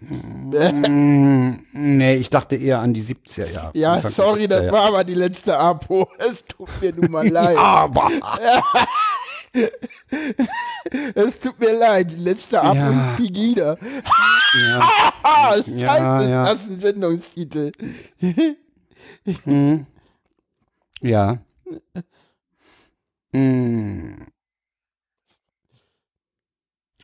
Mm, 0.00 1.50
nee, 1.72 2.16
ich 2.16 2.28
dachte 2.30 2.56
eher 2.56 2.80
an 2.80 2.92
die 2.94 3.02
70er 3.02 3.48
Jahre. 3.52 3.70
Ja, 3.74 4.10
sorry, 4.10 4.44
70er 4.44 4.48
das 4.48 4.72
war 4.72 4.86
aber 4.88 5.04
die 5.04 5.14
letzte 5.14 5.56
Apo. 5.56 6.08
Es 6.18 6.44
tut 6.44 6.68
mir 6.82 6.92
nun 6.92 7.10
mal 7.12 7.28
leid. 7.38 7.56
Aber. 7.56 8.10
Es 11.14 11.40
tut 11.40 11.58
mir 11.60 11.72
leid, 11.78 12.10
die 12.10 12.16
letzte 12.16 12.60
Apo 12.60 12.76
Ja. 12.76 12.90
ist 12.90 13.16
Pegida. 13.16 13.76
Ja. 14.58 14.82
Scheiße, 15.64 15.70
Ja, 15.76 16.18
ist 16.20 16.28
ja. 16.28 16.44
das 16.54 16.66
ein 16.68 16.80
Sendungstitel. 16.80 17.72
Ja. 21.00 21.38
Mm. 23.32 24.26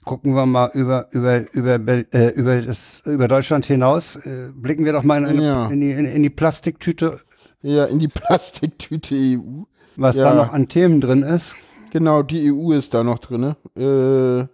Gucken 0.04 0.34
wir 0.34 0.46
mal 0.46 0.70
über, 0.74 1.08
über, 1.12 1.44
über, 1.54 1.74
äh, 2.12 2.28
über, 2.34 2.60
das, 2.60 3.02
über 3.06 3.28
Deutschland 3.28 3.66
hinaus. 3.66 4.16
Äh, 4.16 4.48
blicken 4.52 4.84
wir 4.84 4.92
doch 4.92 5.04
mal 5.04 5.18
in, 5.18 5.26
eine, 5.26 5.44
Ja. 5.44 5.66
in, 5.68 5.80
die, 5.80 5.92
in, 5.92 6.04
in 6.06 6.22
die 6.22 6.30
Plastiktüte, 6.30 7.20
Ja, 7.62 7.84
in 7.84 7.98
die 8.00 8.08
Plastiktüte 8.08 9.14
EU. 9.14 9.62
was 9.96 10.16
Ja. 10.16 10.24
da 10.24 10.34
noch 10.34 10.52
an 10.52 10.68
Themen 10.68 11.00
drin 11.00 11.22
ist. 11.22 11.54
Genau, 11.92 12.22
die 12.22 12.50
EU 12.52 12.72
ist 12.72 12.94
da 12.94 13.04
noch 13.04 13.18
drin. 13.20 13.54
Äh, 13.76 14.46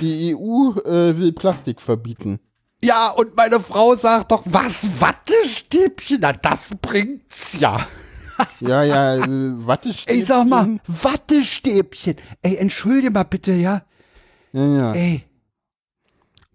die 0.00 0.36
EU 0.36 0.78
äh, 0.84 1.16
will 1.18 1.32
Plastik 1.32 1.80
verbieten. 1.80 2.38
Ja, 2.82 3.08
und 3.10 3.34
meine 3.34 3.60
Frau 3.60 3.94
sagt 3.96 4.30
doch, 4.30 4.42
was, 4.44 4.86
Wattestäbchen? 5.00 6.18
Na, 6.20 6.32
das 6.32 6.70
bringt's 6.80 7.58
ja. 7.58 7.78
Ja, 8.60 8.82
ja, 8.82 9.14
äh, 9.16 9.66
Wattestäbchen. 9.66 10.16
Ey, 10.20 10.22
sag 10.22 10.46
mal, 10.48 10.78
Wattestäbchen. 10.86 12.16
Ey, 12.42 12.56
entschuldige 12.56 13.10
mal 13.10 13.22
bitte, 13.24 13.52
ja? 13.52 13.82
Ja, 14.54 14.64
ja. 14.66 14.92
Ey. 14.92 15.24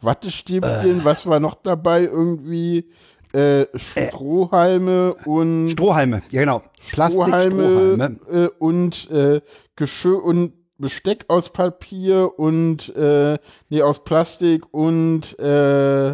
Wattestäbchen, 0.02 1.04
was 1.04 1.28
war 1.28 1.39
noch 1.41 1.56
dabei? 1.56 2.04
Irgendwie 2.04 2.89
äh, 3.34 3.66
Strohhalme 3.76 5.14
und 5.26 5.72
Strohhalme, 5.72 6.22
ja 6.32 6.41
genau. 6.41 6.64
Strohhalme 6.88 7.95
Plastikstrohhalme. 7.97 8.20
äh, 8.32 8.50
und 8.58 9.12
äh, 9.12 9.41
Geschirr 9.76 10.24
und 10.24 10.54
Besteck 10.78 11.26
aus 11.28 11.52
Papier 11.52 12.39
und 12.39 12.95
äh, 12.95 13.38
nee, 13.68 13.82
aus 13.82 14.06
Plastik 14.06 14.74
und 14.74 15.38
äh, 15.38 16.12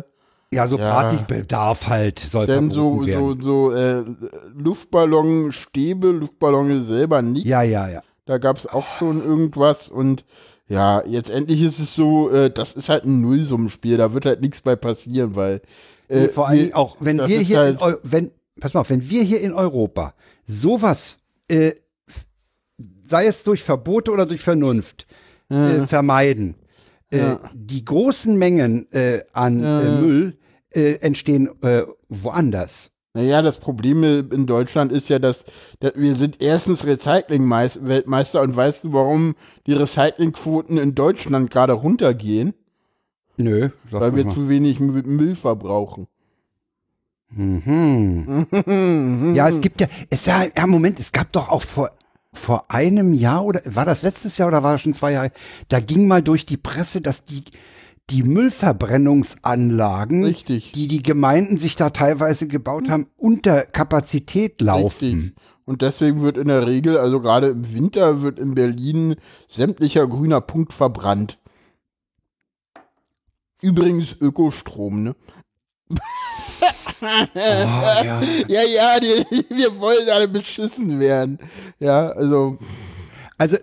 Ja, 0.52 0.68
so 0.68 0.80
Ja. 0.80 0.90
Partybedarf 0.90 1.88
halt 1.88 2.18
soll 2.18 2.48
dann 2.48 2.72
so, 2.72 3.04
verboten 3.04 3.42
so, 3.44 3.72
werden. 3.72 4.16
so 4.16 4.22
äh, 4.24 4.52
Luftballonstäbe, 4.56 6.08
Luftballone 6.08 6.82
selber 6.82 7.22
nicht. 7.22 7.46
Ja, 7.46 7.62
ja, 7.62 7.88
ja. 7.88 8.02
Da 8.26 8.40
gab 8.40 8.58
es 8.58 8.66
auch 8.66 8.88
schon 8.98 9.24
irgendwas 9.24 9.88
und 9.90 10.26
ja, 10.68 11.03
jetzt 11.05 11.30
endlich 11.30 11.61
ist 11.61 11.80
es 11.80 11.95
so, 11.95 12.30
äh, 12.32 12.49
das 12.49 12.74
ist 12.74 12.89
halt 12.89 13.05
ein 13.05 13.22
Nullsummenspiel, 13.22 13.97
da 13.97 14.13
wird 14.13 14.26
halt 14.26 14.41
nichts 14.41 14.61
bei 14.61 14.76
passieren, 14.76 15.36
weil 15.36 15.61
äh, 16.07 16.28
vor 16.30 16.47
allem 16.47 16.68
wir- 16.68 16.78
auch, 16.78 16.97
wenn 16.99 17.18
wir 17.20 17.39
hier 17.39 17.57
halt- 17.59 17.82
in 17.82 17.95
wenn, 18.03 18.32
pass 18.59 18.74
mal 18.74 18.82
auf, 18.82 18.89
wenn 18.89 19.09
wir 19.09 19.24
hier 19.24 19.41
in 19.41 19.53
Europa 19.53 20.13
sowas, 20.45 21.18
äh, 21.47 21.74
sei 23.03 23.26
es 23.28 23.43
durch 23.43 23.63
Verbote 23.63 24.11
oder 24.11 24.26
durch 24.26 24.41
Vernunft, 24.41 25.07
äh, 25.49 25.86
vermeiden, 25.88 26.55
äh, 27.11 27.18
Ja. 27.20 27.39
die 27.53 27.86
großen 27.86 28.36
Mengen 28.38 28.91
äh, 28.91 29.22
an 29.34 29.63
äh, 29.63 30.01
Müll 30.01 30.38
entstehen 30.72 31.49
woanders. 32.09 32.91
Naja, 33.16 33.41
das 33.41 33.57
Problem 33.57 34.03
in 34.03 34.45
Deutschland 34.45 34.91
ist 34.91 35.07
ja, 35.07 35.20
dass, 35.20 35.45
dass 35.80 35.93
wir 35.95 36.16
sind 36.16 36.41
erstens 36.41 36.86
Recycling-Weltmeister 36.86 38.41
und 38.41 38.55
weißt 38.55 38.84
du, 38.84 38.91
warum 38.93 39.36
die 39.66 39.74
Recyclingquoten 39.74 40.78
in 40.78 40.95
Deutschland 40.95 41.49
gerade 41.49 41.72
runtergehen? 41.74 42.53
Nö, 43.38 43.70
Weil 43.89 44.11
mal. 44.11 44.16
wir 44.18 44.30
zu 44.30 44.49
wenig 44.49 44.80
Mü- 44.80 45.07
Müll 45.07 45.36
verbrauchen. 45.36 46.07
Mhm. 47.32 48.45
Ja, 49.36 49.49
es 49.49 49.61
gibt 49.61 49.82
ja, 49.82 49.88
es 50.09 50.26
ja, 50.26 50.43
ja, 50.55 50.68
Moment, 50.68 50.99
es 50.99 51.11
gab 51.11 51.32
doch 51.32 51.49
auch 51.49 51.61
vor, 51.61 51.91
vor 52.34 52.66
einem 52.70 53.13
Jahr 53.13 53.45
oder 53.45 53.61
war 53.66 53.86
das 53.86 54.01
letztes 54.01 54.38
Jahr 54.38 54.49
oder 54.49 54.61
war 54.63 54.74
das 54.74 54.82
schon 54.82 54.93
zwei 54.93 55.13
Jahre? 55.13 55.32
Da 55.70 55.80
ging 55.80 56.07
mal 56.07 56.22
durch 56.22 56.45
die 56.45 56.57
Presse, 56.57 57.01
dass 57.01 57.26
die, 57.26 57.43
die 58.10 58.24
Müllverbrennungsanlagen, 58.24 60.24
Richtig. 60.24 60.72
die 60.74 60.88
die 60.88 61.01
Gemeinden 61.01 61.58
sich 61.58 61.76
da 61.76 61.89
teilweise 61.89 62.47
gebaut 62.47 62.89
haben, 62.89 63.08
unter 63.18 63.66
Kapazität 63.66 64.62
laufen. 64.62 65.16
Richtig. 65.16 65.34
Und 65.66 65.82
deswegen 65.82 66.22
wird 66.22 66.38
in 66.38 66.47
der 66.47 66.68
Regel, 66.68 66.97
also 66.97 67.20
gerade 67.20 67.47
im 67.47 67.74
Winter, 67.74 68.22
wird 68.22 68.39
in 68.39 68.53
Berlin 68.53 69.16
sämtlicher 69.47 70.06
grüner 70.06 70.41
Punkt 70.41 70.74
verbrannt. 70.74 71.39
Übrigens 73.62 74.16
Ökostrom, 74.22 75.03
ne? 75.03 75.16
ja. 77.34 77.34
Ja, 78.47 78.62
ja, 78.64 78.99
die, 78.99 79.26
wir 79.49 79.80
wollen 79.80 80.08
alle 80.10 80.28
beschissen 80.28 80.99
werden. 80.99 81.39
Ja, 81.80 82.10
also, 82.10 82.60
Also, 83.39 83.58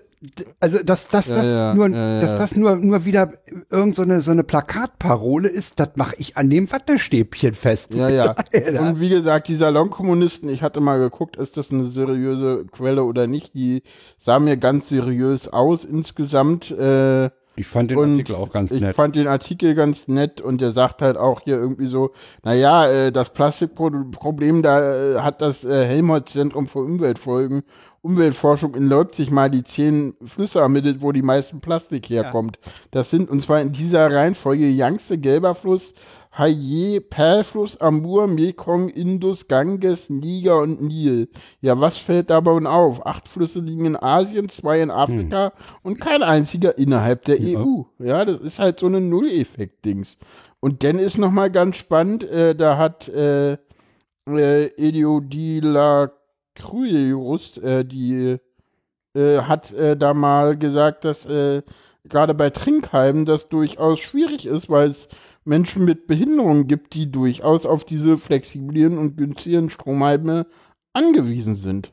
also 0.60 0.78
dass, 0.84 1.08
dass, 1.08 1.28
Ja, 1.28 1.34
das, 1.36 1.46
ja, 1.46 1.74
nur, 1.74 1.88
ja, 1.88 2.20
dass 2.20 2.36
das 2.36 2.54
nur, 2.56 2.76
nur 2.76 3.04
wieder 3.04 3.32
irgend 3.70 3.96
so 3.96 4.02
eine, 4.02 4.20
so 4.22 4.30
eine 4.30 4.44
Plakatparole 4.44 5.48
ist, 5.48 5.80
das 5.80 5.90
mache 5.96 6.14
ich 6.18 6.36
an 6.36 6.48
dem 6.50 6.70
Wattestäbchen 6.70 7.54
fest. 7.54 7.94
ja, 7.94 8.08
ja. 8.08 8.34
Und 8.80 9.00
wie 9.00 9.08
gesagt, 9.08 9.48
die 9.48 9.56
Salonkommunisten, 9.56 10.48
ich 10.48 10.62
hatte 10.62 10.80
mal 10.80 10.98
geguckt, 10.98 11.36
ist 11.36 11.56
das 11.56 11.70
eine 11.70 11.88
seriöse 11.88 12.66
Quelle 12.70 13.04
oder 13.04 13.26
nicht. 13.26 13.54
Die 13.54 13.82
sah 14.18 14.38
mir 14.38 14.56
ganz 14.56 14.88
seriös 14.88 15.48
aus 15.48 15.84
insgesamt. 15.84 16.70
Äh, 16.70 17.30
Ich 17.56 17.66
fand 17.66 17.90
den 17.90 17.98
Und 17.98 18.12
Artikel 18.12 18.36
auch 18.36 18.50
ganz 18.50 18.70
ich 18.70 18.80
nett. 18.80 18.96
fand 18.96 19.14
den 19.14 19.26
Artikel 19.28 19.74
ganz 19.74 20.08
nett 20.08 20.40
und 20.40 20.60
der 20.60 20.72
sagt 20.72 21.02
halt 21.02 21.18
auch 21.18 21.40
hier 21.40 21.56
irgendwie 21.56 21.86
so, 21.86 22.12
naja, 22.42 22.86
äh, 22.86 23.12
das 23.12 23.30
Plastikproblem, 23.30 24.62
da 24.62 25.16
äh, 25.16 25.20
hat 25.20 25.40
das 25.42 25.64
äh, 25.64 25.84
Helmholtz-Zentrum 25.84 26.66
für 26.66 26.78
Umweltfolgen, 26.80 27.62
Umweltforschung 28.02 28.74
in 28.74 28.88
Leipzig 28.88 29.30
mal 29.30 29.48
die 29.48 29.62
zehn 29.62 30.14
Flüsse 30.24 30.58
ermittelt, 30.60 31.02
wo 31.02 31.12
die 31.12 31.22
meisten 31.22 31.60
Plastik 31.60 32.10
herkommt. 32.10 32.58
Das 32.90 33.10
sind, 33.10 33.30
und 33.30 33.40
zwar 33.40 33.60
in 33.60 33.72
dieser 33.72 34.12
Reihenfolge, 34.12 34.68
Yangtze, 34.68 35.18
Gelber 35.18 35.54
Fluss, 35.54 35.94
Haye, 36.36 37.00
Perlfluss, 37.00 37.76
Amur, 37.76 38.26
Mekong, 38.26 38.88
Indus, 38.88 39.48
Ganges, 39.48 40.08
Niger 40.08 40.62
und 40.62 40.80
Nil. 40.82 41.28
Ja, 41.60 41.78
was 41.78 41.98
fällt 41.98 42.30
dabei 42.30 42.52
auf? 42.66 43.06
Acht 43.06 43.28
Flüsse 43.28 43.60
liegen 43.60 43.84
in 43.84 43.96
Asien, 43.96 44.48
zwei 44.48 44.80
in 44.80 44.90
Afrika 44.90 45.52
und 45.82 46.00
kein 46.00 46.22
einziger 46.22 46.78
innerhalb 46.78 47.24
der 47.26 47.36
EU. 47.40 47.82
Ja, 47.98 48.24
das 48.24 48.38
ist 48.38 48.58
halt 48.58 48.80
so 48.80 48.86
ein 48.86 49.10
Null-Effekt-Dings. 49.10 50.16
Und 50.60 50.82
dann 50.82 50.98
ist 50.98 51.18
noch 51.18 51.30
mal 51.30 51.50
ganz 51.50 51.76
spannend, 51.76 52.24
äh, 52.24 52.54
da 52.54 52.78
hat 52.78 53.08
äh, 53.08 53.58
äh, 54.26 54.66
Elio 54.76 55.20
Di 55.20 55.60
La 55.60 56.10
Cruz, 56.54 57.56
äh, 57.58 57.84
die 57.84 58.38
äh, 59.14 59.38
hat 59.40 59.72
äh, 59.72 59.96
da 59.96 60.14
mal 60.14 60.56
gesagt, 60.56 61.04
dass 61.04 61.26
äh, 61.26 61.62
gerade 62.04 62.34
bei 62.34 62.50
Trinkheimen 62.50 63.24
das 63.26 63.48
durchaus 63.48 64.00
schwierig 64.00 64.46
ist, 64.46 64.68
weil 64.68 64.90
es 64.90 65.08
Menschen 65.44 65.84
mit 65.84 66.06
Behinderungen 66.06 66.66
gibt, 66.66 66.94
die 66.94 67.10
durchaus 67.10 67.66
auf 67.66 67.84
diese 67.84 68.16
flexiblen 68.16 68.98
und 68.98 69.16
günstigen 69.16 69.70
Stromheime 69.70 70.46
angewiesen 70.92 71.56
sind. 71.56 71.92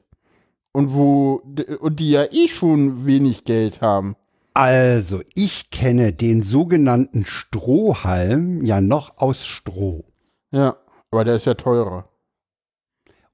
Und 0.72 0.94
wo 0.94 1.42
und 1.80 2.00
die 2.00 2.12
ja 2.12 2.26
eh 2.32 2.48
schon 2.48 3.06
wenig 3.06 3.44
Geld 3.44 3.82
haben. 3.82 4.16
Also, 4.54 5.22
ich 5.36 5.72
kenne 5.72 6.12
den 6.12 6.44
sogenannten 6.44 7.26
Strohhalm 7.26 8.64
ja 8.64 8.82
noch 8.82 9.18
aus 9.18 9.46
Stroh. 9.46 10.06
Ja, 10.52 10.78
aber 11.12 11.24
der 11.24 11.36
ist 11.36 11.46
ja 11.46 11.54
teurer. 11.56 12.09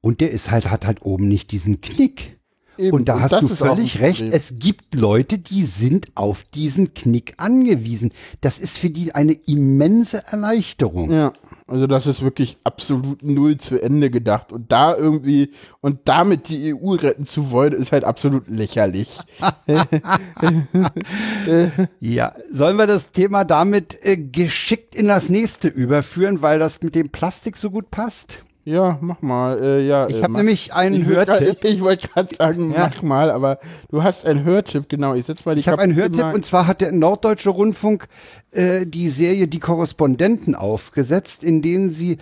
Und 0.06 0.22
der 0.22 0.30
ist 0.30 0.52
halt, 0.52 0.70
hat 0.70 0.86
halt 0.86 1.02
oben 1.02 1.28
nicht 1.28 1.52
diesen 1.52 1.82
Knick. 1.82 2.38
Eben, 2.78 2.96
und 2.96 3.10
da 3.10 3.22
hast 3.22 3.32
das 3.32 3.42
du 3.42 3.48
völlig 3.48 4.02
recht. 4.02 4.20
Problem. 4.20 4.38
Es 4.38 4.60
gibt 4.60 4.94
Leute, 4.94 5.40
die 5.40 5.64
sind 5.64 6.10
auf 6.14 6.44
diesen 6.44 6.94
Knick 6.94 7.34
angewiesen. 7.38 8.12
Das 8.40 8.60
ist 8.60 8.78
für 8.78 8.92
die 8.92 9.16
eine 9.16 9.34
immense 9.34 10.24
Erleichterung. 10.28 11.10
Ja, 11.10 11.34
also 11.66 11.88
das 11.88 12.06
ist 12.06 12.22
wirklich 12.22 12.60
absolut 12.64 13.24
null 13.24 13.58
zu 13.58 13.82
Ende 13.82 14.12
gedacht. 14.12 14.54
Und 14.54 14.72
da 14.72 14.96
irgendwie, 14.96 15.50
und 15.82 16.02
damit 16.06 16.50
die 16.50 16.76
EU 16.76 16.92
retten 16.92 17.26
zu 17.26 17.50
wollen, 17.50 17.74
ist 17.74 17.92
halt 17.92 18.04
absolut 18.04 18.48
lächerlich. 18.48 19.18
Ja, 22.00 22.36
sollen 22.52 22.78
wir 22.78 22.86
das 22.86 23.10
Thema 23.10 23.44
damit 23.44 24.06
äh, 24.06 24.18
geschickt 24.18 24.96
in 24.96 25.08
das 25.08 25.30
nächste 25.30 25.68
überführen, 25.68 26.44
weil 26.44 26.60
das 26.60 26.84
mit 26.84 26.94
dem 26.94 27.10
Plastik 27.10 27.58
so 27.58 27.72
gut 27.72 27.90
passt? 27.90 28.45
Ja, 28.68 28.98
mach 29.00 29.22
mal. 29.22 29.60
Äh, 29.62 29.86
ja, 29.88 30.08
Ich 30.08 30.16
äh, 30.20 30.24
habe 30.24 30.34
nämlich 30.34 30.74
einen 30.74 30.96
ich 31.02 31.08
wollt 31.08 31.28
grad- 31.28 31.40
Hörtipp. 31.42 31.64
Ich, 31.66 31.82
wollte 31.82 32.08
gerade 32.08 32.36
sagen, 32.36 32.72
Ja. 32.74 32.90
mach 32.94 33.02
mal, 33.04 33.30
aber 33.30 33.60
du 33.92 34.02
hast 34.02 34.26
einen 34.26 34.44
Hörtipp, 34.44 34.90
genau. 34.90 35.14
Ich 35.14 35.28
setz 35.28 35.46
mal 35.46 35.54
die 35.54 35.60
Ich 35.62 35.68
habe 35.68 35.82
einen 35.84 35.94
Hörtipp 35.96 36.34
und 36.34 36.44
zwar 36.44 36.66
hat 36.66 36.82
der 36.82 36.92
Norddeutsche 36.92 37.52
Rundfunk 37.52 38.08
äh, 38.52 38.88
die 38.88 39.10
Serie 39.10 39.48
Die 39.48 39.60
Korrespondenten 39.60 40.56
aufgesetzt, 40.56 41.44
in 41.44 41.62
denen 41.62 41.92
sie 41.92 42.18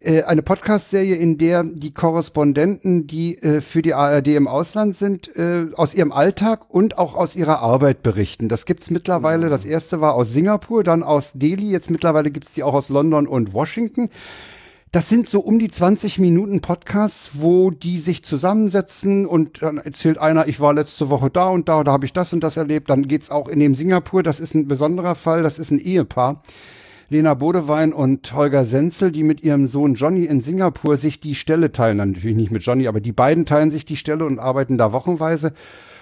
äh, 0.00 0.22
eine 0.24 0.42
Podcast-Serie, 0.42 1.14
in 1.14 1.38
der 1.38 1.62
die 1.62 1.92
Korrespondenten, 1.94 3.06
die 3.06 3.38
äh, 3.40 3.60
für 3.60 3.80
die 3.82 3.94
ARD 3.94 4.28
im 4.34 4.48
Ausland 4.48 4.96
sind, 4.96 5.34
äh, 5.36 5.66
aus 5.76 5.94
ihrem 5.94 6.10
Alltag 6.10 6.62
und 6.68 6.98
auch 6.98 7.14
aus 7.14 7.36
ihrer 7.36 7.60
Arbeit 7.60 8.02
berichten. 8.02 8.48
Das 8.48 8.66
gibt's 8.66 8.90
mittlerweile. 8.90 9.48
Das 9.48 9.64
erste 9.64 10.00
war 10.00 10.14
aus 10.14 10.32
Singapur, 10.32 10.82
dann 10.82 11.04
aus 11.04 11.32
Delhi. 11.34 11.70
Jetzt 11.70 11.88
mittlerweile 11.88 12.32
gibt's 12.32 12.52
die 12.54 12.64
auch 12.64 12.74
aus 12.74 12.88
London 12.88 13.28
und 13.28 13.52
Washington. 13.52 14.08
Das 14.90 15.10
sind 15.10 15.28
so 15.28 15.40
um 15.40 15.58
die 15.58 15.70
20 15.70 16.18
Minuten 16.18 16.62
Podcasts, 16.62 17.32
wo 17.34 17.70
die 17.70 17.98
sich 17.98 18.24
zusammensetzen 18.24 19.26
und 19.26 19.60
dann 19.62 19.76
erzählt 19.76 20.16
einer, 20.16 20.48
ich 20.48 20.60
war 20.60 20.72
letzte 20.72 21.10
Woche 21.10 21.28
da 21.28 21.48
und 21.48 21.68
da, 21.68 21.84
da 21.84 21.92
habe 21.92 22.06
ich 22.06 22.14
das 22.14 22.32
und 22.32 22.40
das 22.40 22.56
erlebt. 22.56 22.88
Dann 22.88 23.06
geht's 23.06 23.30
auch 23.30 23.48
in 23.48 23.60
dem 23.60 23.74
Singapur, 23.74 24.22
das 24.22 24.40
ist 24.40 24.54
ein 24.54 24.66
besonderer 24.66 25.14
Fall, 25.14 25.42
das 25.42 25.58
ist 25.58 25.70
ein 25.70 25.78
Ehepaar. 25.78 26.42
Lena 27.10 27.34
Bodewein 27.34 27.92
und 27.92 28.32
Holger 28.32 28.64
Senzel, 28.64 29.12
die 29.12 29.24
mit 29.24 29.42
ihrem 29.42 29.66
Sohn 29.66 29.94
Johnny 29.94 30.24
in 30.24 30.40
Singapur 30.40 30.96
sich 30.96 31.20
die 31.20 31.34
Stelle 31.34 31.70
teilen. 31.70 31.98
Natürlich 31.98 32.36
nicht 32.36 32.50
mit 32.50 32.62
Johnny, 32.62 32.86
aber 32.86 33.00
die 33.00 33.12
beiden 33.12 33.44
teilen 33.44 33.70
sich 33.70 33.84
die 33.84 33.96
Stelle 33.96 34.24
und 34.24 34.38
arbeiten 34.38 34.78
da 34.78 34.92
wochenweise. 34.92 35.52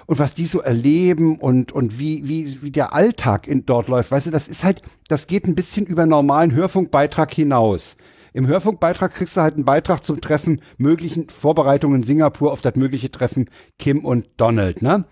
Und 0.07 0.21
was 0.21 0.37
die 0.37 0.47
so 0.47 0.61
erleben 0.61 1.39
und, 1.39 1.73
und 1.73 1.99
wie, 1.99 2.29
wie, 2.29 2.63
wie 2.63 2.71
der 2.71 2.95
Alltag 2.95 3.49
in, 3.49 3.67
dort 3.67 3.89
läuft, 3.89 4.13
weißt 4.13 4.29
du, 4.29 4.31
das 4.31 4.47
ist 4.47 4.63
halt, 4.63 4.83
das 5.09 5.27
geht 5.27 5.45
ein 5.45 5.57
bisschen 5.57 5.87
über 5.87 6.07
normalen 6.07 6.53
Hörfunkbeitrag 6.53 7.35
hinaus. 7.35 7.97
Im 8.37 8.47
Hörfunkbeitrag 8.47 9.15
kriegst 9.15 9.39
du 9.39 9.41
halt 9.41 9.55
einen 9.55 9.65
Beitrag 9.65 10.05
zum 10.05 10.21
Treffen, 10.21 10.61
möglichen 10.77 11.31
Vorbereitungen 11.31 12.03
in 12.03 12.03
Singapur 12.03 12.53
auf 12.53 12.61
das 12.61 12.77
mögliche 12.77 13.11
Treffen 13.11 13.49
Kim 13.79 14.05
und 14.05 14.29
Donald, 14.37 14.83
ne? 14.83 15.07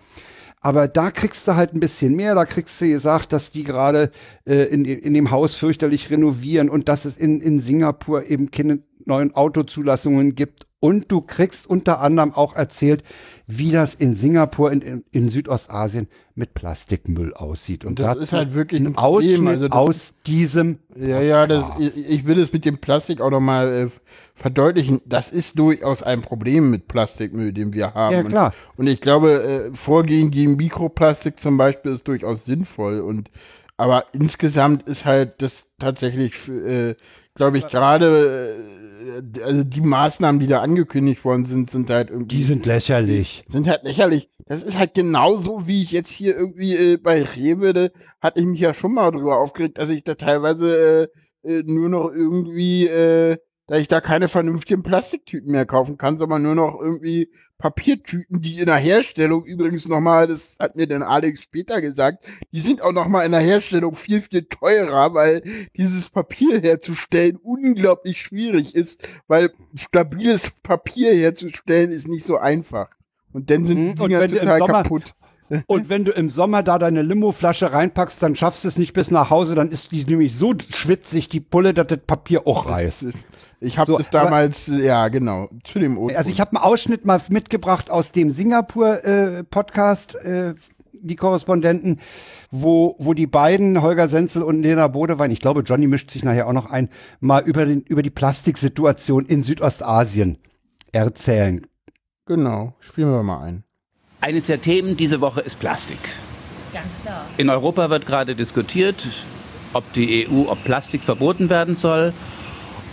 Aber 0.61 0.87
da 0.87 1.09
kriegst 1.09 1.47
du 1.47 1.55
halt 1.55 1.73
ein 1.73 1.79
bisschen 1.79 2.15
mehr. 2.15 2.35
Da 2.35 2.45
kriegst 2.45 2.79
du 2.79 2.87
gesagt, 2.87 3.33
dass 3.33 3.51
die 3.51 3.63
gerade 3.63 4.11
äh, 4.45 4.65
in, 4.65 4.85
in 4.85 5.15
dem 5.15 5.31
Haus 5.31 5.55
fürchterlich 5.55 6.11
renovieren 6.11 6.69
und 6.69 6.87
dass 6.87 7.05
es 7.05 7.17
in, 7.17 7.41
in 7.41 7.59
Singapur 7.59 8.29
eben 8.29 8.51
keine 8.51 8.83
neuen 9.05 9.33
Autozulassungen 9.33 10.35
gibt. 10.35 10.67
Und 10.85 11.11
du 11.11 11.21
kriegst 11.21 11.67
unter 11.67 11.99
anderem 11.99 12.31
auch 12.31 12.55
erzählt, 12.55 13.03
wie 13.47 13.71
das 13.71 13.95
in 13.95 14.15
Singapur, 14.15 14.71
in, 14.71 14.81
in, 14.81 15.03
in 15.11 15.29
Südostasien 15.29 16.07
mit 16.35 16.53
Plastikmüll 16.53 17.33
aussieht. 17.33 17.85
Und 17.85 17.99
Das 17.99 18.07
dazu 18.07 18.19
ist 18.21 18.33
halt 18.33 18.53
wirklich 18.53 18.81
ein 18.81 18.93
Problem. 18.93 19.47
Also 19.47 19.67
das 19.67 19.77
aus 19.77 20.13
diesem 20.27 20.79
Ja, 20.95 21.21
ja, 21.21 21.47
das, 21.47 21.65
ich, 21.79 22.09
ich 22.09 22.27
will 22.27 22.39
es 22.39 22.53
mit 22.53 22.65
dem 22.65 22.77
Plastik 22.77 23.21
auch 23.21 23.31
nochmal 23.31 23.87
äh, 23.87 23.89
verdeutlichen. 24.35 25.01
Das 25.05 25.31
ist 25.31 25.57
durchaus 25.57 26.03
ein 26.03 26.21
Problem 26.21 26.69
mit 26.69 26.87
Plastikmüll, 26.87 27.51
den 27.51 27.73
wir 27.73 27.93
haben. 27.93 28.13
Ja, 28.13 28.23
klar. 28.23 28.53
Und, 28.75 28.85
und 28.85 28.87
ich 28.87 29.01
glaube, 29.01 29.71
äh, 29.71 29.75
Vorgehen 29.75 30.29
gegen 30.29 30.55
Mikroplastik 30.55 31.39
zum 31.39 31.57
Beispiel 31.57 31.93
ist 31.93 32.07
durchaus 32.07 32.45
sinnvoll. 32.45 32.99
Und 32.99 33.31
aber 33.77 34.05
insgesamt 34.13 34.83
ist 34.83 35.05
halt 35.05 35.41
das 35.41 35.65
tatsächlich, 35.79 36.47
äh, 36.47 36.95
glaube 37.33 37.57
ich, 37.57 37.67
gerade 37.67 38.55
äh, 38.57 38.84
also 39.43 39.63
die 39.63 39.81
Maßnahmen, 39.81 40.39
die 40.39 40.47
da 40.47 40.61
angekündigt 40.61 41.23
worden 41.25 41.45
sind, 41.45 41.69
sind 41.71 41.89
halt 41.89 42.09
irgendwie 42.09 42.35
Die 42.37 42.43
sind 42.43 42.65
lächerlich. 42.65 43.43
sind 43.47 43.67
halt 43.67 43.83
lächerlich. 43.83 44.29
Das 44.45 44.61
ist 44.63 44.77
halt 44.77 44.93
genauso, 44.93 45.67
wie 45.67 45.81
ich 45.81 45.91
jetzt 45.91 46.11
hier 46.11 46.35
irgendwie 46.35 46.75
äh, 46.75 46.97
bei 46.97 47.23
Rewe, 47.23 47.73
da 47.73 47.89
hatte 48.21 48.39
ich 48.41 48.45
mich 48.45 48.59
ja 48.59 48.73
schon 48.73 48.93
mal 48.93 49.11
drüber 49.11 49.39
aufgeregt, 49.39 49.77
dass 49.77 49.89
ich 49.89 50.03
da 50.03 50.15
teilweise 50.15 51.09
äh, 51.43 51.49
äh, 51.59 51.63
nur 51.65 51.89
noch 51.89 52.09
irgendwie, 52.11 52.87
äh, 52.87 53.37
da 53.67 53.77
ich 53.77 53.87
da 53.87 54.01
keine 54.01 54.27
vernünftigen 54.27 54.83
Plastiktüten 54.83 55.51
mehr 55.51 55.65
kaufen 55.65 55.97
kann, 55.97 56.19
sondern 56.19 56.43
nur 56.43 56.55
noch 56.55 56.79
irgendwie 56.79 57.29
Papiertüten, 57.57 58.41
die 58.41 58.59
in 58.59 58.65
der 58.65 58.75
Herstellung 58.75 59.45
übrigens 59.45 59.87
nochmal, 59.87 60.27
das 60.27 60.55
hat 60.59 60.75
mir 60.75 60.87
dann 60.87 61.01
Alex 61.03 61.41
später 61.41 61.81
gesagt, 61.81 62.23
die 62.51 62.59
sind 62.59 62.81
auch 62.81 62.91
nochmal 62.91 63.25
in 63.25 63.31
der 63.31 63.41
Herstellung 63.41 63.95
viel, 63.95 64.21
viel 64.21 64.43
teurer, 64.43 65.13
weil 65.13 65.41
dieses 65.77 66.09
Papier 66.09 66.59
herzustellen 66.59 67.37
unglaublich 67.37 68.21
schwierig 68.21 68.75
ist, 68.75 69.01
weil 69.27 69.51
stabiles 69.73 70.51
Papier 70.63 71.13
herzustellen 71.13 71.91
ist 71.91 72.07
nicht 72.07 72.27
so 72.27 72.37
einfach. 72.37 72.89
Und 73.31 73.49
dann 73.49 73.65
sind 73.65 73.77
Mhm, 73.79 73.95
die 73.95 73.95
Dinger 74.05 74.27
total 74.27 74.59
Sommer- 74.59 74.83
kaputt. 74.83 75.13
Und 75.67 75.89
wenn 75.89 76.05
du 76.05 76.11
im 76.11 76.29
Sommer 76.29 76.63
da 76.63 76.79
deine 76.79 77.01
Limoflasche 77.01 77.71
reinpackst, 77.71 78.21
dann 78.21 78.35
schaffst 78.35 78.63
du 78.63 78.67
es 78.67 78.77
nicht 78.77 78.93
bis 78.93 79.11
nach 79.11 79.29
Hause, 79.29 79.55
dann 79.55 79.69
ist 79.69 79.91
die 79.91 80.03
nämlich 80.03 80.35
so 80.35 80.53
schwitzig, 80.69 81.29
die 81.29 81.39
Pulle, 81.39 81.73
dass 81.73 81.87
das 81.87 81.99
Papier 82.05 82.47
auch 82.47 82.67
reißt. 82.67 83.05
ich 83.59 83.77
habe 83.77 83.91
So, 83.91 83.97
das 83.97 84.09
damals, 84.09 84.67
ja 84.67 85.07
genau, 85.09 85.49
zu 85.63 85.79
dem 85.79 85.97
O-Ton. 85.97 86.17
Also 86.17 86.29
ich 86.29 86.41
habe 86.41 86.55
einen 86.55 86.63
Ausschnitt 86.65 87.05
mal 87.05 87.21
mitgebracht 87.29 87.91
aus 87.91 88.11
dem 88.11 88.31
Singapur-Podcast, 88.31 90.15
äh, 90.15 90.55
die 90.93 91.15
Korrespondenten, 91.15 91.99
wo, 92.49 92.95
wo 92.97 93.13
die 93.13 93.27
beiden, 93.27 93.81
Holger 93.81 94.07
Senzel 94.07 94.41
und 94.41 94.63
Lena 94.63 94.87
Bodewein, 94.87 95.29
ich 95.29 95.41
glaube, 95.41 95.61
Johnny 95.61 95.85
mischt 95.87 96.09
sich 96.09 96.23
nachher 96.23 96.47
auch 96.47 96.53
noch 96.53 96.71
ein, 96.71 96.89
mal 97.19 97.43
über, 97.43 97.65
den, 97.65 97.81
über 97.81 98.01
die 98.01 98.09
Plastiksituation 98.09 99.25
in 99.25 99.43
Südostasien 99.43 100.39
erzählen. 100.91 101.67
Genau, 102.25 102.73
spielen 102.79 103.11
wir 103.11 103.21
mal 103.21 103.43
ein. 103.43 103.63
Eines 104.25 104.47
der 104.47 104.59
Themen 104.59 104.97
diese 104.97 105.21
Woche 105.21 105.41
ist 105.41 105.59
Plastik. 105.59 105.99
Ganz 106.73 106.87
klar. 107.03 107.27
In 107.37 107.47
Europa 107.51 107.91
wird 107.91 108.07
gerade 108.07 108.33
diskutiert, 108.33 108.95
ob 109.71 109.93
die 109.93 110.27
EU, 110.27 110.49
ob 110.49 110.63
Plastik 110.63 111.03
verboten 111.03 111.51
werden 111.51 111.75
soll. 111.75 112.11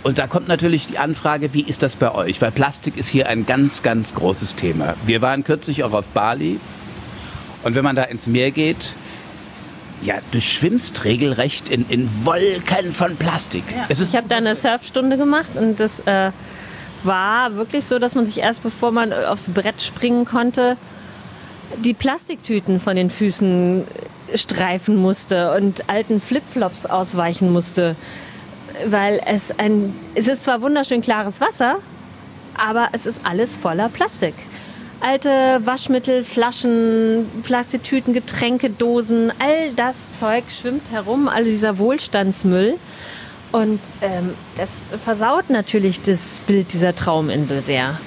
Und 0.03 0.19
da 0.19 0.27
kommt 0.27 0.47
natürlich 0.47 0.85
die 0.85 0.99
Anfrage, 0.99 1.55
wie 1.55 1.63
ist 1.63 1.81
das 1.81 1.95
bei 1.95 2.13
euch? 2.13 2.39
Weil 2.39 2.51
Plastik 2.51 2.97
ist 2.97 3.09
hier 3.09 3.29
ein 3.29 3.47
ganz, 3.47 3.81
ganz 3.81 4.13
großes 4.13 4.53
Thema. 4.53 4.93
Wir 5.07 5.23
waren 5.23 5.43
kürzlich 5.43 5.83
auch 5.83 5.93
auf 5.93 6.05
Bali. 6.09 6.59
Und 7.63 7.73
wenn 7.73 7.83
man 7.83 7.95
da 7.95 8.03
ins 8.03 8.27
Meer 8.27 8.51
geht, 8.51 8.93
ja, 10.03 10.17
du 10.33 10.39
schwimmst 10.39 11.03
regelrecht 11.03 11.67
in, 11.67 11.89
in 11.89 12.11
Wolken 12.25 12.93
von 12.93 13.15
Plastik. 13.15 13.63
Es 13.89 13.99
ist 13.99 14.09
Ich 14.09 14.15
habe 14.15 14.27
da 14.29 14.37
eine 14.37 14.55
Surfstunde 14.55 15.17
gemacht 15.17 15.49
und 15.55 15.79
das 15.79 16.01
äh, 16.01 16.29
war 17.03 17.55
wirklich 17.55 17.85
so, 17.85 17.97
dass 17.97 18.13
man 18.13 18.27
sich 18.27 18.37
erst 18.37 18.61
bevor 18.61 18.91
man 18.91 19.11
aufs 19.11 19.45
Brett 19.47 19.81
springen 19.81 20.25
konnte, 20.25 20.77
die 21.83 21.93
Plastiktüten 21.93 22.79
von 22.79 22.95
den 22.95 23.09
Füßen 23.09 23.83
streifen 24.35 24.95
musste 24.95 25.55
und 25.55 25.89
alten 25.89 26.21
Flipflops 26.21 26.85
ausweichen 26.85 27.51
musste, 27.51 27.95
weil 28.87 29.21
es 29.25 29.57
ein, 29.57 29.95
es 30.15 30.27
ist 30.27 30.43
zwar 30.43 30.61
wunderschön 30.61 31.01
klares 31.01 31.41
Wasser, 31.41 31.77
aber 32.55 32.89
es 32.93 33.05
ist 33.05 33.21
alles 33.25 33.55
voller 33.55 33.89
Plastik. 33.89 34.33
Alte 35.01 35.61
Waschmittel, 35.65 36.23
Flaschen, 36.23 37.29
Plastiktüten, 37.43 38.13
Getränkedosen, 38.13 39.33
all 39.39 39.71
das 39.75 39.95
Zeug 40.17 40.45
schwimmt 40.49 40.89
herum, 40.91 41.27
all 41.27 41.43
dieser 41.43 41.77
Wohlstandsmüll. 41.77 42.75
Und 43.51 43.81
ähm, 44.01 44.33
das 44.57 44.69
versaut 45.03 45.49
natürlich 45.49 46.01
das 46.01 46.39
Bild 46.47 46.71
dieser 46.73 46.95
Trauminsel 46.95 47.61
sehr. 47.61 47.99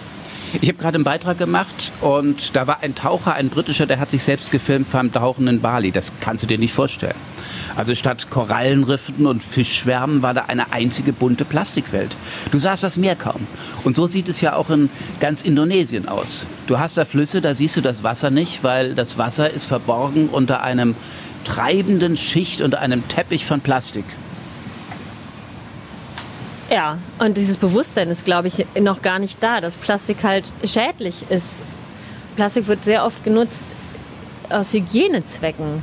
Ich 0.61 0.69
habe 0.69 0.79
gerade 0.79 0.95
einen 0.95 1.05
Beitrag 1.05 1.39
gemacht 1.39 1.93
und 2.01 2.55
da 2.55 2.67
war 2.67 2.83
ein 2.83 2.95
Taucher, 2.95 3.35
ein 3.35 3.49
britischer, 3.49 3.87
der 3.87 3.99
hat 3.99 4.11
sich 4.11 4.23
selbst 4.23 4.51
gefilmt 4.51 4.91
beim 4.91 5.13
Tauchen 5.13 5.49
in 5.49 5.61
Bali. 5.61 5.91
Das 5.91 6.13
kannst 6.21 6.43
du 6.43 6.47
dir 6.47 6.59
nicht 6.59 6.73
vorstellen. 6.73 7.15
Also 7.77 7.95
statt 7.95 8.31
Korallenriffen 8.31 9.27
und 9.27 9.43
Fischschwärmen 9.43 10.23
war 10.23 10.33
da 10.33 10.47
eine 10.47 10.73
einzige 10.73 11.13
bunte 11.13 11.45
Plastikwelt. 11.45 12.17
Du 12.51 12.59
sahst 12.59 12.83
das 12.83 12.97
Meer 12.97 13.17
kaum. 13.17 13.47
Und 13.85 13.97
so 13.97 14.07
sieht 14.07 14.29
es 14.29 14.41
ja 14.41 14.57
auch 14.57 14.71
in 14.71 14.89
ganz 15.21 15.43
Indonesien 15.43 16.09
aus. 16.09 16.47
Du 16.67 16.79
hast 16.79 16.97
da 16.97 17.05
Flüsse, 17.05 17.43
da 17.43 17.55
siehst 17.55 17.77
du 17.77 17.83
das 17.83 18.03
Wasser 18.03 18.31
nicht, 18.31 18.65
weil 18.65 18.95
das 18.95 19.19
Wasser 19.19 19.51
ist 19.51 19.67
verborgen 19.67 20.29
unter 20.31 20.63
einem 20.63 20.95
treibenden 21.45 22.17
Schicht, 22.17 22.63
unter 22.63 22.81
einem 22.81 23.07
Teppich 23.09 23.45
von 23.45 23.61
Plastik. 23.61 24.05
Ja, 26.71 26.99
und 27.19 27.37
dieses 27.37 27.59
Bewusstsein 27.59 28.09
ist, 28.09 28.25
glaube 28.25 28.49
ich, 28.49 28.67
noch 28.81 29.01
gar 29.01 29.19
nicht 29.19 29.43
da, 29.43 29.61
dass 29.61 29.77
Plastik 29.77 30.25
halt 30.25 30.51
schädlich 30.65 31.31
ist. 31.31 31.63
Plastik 32.35 32.67
wird 32.67 32.85
sehr 32.85 33.05
oft 33.05 33.23
genutzt 33.23 33.65
aus 34.51 34.73
Hygienezwecken, 34.73 35.83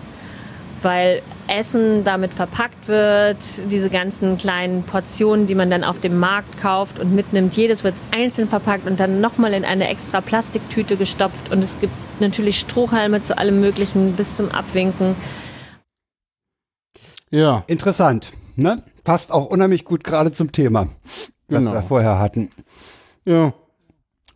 weil 0.81 1.21
Essen 1.47 2.03
damit 2.03 2.33
verpackt 2.33 2.87
wird, 2.87 3.37
diese 3.71 3.89
ganzen 3.89 4.37
kleinen 4.37 4.83
Portionen, 4.83 5.47
die 5.47 5.55
man 5.55 5.69
dann 5.69 5.83
auf 5.83 5.99
dem 5.99 6.19
Markt 6.19 6.61
kauft 6.61 6.99
und 6.99 7.15
mitnimmt, 7.15 7.55
jedes 7.55 7.83
wird 7.83 7.95
einzeln 8.11 8.47
verpackt 8.47 8.85
und 8.85 8.99
dann 8.99 9.21
nochmal 9.21 9.53
in 9.53 9.65
eine 9.65 9.87
extra 9.87 10.21
Plastiktüte 10.21 10.97
gestopft 10.97 11.51
und 11.51 11.63
es 11.63 11.79
gibt 11.79 11.93
natürlich 12.19 12.59
Strohhalme 12.59 13.21
zu 13.21 13.37
allem 13.37 13.61
Möglichen 13.61 14.13
bis 14.13 14.35
zum 14.35 14.51
Abwinken. 14.51 15.15
Ja. 17.29 17.63
Interessant, 17.67 18.31
ne? 18.55 18.83
Passt 19.03 19.31
auch 19.31 19.45
unheimlich 19.47 19.85
gut 19.85 20.03
gerade 20.03 20.31
zum 20.31 20.51
Thema, 20.51 20.87
Genau. 21.47 21.71
was 21.71 21.83
wir 21.83 21.87
vorher 21.87 22.19
hatten. 22.19 22.49
Ja. 23.25 23.53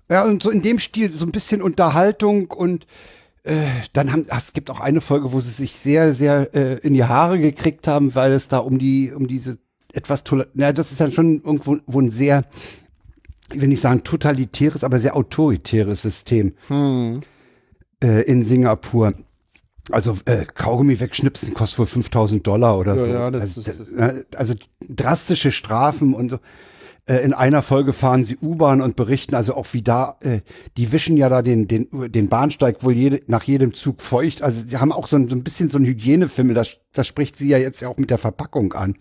Ja, 0.09 0.23
und 0.23 0.41
so 0.41 0.49
in 0.49 0.61
dem 0.61 0.79
Stil, 0.79 1.11
so 1.11 1.25
ein 1.25 1.31
bisschen 1.31 1.61
Unterhaltung 1.61 2.51
und 2.51 2.87
äh, 3.43 3.65
dann 3.93 4.11
haben, 4.11 4.25
ach, 4.29 4.41
es 4.41 4.53
gibt 4.53 4.69
auch 4.69 4.79
eine 4.79 5.01
Folge, 5.01 5.33
wo 5.33 5.39
sie 5.41 5.51
sich 5.51 5.75
sehr, 5.75 6.13
sehr 6.13 6.53
äh, 6.55 6.75
in 6.79 6.93
die 6.93 7.03
Haare 7.03 7.39
gekriegt 7.39 7.87
haben, 7.87 8.15
weil 8.15 8.31
es 8.33 8.47
da 8.47 8.59
um 8.59 8.77
die, 8.79 9.11
um 9.11 9.27
diese 9.27 9.57
etwas, 9.93 10.23
na, 10.53 10.71
das 10.73 10.91
ist 10.91 11.01
dann 11.01 11.11
schon 11.11 11.41
irgendwo 11.43 11.77
wo 11.87 11.99
ein 11.99 12.09
sehr, 12.11 12.45
ich 13.53 13.59
will 13.61 13.67
nicht 13.69 13.81
sagen 13.81 14.03
totalitäres, 14.03 14.83
aber 14.83 14.99
sehr 14.99 15.15
autoritäres 15.15 16.01
System 16.03 16.53
Hm. 16.67 17.21
äh, 18.03 18.21
in 18.23 18.45
Singapur. 18.45 19.13
Also 19.91 20.17
äh, 20.25 20.45
Kaugummi 20.45 20.99
wegschnipsen 20.99 21.53
kostet 21.53 21.79
wohl 21.79 21.85
5000 21.87 22.45
Dollar 22.45 22.77
oder 22.77 22.95
Ja, 22.95 23.03
so. 23.05 23.09
ja, 23.09 23.31
das 23.31 23.41
also, 23.57 23.61
ist- 23.61 23.79
das- 23.79 23.91
äh, 23.91 24.23
also 24.35 24.53
drastische 24.89 25.51
Strafen 25.51 26.13
und 26.13 26.29
so. 26.31 26.39
Äh, 27.05 27.23
in 27.23 27.31
einer 27.33 27.61
Folge 27.61 27.93
fahren 27.93 28.25
sie 28.25 28.37
U-Bahn 28.41 28.81
und 28.81 28.97
berichten 28.97 29.33
also 29.35 29.55
auch 29.55 29.67
wie 29.71 29.81
da, 29.81 30.17
äh, 30.23 30.41
die 30.75 30.91
wischen 30.91 31.15
ja 31.15 31.29
da 31.29 31.41
den, 31.41 31.67
den, 31.69 31.87
den 32.11 32.27
Bahnsteig 32.27 32.83
wohl 32.83 32.91
jede, 32.93 33.21
nach 33.27 33.43
jedem 33.43 33.73
Zug 33.73 34.01
feucht. 34.01 34.41
Also 34.41 34.61
sie 34.67 34.75
haben 34.77 34.91
auch 34.91 35.07
so 35.07 35.15
ein, 35.15 35.29
so 35.29 35.35
ein 35.37 35.43
bisschen 35.43 35.69
so 35.69 35.77
ein 35.77 35.85
Hygienefimmel, 35.85 36.53
das, 36.53 36.77
das 36.91 37.07
spricht 37.07 37.37
sie 37.37 37.47
ja 37.47 37.57
jetzt 37.57 37.79
ja 37.79 37.87
auch 37.87 37.95
mit 37.97 38.09
der 38.09 38.17
Verpackung 38.17 38.73
an. 38.73 38.95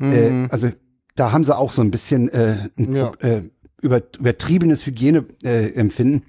Äh, 0.00 0.48
also 0.50 0.70
da 1.14 1.30
haben 1.30 1.44
sie 1.44 1.56
auch 1.56 1.70
so 1.72 1.82
ein 1.82 1.92
bisschen 1.92 2.28
äh, 2.30 2.68
ein, 2.76 2.96
Ja. 2.96 3.12
über, 3.80 4.02
übertriebenes 4.18 4.84
Hygieneempfinden. 4.84 5.44
Äh, 5.44 5.68
Empfinden. 5.78 6.22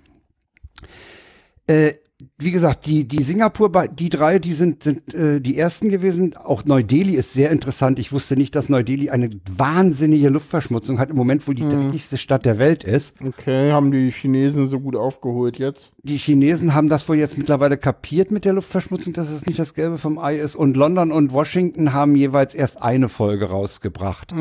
Äh, 1.67 1.93
wie 2.39 2.51
gesagt, 2.51 2.85
die, 2.85 3.07
die 3.07 3.23
Singapur, 3.23 3.71
die 3.87 4.09
drei, 4.09 4.37
die 4.37 4.53
sind, 4.53 4.83
sind 4.83 5.11
äh, 5.15 5.41
die 5.41 5.57
ersten 5.57 5.89
gewesen. 5.89 6.35
Auch 6.37 6.65
Neu-Delhi 6.65 7.15
ist 7.15 7.33
sehr 7.33 7.49
interessant. 7.49 7.97
Ich 7.97 8.11
wusste 8.11 8.35
nicht, 8.35 8.53
dass 8.53 8.69
Neu-Delhi 8.69 9.09
eine 9.09 9.31
wahnsinnige 9.49 10.29
Luftverschmutzung 10.29 10.99
hat, 10.99 11.09
im 11.09 11.15
Moment, 11.15 11.47
wo 11.47 11.53
die 11.53 11.67
dreckigste 11.67 12.19
Stadt 12.19 12.45
der 12.45 12.59
Welt 12.59 12.83
ist. 12.83 13.15
Okay, 13.25 13.71
haben 13.71 13.91
die 13.91 14.11
Chinesen 14.11 14.69
so 14.69 14.79
gut 14.79 14.95
aufgeholt 14.95 15.57
jetzt? 15.57 15.93
Die 16.03 16.17
Chinesen 16.17 16.75
haben 16.75 16.89
das 16.89 17.09
wohl 17.09 17.17
jetzt 17.17 17.39
mittlerweile 17.39 17.75
kapiert 17.75 18.29
mit 18.29 18.45
der 18.45 18.53
Luftverschmutzung, 18.53 19.13
dass 19.13 19.31
es 19.31 19.47
nicht 19.47 19.57
das 19.57 19.73
Gelbe 19.73 19.97
vom 19.97 20.19
Ei 20.19 20.37
ist. 20.37 20.55
Und 20.55 20.77
London 20.77 21.11
und 21.11 21.31
Washington 21.31 21.93
haben 21.93 22.15
jeweils 22.15 22.53
erst 22.53 22.83
eine 22.83 23.09
Folge 23.09 23.45
rausgebracht. 23.45 24.31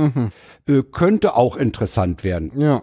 Äh, 0.66 0.82
könnte 0.92 1.34
auch 1.34 1.56
interessant 1.56 2.24
werden. 2.24 2.52
Ja. 2.56 2.82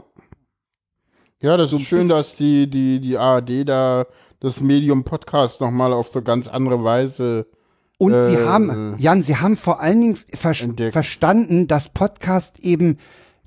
Ja, 1.39 1.57
das 1.57 1.73
ist 1.73 1.81
schön, 1.81 2.07
dass 2.07 2.37
die, 2.37 2.69
die, 2.69 3.01
die 3.01 3.17
ARD 3.17 3.67
da 3.67 4.05
das 4.43 4.59
Medium 4.61 5.03
Podcast 5.05 5.61
nochmal 5.61 5.93
auf 5.93 6.09
so 6.09 6.21
ganz 6.21 6.47
andere 6.47 6.83
Weise. 6.83 7.47
Und 7.97 8.11
sie 8.19 8.35
Äh, 8.35 8.45
haben, 8.45 8.95
Jan, 8.99 9.23
sie 9.23 9.37
haben 9.37 9.55
vor 9.55 9.79
allen 9.79 10.01
Dingen 10.01 10.17
ver 10.35 10.53
Entdeckt. 10.59 10.93
verstanden, 10.93 11.67
dass 11.67 11.89
Podcast 11.89 12.59
eben 12.59 12.97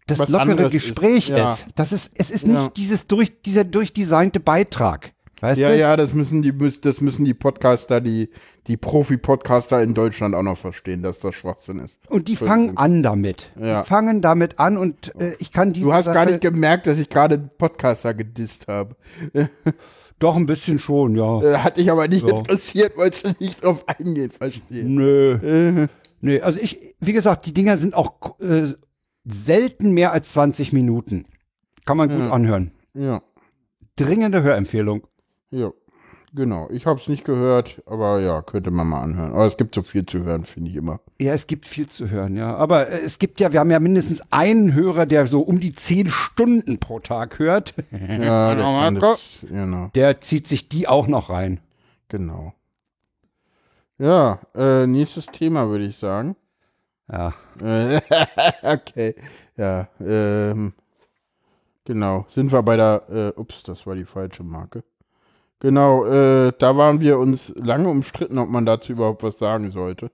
das 0.06 0.20
Was 0.20 0.28
lockere 0.30 0.70
Gespräch 0.70 1.28
ist, 1.30 1.36
ja. 1.36 1.52
ist. 1.52 1.66
Das 1.74 1.92
ist, 1.92 2.12
es 2.18 2.30
ist 2.30 2.46
Ja. 2.46 2.62
nicht 2.62 2.76
dieses 2.78 3.06
durch, 3.06 3.42
dieser 3.42 3.64
durchdesignte 3.64 4.40
Beitrag. 4.40 5.12
Weißt 5.40 5.60
Ja, 5.60 5.68
du? 5.68 5.78
ja, 5.78 5.96
das 5.98 6.14
müssen 6.14 6.40
die, 6.40 6.52
das 6.80 7.02
müssen 7.02 7.26
die 7.26 7.34
Podcaster, 7.34 8.00
die, 8.00 8.30
die 8.68 8.78
Profi-Podcaster 8.78 9.82
in 9.82 9.92
Deutschland 9.92 10.34
auch 10.34 10.42
noch 10.42 10.56
verstehen, 10.56 11.02
dass 11.02 11.18
das 11.18 11.34
Schwachsinn 11.34 11.78
ist. 11.80 12.00
Und 12.08 12.28
die 12.28 12.36
fangen 12.36 12.78
an 12.78 13.02
damit. 13.02 13.50
Ja. 13.60 13.82
Die 13.82 13.88
fangen 13.88 14.22
damit 14.22 14.58
an 14.58 14.78
und 14.78 15.14
äh, 15.20 15.34
ich 15.38 15.52
kann 15.52 15.74
diese 15.74 15.84
Du 15.88 15.92
hast 15.92 16.06
Sache 16.06 16.14
gar 16.14 16.24
nicht 16.24 16.40
gemerkt, 16.40 16.86
dass 16.86 16.96
ich 16.96 17.10
gerade 17.10 17.36
Podcaster 17.38 18.14
gedisst 18.14 18.66
habe. 18.68 18.96
doch 20.18 20.36
ein 20.36 20.46
bisschen 20.46 20.78
schon, 20.78 21.14
ja. 21.16 21.42
Äh, 21.42 21.58
Hat 21.58 21.76
dich 21.78 21.90
aber 21.90 22.08
nicht 22.08 22.26
Ja. 22.28 22.36
interessiert, 22.38 22.96
wolltest 22.96 23.26
du 23.26 23.30
nicht 23.38 23.62
drauf 23.62 23.84
eingehen, 23.88 24.30
verstehe. 24.30 24.84
Nö. 24.84 25.32
Äh, 25.34 25.88
Nö, 26.20 26.40
also 26.40 26.58
ich, 26.60 26.94
wie 27.00 27.12
gesagt, 27.12 27.44
die 27.46 27.52
Dinger 27.52 27.76
sind 27.76 27.94
auch 27.94 28.40
äh, 28.40 28.72
selten 29.24 29.92
mehr 29.92 30.12
als 30.12 30.32
20 30.32 30.72
Minuten. 30.72 31.26
Kann 31.84 31.96
man 31.98 32.08
gut 32.08 32.18
Ja. 32.18 32.30
anhören. 32.30 32.72
ja, 32.94 33.22
Dringende 33.96 34.42
Hörempfehlung. 34.42 35.06
ja, 35.50 35.70
genau. 36.36 36.68
Ich 36.70 36.86
habe 36.86 37.00
es 37.00 37.08
nicht 37.08 37.24
gehört, 37.24 37.82
aber 37.86 38.20
ja, 38.20 38.42
könnte 38.42 38.70
man 38.70 38.86
mal 38.86 39.02
anhören. 39.02 39.32
Aber 39.32 39.46
es 39.46 39.56
gibt 39.56 39.74
so 39.74 39.82
viel 39.82 40.06
zu 40.06 40.22
hören, 40.22 40.44
finde 40.44 40.70
ich 40.70 40.76
immer. 40.76 41.00
Ja, 41.20 41.32
es 41.32 41.46
gibt 41.48 41.66
viel 41.66 41.88
zu 41.88 42.08
hören, 42.10 42.36
ja. 42.36 42.54
Aber 42.54 42.88
äh, 42.88 43.00
es 43.00 43.18
gibt 43.18 43.40
ja, 43.40 43.52
wir 43.52 43.58
haben 43.60 43.70
ja 43.70 43.80
mindestens 43.80 44.20
einen 44.30 44.72
Hörer, 44.74 45.06
der 45.06 45.26
so 45.26 45.40
um 45.40 45.58
die 45.58 45.74
10 45.74 46.10
Stunden 46.10 46.78
pro 46.78 47.00
Tag 47.00 47.38
hört. 47.38 47.74
Ja, 47.90 48.54
der 48.54 49.00
das, 49.00 49.44
genau, 49.48 49.90
Der 49.94 50.20
zieht 50.20 50.46
sich 50.46 50.68
die 50.68 50.86
auch 50.86 51.08
noch 51.08 51.30
rein. 51.30 51.60
genau. 52.08 52.52
Ja, 53.98 54.40
äh, 54.54 54.86
nächstes 54.86 55.26
Thema 55.26 55.68
würde 55.70 55.86
ich 55.86 55.96
sagen. 55.96 56.36
Ja. 57.10 57.34
Äh, 57.60 58.00
okay, 58.62 59.14
ja, 59.56 59.88
ähm, 60.00 60.74
genau. 61.84 62.26
Sind 62.30 62.52
wir 62.52 62.62
bei 62.62 62.76
der, 62.76 63.02
äh, 63.08 63.40
ups, 63.40 63.62
das 63.62 63.86
war 63.86 63.94
die 63.94 64.04
falsche 64.04 64.42
Marke. 64.42 64.84
Genau, 65.60 66.04
äh, 66.04 66.52
da 66.58 66.76
waren 66.76 67.00
wir 67.00 67.18
uns 67.18 67.52
lange 67.56 67.88
umstritten, 67.88 68.38
ob 68.38 68.48
man 68.48 68.66
dazu 68.66 68.92
überhaupt 68.92 69.22
was 69.22 69.38
sagen 69.38 69.70
sollte. 69.70 70.10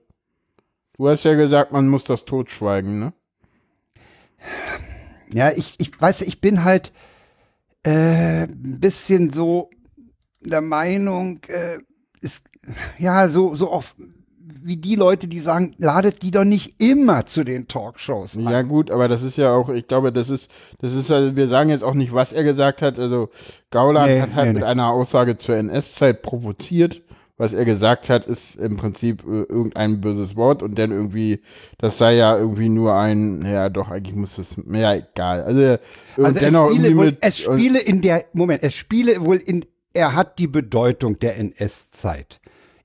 Du 0.95 1.09
hast 1.09 1.23
ja 1.23 1.33
gesagt, 1.33 1.71
man 1.71 1.89
muss 1.89 2.05
das 2.05 2.25
totschweigen, 2.25 2.99
ne? 2.99 3.13
Ja, 5.29 5.51
ich, 5.51 5.73
ich 5.79 5.99
weiß, 5.99 6.21
ich 6.21 6.39
bin 6.39 6.63
halt 6.63 6.93
äh, 7.83 8.43
ein 8.43 8.79
bisschen 8.79 9.33
so 9.33 9.69
der 10.41 10.61
Meinung, 10.61 11.39
äh, 11.47 11.79
ist, 12.21 12.45
ja, 12.97 13.27
so, 13.27 13.55
so 13.55 13.71
auch 13.71 13.83
wie 14.65 14.77
die 14.77 14.95
Leute, 14.95 15.27
die 15.27 15.39
sagen, 15.39 15.75
ladet 15.77 16.21
die 16.21 16.31
doch 16.31 16.43
nicht 16.43 16.81
immer 16.81 17.25
zu 17.25 17.43
den 17.43 17.67
Talkshows 17.67 18.35
ein. 18.35 18.43
Ja, 18.43 18.61
gut, 18.61 18.91
aber 18.91 19.07
das 19.07 19.23
ist 19.23 19.37
ja 19.37 19.53
auch, 19.53 19.69
ich 19.69 19.87
glaube, 19.87 20.11
das 20.11 20.29
ist, 20.29 20.49
das 20.79 20.93
ist 20.93 21.11
also, 21.11 21.35
wir 21.35 21.47
sagen 21.47 21.69
jetzt 21.69 21.83
auch 21.83 21.93
nicht, 21.93 22.13
was 22.13 22.33
er 22.33 22.43
gesagt 22.43 22.81
hat. 22.81 22.99
Also, 22.99 23.29
Gauland 23.71 24.11
Nee, 24.11 24.21
hat 24.21 24.33
halt 24.33 24.47
nee, 24.47 24.53
mit 24.53 24.63
nee. 24.63 24.69
einer 24.69 24.89
Aussage 24.89 25.37
zur 25.37 25.55
NS-Zeit 25.57 26.21
provoziert. 26.21 27.01
Was 27.35 27.53
er 27.53 27.65
gesagt 27.65 28.09
hat, 28.09 28.25
ist 28.27 28.55
im 28.55 28.77
Prinzip 28.77 29.23
äh, 29.23 29.41
irgendein 29.41 30.01
böses 30.01 30.35
Wort 30.35 30.61
und 30.61 30.77
dann 30.77 30.91
irgendwie, 30.91 31.41
das 31.79 31.97
sei 31.97 32.15
ja 32.15 32.37
irgendwie 32.37 32.69
nur 32.69 32.95
ein, 32.95 33.43
ja, 33.43 33.69
doch, 33.69 33.89
eigentlich 33.89 34.15
muss 34.15 34.37
es, 34.37 34.55
ja, 34.67 34.93
egal. 34.93 35.41
Also, 35.43 35.59
äh, 35.61 35.79
Also 36.21 36.39
dennoch 36.39 36.69
es 36.69 36.75
spiele, 36.75 36.87
irgendwie 36.87 36.97
wohl, 36.97 37.05
mit, 37.07 37.17
es 37.21 37.37
spiele 37.39 37.79
in 37.79 38.01
der, 38.01 38.25
Moment, 38.33 38.61
es 38.61 38.75
spiele 38.75 39.19
wohl 39.21 39.37
in, 39.37 39.65
er 39.93 40.13
hat 40.13 40.37
die 40.37 40.47
Bedeutung 40.47 41.17
der 41.19 41.37
NS-Zeit. 41.37 42.39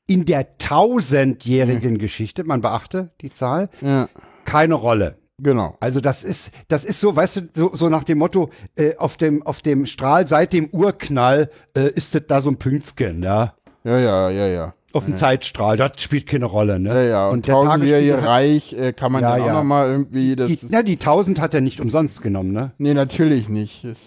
In 0.08 0.24
der 0.24 0.56
tausendjährigen 0.58 1.98
Geschichte, 1.98 2.42
man 2.42 2.60
beachte 2.60 3.10
die 3.20 3.30
Zahl, 3.30 3.68
ja, 3.80 4.08
keine 4.44 4.74
Rolle. 4.74 5.18
genau. 5.40 5.76
Also 5.80 6.00
das 6.00 6.24
ist, 6.24 6.50
das 6.68 6.84
ist 6.84 6.98
so, 6.98 7.14
weißt 7.14 7.36
du, 7.36 7.40
so, 7.52 7.70
so 7.74 7.88
nach 7.88 8.04
dem 8.04 8.18
Motto, 8.18 8.50
äh, 8.74 8.96
auf 8.96 9.16
dem, 9.16 9.42
auf 9.44 9.60
dem 9.60 9.86
Strahl 9.86 10.26
seit 10.26 10.52
dem 10.54 10.68
Urknall 10.72 11.50
äh, 11.76 11.90
ist 11.90 12.14
das 12.14 12.22
da 12.26 12.40
so 12.40 12.50
ein 12.50 12.56
Pünktchen, 12.56 13.22
ja. 13.22 13.54
Ja, 13.84 13.98
ja, 13.98 14.30
ja, 14.30 14.46
ja. 14.46 14.74
Auf 14.94 15.04
dem 15.04 15.16
Zeitstrahl, 15.16 15.76
das 15.76 16.00
spielt 16.00 16.26
keine 16.26 16.46
Rolle, 16.46 16.80
ne? 16.80 16.88
Ja, 16.88 17.02
ja. 17.02 17.28
Und, 17.28 17.46
der 17.46 17.54
tausendjährige 17.54 18.24
Reich 18.24 18.72
äh, 18.72 18.94
kann 18.94 19.12
man 19.12 19.22
Ja, 19.22 19.34
auch 19.34 19.46
ja. 19.46 19.52
noch 19.52 19.62
mal 19.62 19.86
irgendwie. 19.86 20.34
Das 20.34 20.48
Die, 20.48 20.66
ja, 20.72 20.82
die 20.82 20.94
1000 20.94 21.38
hat 21.40 21.52
er 21.52 21.60
nicht 21.60 21.80
umsonst 21.80 22.22
genommen, 22.22 22.52
ne? 22.52 22.72
nee, 22.78 22.94
natürlich 22.94 23.50
nicht. 23.50 23.84
Es, 23.84 23.98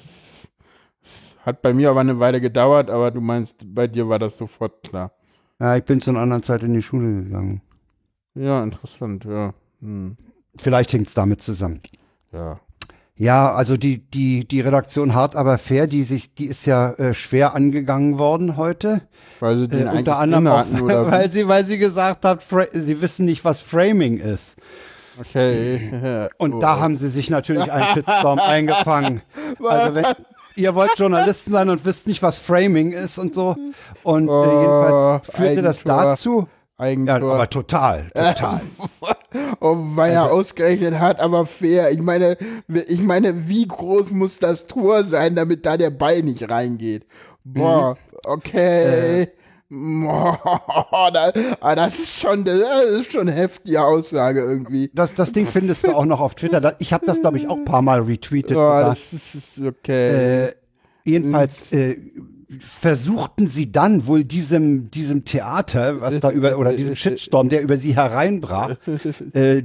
es 1.04 1.38
hat 1.46 1.62
bei 1.62 1.74
mir 1.74 1.92
aber 1.92 2.00
eine 2.02 2.20
Weile 2.20 2.42
gedauert, 2.42 2.90
aber 2.90 3.12
du 3.12 3.22
meinst, 3.22 3.58
bei 3.64 3.86
dir 3.88 4.10
war 4.10 4.18
das 4.18 4.38
sofort 4.40 4.82
klar. 4.82 5.12
Ja, 5.62 5.76
ich 5.76 5.84
bin 5.84 6.02
zu 6.02 6.10
einer 6.10 6.22
anderen 6.22 6.42
Zeit 6.42 6.64
in 6.64 6.74
die 6.74 6.82
Schule 6.82 7.24
gegangen. 7.24 7.62
Ja, 8.34 8.64
interessant, 8.64 9.26
ja. 9.26 9.54
Hm. 9.80 10.18
Vielleicht 10.58 10.92
hängt 10.92 11.08
es 11.08 11.14
damit 11.14 11.44
zusammen. 11.44 11.82
Ja. 12.34 12.60
Ja, 13.16 13.52
also 13.54 13.78
die, 13.78 14.00
die, 14.00 14.48
die 14.48 14.62
Redaktion 14.62 15.14
Hart 15.14 15.36
aber 15.36 15.60
fair, 15.60 15.86
die 15.86 16.02
sich, 16.02 16.34
die 16.34 16.46
ist 16.48 16.66
ja 16.66 16.94
äh, 16.94 17.14
schwer 17.14 17.54
angegangen 17.54 18.18
worden 18.18 18.58
heute. 18.58 19.02
Weil 19.40 19.60
sie 19.60 19.68
den 19.68 19.86
Äh, 19.86 19.92
unter 20.00 20.18
anderem 20.18 20.48
auch, 20.48 20.66
weil 20.72 21.30
sie, 21.30 21.48
weil 21.48 21.64
sie 21.64 21.78
gesagt 21.78 22.26
hat, 22.26 22.44
sie 22.74 23.00
wissen 23.00 23.26
nicht, 23.26 23.46
was 23.46 23.62
Framing 23.62 24.18
ist. 24.18 24.56
Okay. 25.20 26.30
Und 26.40 26.56
Oh. 26.56 26.60
da 26.60 26.80
haben 26.80 26.96
sie 26.98 27.10
sich 27.10 27.30
natürlich 27.30 27.72
einen 27.72 27.94
Shitstorm 27.94 28.40
eingefangen. 28.40 29.22
Also 29.64 29.94
wenn, 29.94 30.06
ihr 30.56 30.76
wollt 30.76 30.98
Journalisten 30.98 31.52
sein 31.52 31.70
und 31.70 31.86
wisst 31.86 32.08
nicht, 32.08 32.22
was 32.22 32.40
Framing 32.40 32.92
ist 32.92 33.18
und 33.18 33.34
so. 33.34 33.56
Und 34.04 34.28
äh, 34.28 34.32
Oh, 34.32 34.62
jedenfalls 34.62 35.28
führte 35.36 35.62
das 35.62 35.80
Eigentor. 35.86 36.04
dazu. 36.04 36.40
Ja, 36.42 36.86
Eigentor. 36.86 37.34
aber 37.36 37.50
total, 37.50 38.10
total. 38.14 38.62
Oh, 39.62 39.78
weil 39.96 40.18
Also 40.18 40.30
er 40.30 40.34
ausgerechnet 40.34 41.00
hat, 41.00 41.22
aber 41.22 41.46
fair. 41.46 41.92
Ich 41.92 42.02
meine, 42.02 42.38
ich 42.88 43.00
meine, 43.00 43.48
wie 43.48 43.66
groß 43.68 44.10
muss 44.12 44.40
das 44.40 44.68
Tor 44.68 45.04
sein, 45.06 45.36
damit 45.36 45.66
da 45.66 45.78
der 45.78 45.90
Ball 45.92 46.22
nicht 46.22 46.50
reingeht? 46.50 47.06
Boah, 47.46 47.92
Mhm. 47.94 47.98
okay. 48.26 49.22
Äh. 49.22 49.28
Ah, 51.62 51.76
das 51.76 51.98
ist 51.98 52.20
schon, 52.20 52.44
das 52.44 52.60
ist 53.00 53.12
schon 53.14 53.22
eine 53.22 53.32
heftige 53.32 53.82
Aussage 53.82 54.42
irgendwie. 54.42 54.92
Das, 54.94 55.14
das 55.16 55.32
Ding 55.32 55.46
findest 55.46 55.86
du 55.86 55.96
auch 55.96 56.04
noch 56.06 56.20
auf 56.20 56.36
Twitter. 56.36 56.76
Ich 56.80 56.92
habe 56.92 57.06
das, 57.06 57.22
glaube 57.22 57.38
ich, 57.38 57.48
auch 57.48 57.56
ein 57.56 57.66
paar 57.66 57.82
Mal 57.82 58.02
retweetet. 58.02 58.58
Oh, 58.58 58.80
das 58.82 59.14
ist, 59.14 59.36
ist 59.36 59.66
okay. 59.66 60.48
Äh, 60.48 60.54
jedenfalls 61.06 61.72
äh, 61.72 61.98
versuchten 62.60 63.48
sie 63.48 63.72
dann 63.72 64.08
wohl 64.08 64.26
diesem, 64.26 64.92
diesem 64.92 65.24
Theater, 65.24 66.02
was 66.02 66.20
da 66.20 66.32
über, 66.32 66.58
oder 66.58 66.74
diesem 66.74 66.96
Shitstorm, 66.98 67.48
der 67.48 67.62
über 67.62 67.78
sie 67.78 67.96
hereinbrach, 67.96 68.76
äh, 69.34 69.64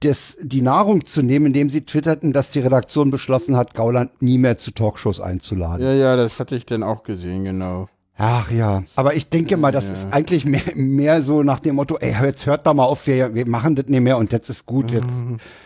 das, 0.00 0.36
die 0.40 0.62
Nahrung 0.62 1.04
zu 1.06 1.22
nehmen, 1.22 1.46
indem 1.46 1.70
sie 1.70 1.80
twitterten, 1.80 2.32
dass 2.32 2.52
die 2.52 2.60
Redaktion 2.60 3.10
beschlossen 3.10 3.56
hat, 3.56 3.74
Gauland 3.74 4.22
nie 4.22 4.38
mehr 4.38 4.56
zu 4.56 4.70
Talkshows 4.70 5.20
einzuladen. 5.20 5.84
ja, 5.84 5.92
ja, 5.92 6.14
das 6.14 6.38
hatte 6.38 6.54
ich 6.54 6.64
dann 6.64 6.84
auch 6.84 7.02
gesehen, 7.02 7.42
genau. 7.42 7.88
Ach 8.20 8.50
ja, 8.50 8.82
aber 8.96 9.14
ich 9.14 9.28
denke 9.28 9.56
mal, 9.56 9.70
das 9.70 9.88
ist 9.88 10.12
eigentlich 10.12 10.44
mehr, 10.44 10.60
mehr 10.74 11.22
so 11.22 11.44
nach 11.44 11.60
dem 11.60 11.76
Motto, 11.76 11.98
ey, 11.98 12.12
jetzt 12.26 12.46
hört 12.46 12.66
doch 12.66 12.74
mal 12.74 12.84
auf, 12.84 13.06
wir, 13.06 13.32
wir 13.32 13.46
machen 13.46 13.76
das 13.76 13.86
nicht 13.86 14.00
mehr 14.00 14.18
und 14.18 14.32
jetzt 14.32 14.50
ist 14.50 14.66
gut, 14.66 14.90
jetzt 14.90 15.12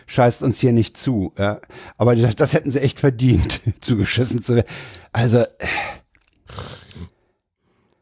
scheißt 0.05 0.43
uns 0.43 0.59
hier 0.59 0.71
nicht 0.71 0.95
zu. 0.95 1.33
Ja. 1.35 1.59
Aber 1.97 2.15
das, 2.15 2.35
das 2.35 2.53
hätten 2.53 2.69
sie 2.69 2.79
echt 2.79 2.99
verdient, 2.99 3.61
zugeschissen 3.81 4.43
zu 4.43 4.57
werden. 4.57 4.67
Also, 5.11 5.39
äh, 5.39 5.47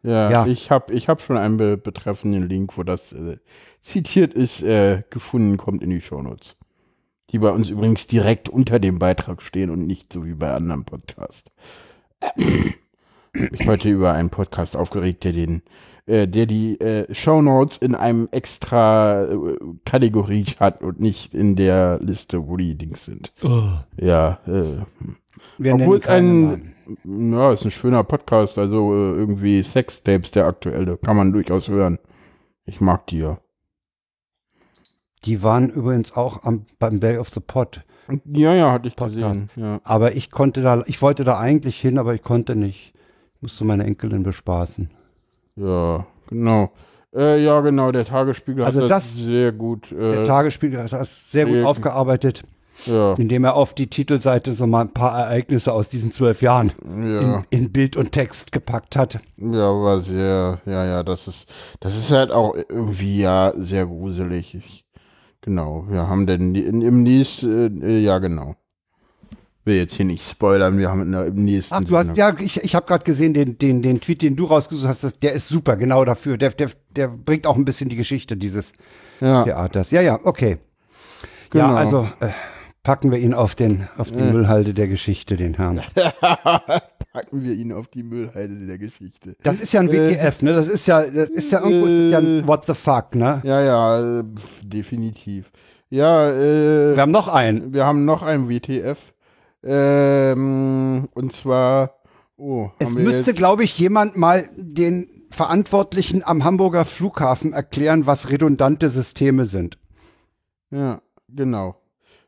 Ja, 0.04 0.30
Ja. 0.32 0.45
ich 0.45 0.70
habe 0.70 0.91
ich 0.93 1.08
hab 1.08 1.22
schon 1.22 1.38
einen 1.38 1.56
be 1.56 1.78
betreffenden 1.78 2.49
Link, 2.49 2.78
wo 2.78 2.84
das 2.84 3.14
äh, 3.14 3.38
zitiert 3.82 4.34
ist, 4.34 4.62
äh, 4.64 5.04
gefunden, 5.10 5.56
kommt 5.56 5.82
in 5.82 5.91
die 5.91 6.02
Shownotes. 6.02 6.58
Die 7.30 7.39
bei 7.39 7.52
uns 7.52 7.70
übrigens 7.70 8.08
direkt 8.08 8.49
unter 8.49 8.80
dem 8.80 8.99
Beitrag 8.99 9.41
stehen 9.41 9.70
und 9.70 9.88
nicht 9.88 10.12
so 10.12 10.26
wie 10.26 10.34
bei 10.34 10.52
anderen 10.54 10.84
Podcasts. 10.84 11.49
Mich 13.34 13.68
heute 13.68 13.90
über 13.90 14.14
einen 14.14 14.30
Podcast 14.30 14.76
aufgeregt, 14.76 15.24
der 15.24 15.34
den, 15.34 15.62
äh, 16.06 16.28
der 16.28 16.46
die 16.46 16.80
äh, 16.80 17.14
Shownotes 17.14 17.78
in 17.78 17.96
einem 17.96 18.28
extra 18.32 19.24
äh, 19.24 19.58
Kategorie 19.86 20.46
hat 20.60 20.82
und 20.82 21.00
nicht 21.00 21.34
in 21.34 21.56
der 21.56 22.00
Liste, 22.02 22.48
wo 22.48 22.58
die 22.58 22.78
Dings 22.78 23.06
sind. 23.06 23.34
Ja, 23.98 24.40
äh, 24.48 24.84
wir 25.58 25.76
obwohl 25.76 25.98
es 25.98 26.08
ein, 26.08 26.74
ja, 27.04 27.52
ist 27.52 27.66
ein 27.66 27.72
schöner 27.72 28.04
Podcast, 28.04 28.58
also 28.58 28.94
äh, 28.94 29.14
irgendwie 29.14 29.64
Sextapes, 29.64 30.32
der 30.32 30.46
aktuelle, 30.46 30.98
kann 30.98 31.18
man 31.18 31.32
durchaus 31.32 31.68
hören. 31.68 32.00
Ich 32.66 32.82
mag 32.82 33.08
die 33.08 33.20
ja. 33.20 33.40
Die 35.26 35.44
waren 35.44 35.70
übrigens 35.70 36.14
auch 36.14 36.44
am, 36.44 36.66
beim 36.80 37.00
Bay 37.00 37.18
of 37.18 37.30
the 37.30 37.40
Pot. 37.40 37.82
Ja, 38.26 38.54
ja, 38.56 38.72
hatte 38.72 38.88
ich 38.88 38.96
Podcast. 38.96 39.16
gesehen. 39.16 39.50
Ja. 39.56 39.80
Aber 39.84 40.16
ich 40.16 40.32
konnte 40.32 40.62
da, 40.62 40.84
ich 40.88 41.02
wollte 41.02 41.24
da 41.24 41.40
eigentlich 41.40 41.80
hin, 41.80 41.98
aber 41.98 42.14
ich 42.14 42.24
konnte 42.24 42.56
nicht. 42.56 42.94
Ich 43.42 43.44
musste 43.44 43.66
meine 43.66 43.86
Enkelin 43.86 44.22
bespaßen. 44.22 44.92
Ja, 45.56 46.06
genau. 46.30 46.70
Äh, 47.12 47.44
ja, 47.44 47.60
genau, 47.62 47.92
der 47.92 48.06
Tagesspiegel 48.06 48.64
Also 48.64 48.84
hat 48.84 48.92
das- 48.92 49.16
das 49.16 49.24
sehr 49.24 49.52
gut. 49.52 49.92
Äh, 49.92 50.12
Der 50.12 50.26
Tagesspiegel 50.26 50.80
hat 50.84 50.94
das 50.94 51.32
sehr 51.32 51.48
gut 51.48 51.66
aufgearbeitet, 51.66 52.44
ja, 52.86 53.14
indem 53.14 53.44
er 53.44 53.56
auf 53.56 53.74
die 53.74 53.88
Titelseite 53.88 54.54
so 54.54 54.68
mal 54.68 54.82
ein 54.82 54.94
paar 54.94 55.18
Ereignisse 55.20 55.74
aus 55.74 55.89
diesen 55.89 56.12
zwölf 56.12 56.44
Jahren 56.44 56.72
ja, 56.88 57.20
in, 57.20 57.46
in 57.50 57.72
Bild 57.72 57.98
und 57.98 58.12
Text 58.12 58.52
gepackt 58.52 58.96
hat. 58.96 59.18
ja, 59.38 59.50
war 59.74 60.02
sehr, 60.02 60.62
ja, 60.68 60.86
ja, 60.86 61.02
das 61.04 61.28
ist, 61.28 61.50
das 61.80 61.98
ist 61.98 62.12
halt 62.12 62.32
auch 62.32 62.54
irgendwie 62.56 63.22
ja 63.22 63.54
sehr 63.56 63.88
gruselig. 63.88 64.54
Ich, 64.54 64.86
genau, 65.42 65.86
wir 65.89 66.08
haben 66.08 66.28
denn 66.28 66.54
im 66.54 67.02
nächsten, 67.02 67.82
äh, 67.82 67.98
ja, 67.98 68.20
genau. 68.20 68.54
Will 69.64 69.76
jetzt 69.76 69.93
hier 69.93 70.05
nicht 70.05 70.28
spoilern, 70.28 70.80
wir 70.80 70.89
haben 70.89 71.03
in 71.03 71.12
der, 71.12 71.28
im 71.28 71.45
nächsten. 71.45 71.76
Ach, 71.76 71.84
du 71.84 71.95
hast, 71.95 72.18
ja, 72.18 72.36
ich, 72.39 72.57
ich 72.64 72.74
habe 72.74 72.88
gerade 72.88 73.03
gesehen, 73.03 73.36
den, 73.36 73.59
den, 73.59 73.84
den 73.84 74.01
Tweet, 74.01 74.24
den 74.24 74.36
du 74.36 74.45
rausgesucht 74.45 74.89
hast, 74.89 75.03
das, 75.03 75.20
der 75.20 75.34
ist 75.34 75.49
super, 75.49 75.76
genau 75.76 76.03
dafür. 76.03 76.38
Der, 76.39 76.49
der, 76.49 76.72
der 76.95 77.07
bringt 77.07 77.45
auch 77.45 77.55
ein 77.55 77.66
bisschen 77.66 77.88
die 77.89 77.95
Geschichte 77.95 78.36
dieses 78.36 78.74
ja, 79.20 79.43
Theaters. 79.43 79.91
Ja, 79.91 80.01
ja, 80.01 80.20
okay. 80.24 80.57
Genau. 81.51 81.66
Ja, 81.66 81.76
also 81.76 82.07
äh, 82.22 82.30
packen 82.82 83.12
wir 83.12 83.20
ihn 83.20 83.34
auf, 83.34 83.55
den, 83.55 83.88
auf 83.97 84.09
die 84.09 84.16
Müllhalde 84.16 84.74
der 84.74 84.88
Geschichte, 84.88 85.38
den 85.38 85.53
Herrn. 85.53 85.82
packen 87.14 87.43
wir 87.43 87.53
ihn 87.53 87.72
auf 87.72 87.88
die 87.88 88.03
Müllhalde 88.03 88.66
der 88.66 88.78
Geschichte. 88.78 89.36
Das 89.43 89.59
ist 89.59 89.74
ja 89.74 89.82
ein 89.82 89.91
WTF, 89.91 90.41
ne? 90.41 90.53
Das 90.53 90.68
ist 90.68 90.88
ja, 90.88 91.01
das 91.01 91.30
ist 91.30 91.51
ja 91.51 91.64
irgendwo 91.64 91.86
ist 91.86 92.12
ja 92.12 92.20
ein 92.20 92.47
What 92.47 92.66
the 92.66 92.74
fuck, 92.74 93.16
ne? 93.16 93.41
Ja, 93.43 93.62
ja, 93.62 94.20
äh, 94.20 94.24
definitiv. 94.64 95.51
Ja, 95.89 96.32
äh, 96.32 96.95
Wir 96.95 97.01
haben 97.01 97.12
noch 97.12 97.28
einen. 97.28 97.74
wir 97.74 97.86
haben 97.86 98.05
noch 98.05 98.24
ein 98.24 98.49
WTF. 98.49 99.14
Ähm, 99.64 101.07
und 101.14 101.34
zwar, 101.34 101.95
oh, 102.38 102.70
Es 102.80 102.89
müsste, 102.89 103.34
glaube 103.34 103.64
ich, 103.64 103.78
jemand 103.78 104.18
mal 104.18 104.49
den 104.57 105.07
Verantwortlichen 105.30 106.24
am 106.26 106.43
Hamburger 106.43 106.86
Flughafen 106.86 107.53
erklären, 107.53 108.05
was 108.05 108.30
redundante 108.30 108.89
Systeme 108.89 109.45
sind. 109.45 109.78
ja, 110.72 111.01
genau. 111.30 111.76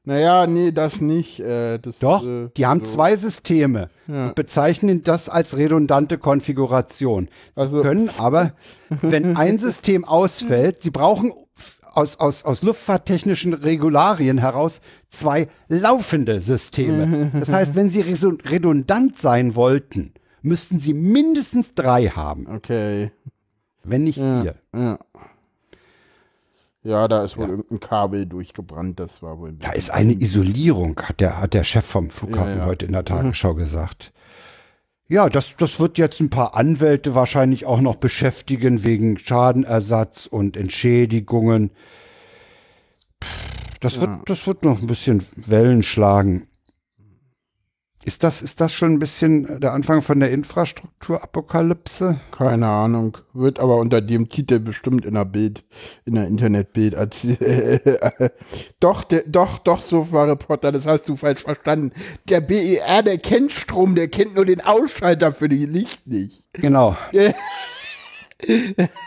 Naja, 0.05 0.47
nee, 0.47 0.73
das 0.73 0.99
nicht. 0.99 1.39
Äh, 1.39 1.79
das, 1.79 1.99
Doch, 1.99 2.25
äh, 2.25 2.49
die 2.57 2.65
haben 2.65 2.83
so. 2.83 2.91
zwei 2.91 3.15
Systeme 3.15 3.89
Ja. 4.05 4.27
und 4.27 4.35
bezeichnen 4.35 5.01
das 5.03 5.29
als 5.29 5.55
redundante 5.55 6.17
Konfiguration. 6.17 7.29
Sie 7.55 7.61
Also- 7.61 7.81
können 7.81 8.09
aber, 8.17 8.51
wenn 9.01 9.37
ein 9.37 9.59
System 9.59 10.03
ausfällt, 10.03 10.81
sie 10.81 10.91
brauchen 10.91 11.31
aus, 11.93 12.17
aus, 12.19 12.43
aus 12.43 12.61
luftfahrttechnischen 12.63 13.53
Regularien 13.53 14.37
heraus 14.39 14.81
zwei 15.09 15.47
laufende 15.67 16.41
Systeme. 16.41 17.31
Das 17.39 17.51
heißt, 17.51 17.75
wenn 17.75 17.89
sie 17.89 18.01
redundant 18.01 19.17
sein 19.17 19.55
wollten, 19.55 20.13
müssten 20.41 20.79
sie 20.79 20.93
mindestens 20.93 21.73
drei 21.75 22.07
haben, 22.07 22.47
Okay. 22.47 23.11
wenn 23.83 24.03
nicht 24.03 24.17
Ja, 24.17 24.41
vier. 24.41 24.55
ja. 24.75 24.99
Ja, 26.85 27.07
da 27.07 27.23
ist 27.23 27.37
wohl 27.37 27.47
irgendein 27.47 27.79
Kabel 27.79 28.25
durchgebrannt, 28.25 28.99
das 28.99 29.21
war 29.21 29.39
wohl. 29.39 29.49
ein 29.49 29.59
Da 29.59 29.71
ist 29.71 29.89
eine 29.89 30.11
Isolierung, 30.11 30.99
hat 31.01 31.21
der, 31.21 31.39
hat 31.39 31.53
der 31.53 31.63
Chef 31.63 31.85
vom 31.85 32.09
Flughafen 32.09 32.53
Ja, 32.53 32.57
ja. 32.59 32.65
heute 32.65 32.85
in 32.87 32.91
der 32.91 33.05
Tagesschau 33.05 33.53
gesagt. 33.55 34.11
Ja, 35.13 35.29
das, 35.29 35.55
das 35.57 35.79
wird 35.79 35.99
jetzt 35.99 36.19
ein 36.21 36.31
paar 36.31 36.55
Anwälte 36.55 37.13
wahrscheinlich 37.13 37.67
auch 37.67 37.81
noch 37.81 37.97
beschäftigen 37.97 38.83
wegen 38.83 39.19
Schadenersatz 39.19 40.25
und 40.25 40.57
Entschädigungen. 40.57 41.69
Das, 43.79 44.01
wird, 44.01 44.09
das 44.25 44.47
wird 44.47 44.63
noch 44.63 44.81
ein 44.81 44.87
bisschen 44.87 45.23
Wellen 45.35 45.83
schlagen. 45.83 46.47
Ist 48.05 48.23
das, 48.23 48.41
ist 48.41 48.59
das 48.59 48.73
schon 48.73 48.93
ein 48.93 48.99
bisschen 48.99 49.61
der 49.61 49.71
Anfang 49.71 50.01
von 50.01 50.19
der 50.19 50.31
Infrastrukturapokalypse? 50.31 52.19
Keine 52.31 52.67
Ahnung. 52.67 53.17
Wird 53.33 53.59
aber 53.59 53.77
unter 53.77 54.01
dem 54.01 54.27
Titel 54.27 54.59
bestimmt 54.59 55.05
in 55.05 55.13
der 55.13 55.25
Bild, 55.25 55.63
in 56.05 56.15
der 56.15 56.27
Internetbild 56.27 56.95
als 56.95 57.25
doch, 58.79 59.03
der, 59.03 59.23
doch, 59.25 59.59
doch, 59.59 59.81
so 59.81 60.11
war 60.11 60.27
Reporter, 60.27 60.71
das 60.71 60.85
hast 60.85 61.07
du 61.07 61.15
falsch 61.15 61.43
verstanden. 61.43 61.91
Der 62.27 62.41
BER, 62.41 63.03
der 63.03 63.17
kennt 63.19 63.53
Strom, 63.53 63.95
der 63.95 64.09
kennt 64.09 64.35
nur 64.35 64.45
den 64.45 64.61
Ausschalter 64.61 65.31
für 65.31 65.47
die 65.47 65.65
Licht 65.65 66.05
nicht. 66.05 66.47
Genau. 66.53 66.97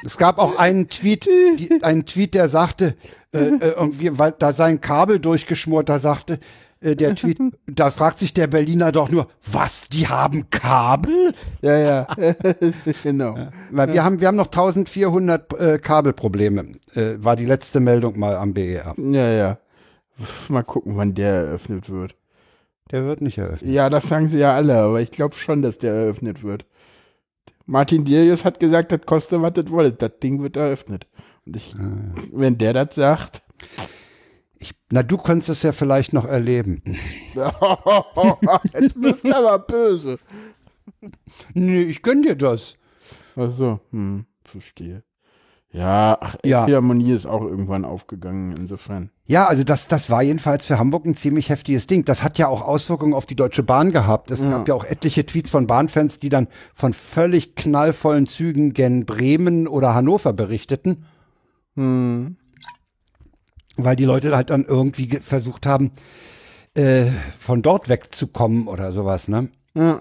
es 0.05 0.16
gab 0.16 0.38
auch 0.38 0.57
einen 0.57 0.88
Tweet, 0.88 1.26
die, 1.26 1.82
einen 1.82 2.07
Tweet, 2.07 2.34
der 2.34 2.49
sagte, 2.49 2.97
äh, 3.32 3.38
äh, 3.38 3.70
irgendwie, 3.72 4.18
weil 4.18 4.32
da 4.38 4.53
sein 4.53 4.80
Kabel 4.80 5.18
durchgeschmort, 5.20 5.88
da 5.88 5.99
sagte, 5.99 6.34
äh, 6.34 6.38
der 6.80 7.14
Tweet, 7.14 7.38
da 7.66 7.90
fragt 7.90 8.18
sich 8.18 8.34
der 8.34 8.46
Berliner 8.46 8.92
doch 8.92 9.08
nur, 9.08 9.28
was, 9.44 9.88
die 9.88 10.08
haben 10.08 10.50
Kabel? 10.50 11.34
Ja, 11.62 11.76
ja, 11.76 12.06
genau. 13.02 13.48
Weil 13.70 13.92
wir 13.92 14.04
haben, 14.04 14.20
wir 14.20 14.28
haben 14.28 14.36
noch 14.36 14.46
1400 14.46 15.52
äh, 15.58 15.78
Kabelprobleme, 15.78 16.72
äh, 16.94 17.14
war 17.18 17.36
die 17.36 17.46
letzte 17.46 17.80
Meldung 17.80 18.18
mal 18.18 18.36
am 18.36 18.54
BER. 18.54 18.94
Ja, 18.96 19.30
ja. 19.30 19.58
Mal 20.48 20.62
gucken, 20.62 20.96
wann 20.96 21.14
der 21.14 21.32
eröffnet 21.32 21.90
wird. 21.90 22.14
Der 22.90 23.04
wird 23.04 23.20
nicht 23.20 23.38
eröffnet. 23.38 23.70
Ja, 23.70 23.90
das 23.90 24.08
sagen 24.08 24.28
sie 24.28 24.38
ja 24.38 24.54
alle, 24.54 24.78
aber 24.78 25.00
ich 25.00 25.10
glaube 25.10 25.34
schon, 25.34 25.62
dass 25.62 25.78
der 25.78 25.92
eröffnet 25.92 26.42
wird. 26.42 26.64
Martin 27.66 28.04
Dirius 28.04 28.44
hat 28.44 28.60
gesagt, 28.60 28.92
das 28.92 29.00
kostet, 29.04 29.42
was 29.42 29.52
das 29.54 29.70
wollt. 29.70 30.00
Das 30.00 30.12
Ding 30.22 30.40
wird 30.40 30.56
eröffnet. 30.56 31.06
Und 31.44 31.56
ich, 31.56 31.74
wenn 32.32 32.58
der 32.58 32.72
das 32.72 32.94
sagt, 32.94 33.42
Ich, 34.59 34.74
na, 34.90 35.02
du 35.02 35.18
kannst 35.18 35.48
es 35.48 35.62
ja 35.62 35.72
vielleicht 35.72 36.12
noch 36.12 36.24
erleben. 36.24 36.82
jetzt 37.34 39.00
bist 39.00 39.24
du 39.24 39.34
aber 39.34 39.59
böse. 39.59 40.18
Nee, 41.54 41.82
ich 41.82 42.02
gönn 42.02 42.22
dir 42.22 42.36
das. 42.36 42.76
Ach 43.36 43.52
so, 43.52 43.80
hm, 43.90 44.24
verstehe. 44.44 45.02
Ja, 45.72 46.16
ach, 46.20 46.36
Ja. 46.42 46.64
Philharmonie 46.64 47.12
ist 47.12 47.26
auch 47.26 47.42
irgendwann 47.42 47.84
aufgegangen, 47.84 48.57
insofern. 48.57 49.11
Ja, 49.26 49.46
also 49.46 49.62
das, 49.62 49.88
das 49.88 50.09
war 50.09 50.22
jedenfalls 50.22 50.66
für 50.66 50.78
Hamburg 50.78 51.04
ein 51.04 51.14
ziemlich 51.16 51.50
heftiges 51.50 51.86
Ding. 51.86 52.04
Das 52.07 52.22
hat 52.22 52.38
ja 52.38 52.48
auch 52.48 52.62
Auswirkungen 52.62 53.12
auf 53.12 53.26
die 53.26 53.36
Deutsche 53.36 53.62
Bahn 53.62 53.90
gehabt. 53.92 54.30
Es 54.30 54.40
gab 54.40 54.68
ja 54.68 54.74
auch 54.74 54.84
etliche 54.84 55.26
Tweets 55.26 55.50
von 55.50 55.66
Bahnfans, 55.66 56.18
die 56.18 56.30
dann 56.30 56.48
von 56.74 56.94
völlig 56.94 57.57
knallvollen 57.57 58.26
Zügen 58.26 58.72
gen 58.72 59.04
Bremen 59.04 59.68
oder 59.68 59.94
Hannover 59.94 60.32
berichteten. 60.32 61.04
Hm. 61.74 62.36
Weil 63.76 63.96
die 63.96 64.04
Leute 64.04 64.34
halt 64.36 64.50
dann 64.50 64.64
irgendwie 64.64 65.08
ge- 65.08 65.20
versucht 65.20 65.66
haben, 65.66 65.92
äh, 66.74 67.06
von 67.38 67.62
dort 67.62 67.88
wegzukommen 67.88 68.66
oder 68.68 68.92
sowas, 68.92 69.28
ne? 69.28 69.48
Ja. 69.74 70.00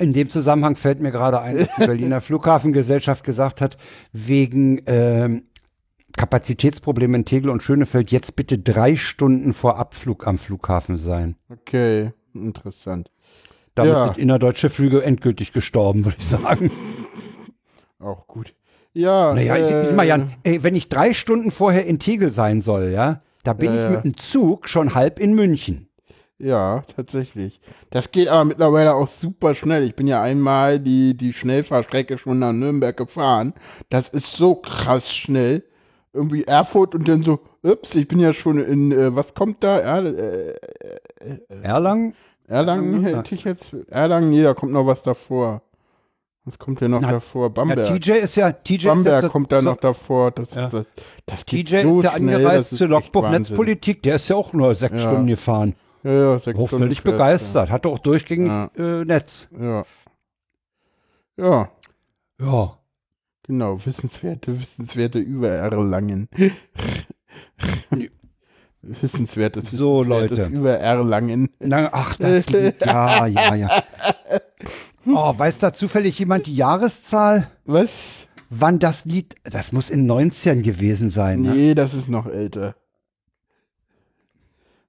In 0.00 0.12
dem 0.12 0.28
Zusammenhang 0.30 0.76
fällt 0.76 1.00
mir 1.00 1.10
gerade 1.10 1.40
ein, 1.40 1.56
dass 1.58 1.70
die 1.76 1.80
Berliner 1.86 2.20
Flughafengesellschaft 2.20 3.24
gesagt 3.24 3.60
hat, 3.60 3.76
wegen 4.12 4.80
ähm, 4.86 5.44
Kapazitätsproblemen 6.16 7.22
in 7.22 7.24
Tegel 7.24 7.50
und 7.50 7.62
Schönefeld 7.62 8.10
jetzt 8.12 8.36
bitte 8.36 8.58
drei 8.58 8.96
Stunden 8.96 9.52
vor 9.52 9.76
Abflug 9.78 10.26
am 10.26 10.38
Flughafen 10.38 10.98
sein. 10.98 11.36
Okay, 11.50 12.12
interessant. 12.34 13.10
Damit 13.74 13.92
Ja. 13.92 14.04
sind 14.06 14.18
innerdeutsche 14.18 14.70
Flüge 14.70 15.02
endgültig 15.02 15.52
gestorben, 15.52 16.04
würde 16.04 16.16
ich 16.18 16.26
sagen. 16.26 16.70
Auch 18.00 18.26
gut. 18.28 18.54
Ja, 18.98 19.32
Naja, 19.32 19.56
ich, 19.56 19.70
äh, 19.70 19.88
ich 19.88 19.94
mal, 19.94 20.06
Jan, 20.06 20.34
ey, 20.42 20.64
wenn 20.64 20.74
ich 20.74 20.88
drei 20.88 21.14
Stunden 21.14 21.52
vorher 21.52 21.86
in 21.86 22.00
Tegel 22.00 22.32
sein 22.32 22.62
soll, 22.62 22.90
ja, 22.90 23.22
da 23.44 23.52
bin 23.52 23.72
Ja, 23.72 23.84
ich 23.84 23.96
mit 23.96 24.04
dem 24.04 24.16
Zug 24.16 24.68
schon 24.68 24.96
halb 24.96 25.20
in 25.20 25.34
München. 25.34 25.88
Ja, 26.38 26.82
tatsächlich. 26.96 27.60
Das 27.90 28.10
geht 28.10 28.26
aber 28.26 28.44
mittlerweile 28.44 28.94
auch 28.94 29.06
super 29.06 29.54
schnell. 29.54 29.84
Ich 29.84 29.94
bin 29.94 30.08
ja 30.08 30.20
einmal 30.20 30.80
die, 30.80 31.16
die 31.16 31.32
Schnellfahrstrecke 31.32 32.18
schon 32.18 32.40
nach 32.40 32.52
Nürnberg 32.52 32.96
gefahren. 32.96 33.54
Das 33.88 34.08
ist 34.08 34.32
so 34.36 34.56
krass 34.56 35.12
schnell. 35.12 35.62
Irgendwie 36.12 36.42
Erfurt 36.44 36.96
und 36.96 37.06
dann 37.06 37.22
so, 37.22 37.38
ups, 37.62 37.94
ich 37.94 38.08
bin 38.08 38.18
ja 38.18 38.32
schon 38.32 38.58
in, 38.58 38.90
äh, 38.90 39.14
was 39.14 39.32
kommt 39.34 39.62
da? 39.62 39.78
Er, 39.78 40.04
äh, 40.06 40.54
Erlangen? 41.62 42.14
Erlangen 42.48 43.04
hätte 43.04 43.34
ich 43.34 43.44
jetzt. 43.44 43.72
Erlangen, 43.90 44.30
nee, 44.30 44.42
da 44.42 44.54
kommt 44.54 44.72
noch 44.72 44.86
was 44.86 45.02
davor. 45.02 45.62
Was 46.48 46.58
kommt 46.58 46.80
denn 46.80 46.92
noch 46.92 47.00
Na, 47.02 47.10
davor? 47.12 47.42
Ja, 47.44 47.48
Bamberg. 47.48 48.00
TJ 48.00 48.12
ist 48.12 48.36
ja, 48.36 48.50
TJ 48.52 48.86
Bamberg 48.88 49.18
ist 49.18 49.22
ja, 49.24 49.28
kommt 49.28 49.52
da 49.52 49.60
so, 49.60 49.64
noch 49.66 49.76
davor. 49.76 50.30
Das, 50.30 50.54
Ja. 50.54 50.68
das, 50.70 50.86
das 51.26 51.44
TJ 51.44 51.82
so 51.82 51.98
ist 51.98 52.04
ja 52.04 52.16
schnell, 52.16 52.36
angereist 52.36 52.74
zur 52.76 52.88
Logbuch. 52.88 53.28
Netzpolitik, 53.28 54.02
der 54.02 54.16
ist 54.16 54.28
ja 54.30 54.36
auch 54.36 54.54
nur 54.54 54.74
sechs 54.74 54.94
Ja. 54.94 55.00
Stunden 55.10 55.26
gefahren. 55.26 55.74
Ja, 56.04 56.12
ja, 56.12 56.38
sechs 56.38 56.58
Auch 56.58 56.66
Stunden 56.68 56.84
völlig 56.84 57.02
begeistert, 57.02 57.70
hatte 57.70 57.88
auch 57.90 57.98
durchgängig 57.98 58.48
Ja. 58.48 58.70
äh, 58.78 59.04
Netz. 59.04 59.46
Ja. 59.60 59.84
Ja, 61.36 61.68
Ja. 62.40 62.78
genau. 63.42 63.84
Wissenswerte, 63.84 64.58
wissenswerte 64.58 65.18
über 65.18 65.50
Erlangen. 65.50 66.28
Wissenswertes, 68.80 69.70
So, 69.72 69.98
wissenswertes 70.00 70.38
Leute. 70.38 70.50
über 70.54 70.78
Erlangen. 70.78 71.48
Na, 71.58 71.88
ach, 71.92 72.16
das 72.16 72.48
Lied, 72.48 72.76
ja, 72.86 73.26
ja, 73.26 73.54
ja. 73.54 73.68
Oh, 75.16 75.34
weiß 75.38 75.58
da 75.58 75.72
zufällig 75.72 76.18
jemand 76.18 76.46
die 76.46 76.54
Jahreszahl? 76.56 77.50
Was? 77.64 78.26
Wann 78.50 78.78
das 78.78 79.04
Lied, 79.04 79.34
das 79.44 79.72
muss 79.72 79.90
in 79.90 80.10
90ern 80.10 80.62
gewesen 80.62 81.10
sein, 81.10 81.42
ne? 81.42 81.50
Nee, 81.50 81.74
das 81.74 81.94
ist 81.94 82.08
noch 82.08 82.26
älter. 82.26 82.74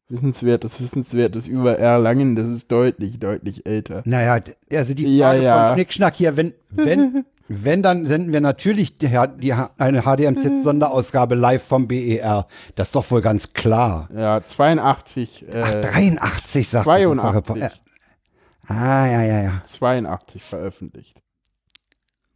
Wissenswertes, 0.08 0.82
wissenswertes 0.82 1.46
über 1.46 1.78
Erlangen, 1.78 2.36
das 2.36 2.48
ist 2.48 2.72
deutlich, 2.72 3.20
deutlich 3.20 3.66
älter. 3.68 4.02
Naja, 4.06 4.40
also 4.74 4.94
die 4.96 5.18
Ja, 5.18 5.30
Frage 5.32 5.44
ja. 5.44 5.68
vom 5.68 5.76
Schnickschnack 5.76 6.16
hier, 6.16 6.36
wenn, 6.36 6.54
wenn, 6.72 7.26
wenn, 7.48 7.84
dann 7.84 8.08
senden 8.08 8.34
wir 8.34 8.42
natürlich 8.42 8.98
die, 8.98 9.10
die, 9.40 9.54
eine 9.54 10.02
HDMZ-Sonderausgabe 10.02 11.36
live 11.36 11.62
vom 11.62 11.88
BER. 11.88 12.48
Das 12.76 12.88
ist 12.88 12.96
doch 12.96 13.12
wohl 13.12 13.22
ganz 13.22 13.54
klar. 13.54 14.10
Ja, 14.16 14.42
82. 14.44 15.46
Ach, 15.54 15.74
Äh, 15.74 15.82
83 15.82 16.70
sagt 16.70 16.86
82. 16.86 17.54
der 17.60 17.72
Ah, 18.70 19.08
ja, 19.08 19.24
ja, 19.24 19.42
ja. 19.42 19.64
82 19.68 20.44
veröffentlicht. 20.44 21.22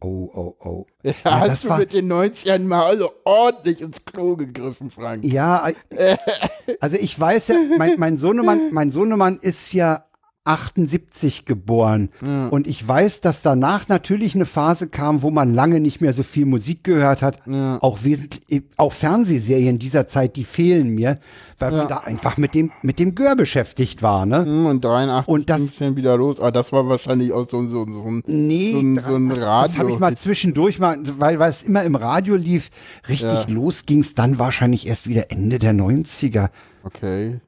Oh, 0.00 0.28
oh, 0.34 0.56
oh. 0.60 0.86
Ja, 1.02 1.14
Ja, 1.24 1.40
hast 1.40 1.64
du 1.64 1.68
war- 1.70 1.78
mit 1.78 1.92
den 1.94 2.12
90ern 2.12 2.64
mal 2.66 2.98
so 2.98 3.10
ordentlich 3.24 3.80
ins 3.80 4.04
Klo 4.04 4.36
gegriffen, 4.36 4.90
Frank. 4.90 5.24
Ja, 5.24 5.68
also 6.80 6.96
ich 6.96 7.18
weiß 7.18 7.48
ja, 7.48 7.56
mein, 7.78 7.98
mein 7.98 8.18
Sohnemann, 8.18 8.72
mein 8.72 8.90
Sohnemann 8.90 9.38
ist 9.40 9.72
ja 9.72 10.04
78 10.44 11.46
geboren. 11.46 12.10
Und 12.50 12.66
ich 12.66 12.86
weiß, 12.86 13.20
dass 13.22 13.42
danach 13.42 13.88
natürlich 13.88 14.34
eine 14.34 14.46
Phase 14.46 14.88
kam, 14.88 15.22
wo 15.22 15.30
man 15.30 15.52
lange 15.54 15.80
nicht 15.80 16.00
mehr 16.00 16.12
so 16.12 16.22
viel 16.22 16.46
Musik 16.46 16.84
gehört 16.84 17.22
hat. 17.22 17.38
Auch 17.80 18.04
wesentlich, 18.04 18.62
auch 18.76 18.92
Fernsehserien 18.92 19.78
dieser 19.78 20.06
Zeit, 20.08 20.36
die 20.36 20.44
fehlen 20.44 20.90
mir, 20.90 21.18
weil 21.58 21.72
man 21.72 21.88
da 21.88 21.98
einfach 21.98 22.36
mit 22.36 22.54
dem, 22.54 22.72
mit 22.82 22.98
dem 22.98 23.14
Gör 23.14 23.36
beschäftigt 23.36 24.02
war, 24.02 24.26
ne? 24.26 24.44
Hm, 24.44 24.66
Und 24.66 24.84
83 24.84 25.28
Und 25.28 25.48
das- 25.50 25.58
ging's 25.60 25.76
dann 25.78 25.96
wieder 25.96 26.16
los. 26.16 26.40
Aber 26.40 26.52
das 26.52 26.72
war 26.72 26.86
wahrscheinlich 26.88 27.32
auch 27.32 27.48
so, 27.48 27.66
so, 27.68 27.90
so 27.90 28.02
ein, 28.04 28.22
Nee, 28.26 28.72
so 28.72 28.78
ein, 28.80 29.00
so 29.02 29.14
ein 29.14 29.30
Radio. 29.30 29.66
das 29.68 29.78
habe 29.78 29.92
ich 29.92 29.98
mal 29.98 30.16
zwischendurch 30.16 30.78
mal, 30.78 30.98
weil, 31.18 31.38
weil 31.38 31.50
es 31.50 31.62
immer 31.62 31.82
im 31.84 31.94
Radio 31.94 32.36
lief, 32.36 32.70
richtig 33.08 33.48
los 33.48 33.86
ging 33.86 34.00
es 34.00 34.14
dann 34.14 34.38
wahrscheinlich 34.38 34.86
erst 34.86 35.06
wieder 35.08 35.30
Ende 35.30 35.58
der 35.58 35.72
90er. 35.72 36.50
Okay. 36.84 37.40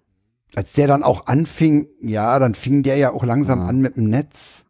Als 0.57 0.73
der 0.73 0.89
dann 0.89 1.03
auch 1.05 1.27
anfing, 1.27 1.87
ja, 2.01 2.39
dann 2.41 2.55
fing 2.57 2.83
der 2.83 2.97
ja 2.97 3.13
auch 3.13 3.23
langsam 3.25 3.61
an 3.61 3.79
mit 3.79 3.97
dem 3.97 4.09
Netz. 4.11 4.65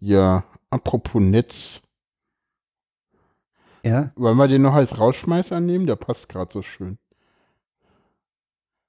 Ja, 0.00 0.44
apropos 0.70 1.22
Netz. 1.22 1.80
Ja, 3.84 4.10
Wollen 4.16 4.36
wir 4.36 4.48
den 4.48 4.62
noch 4.62 4.74
als 4.74 4.98
Rausschmeißer 4.98 5.60
nehmen? 5.60 5.86
Der 5.86 5.96
passt 5.96 6.28
gerade 6.28 6.52
so 6.52 6.62
schön. 6.62 6.98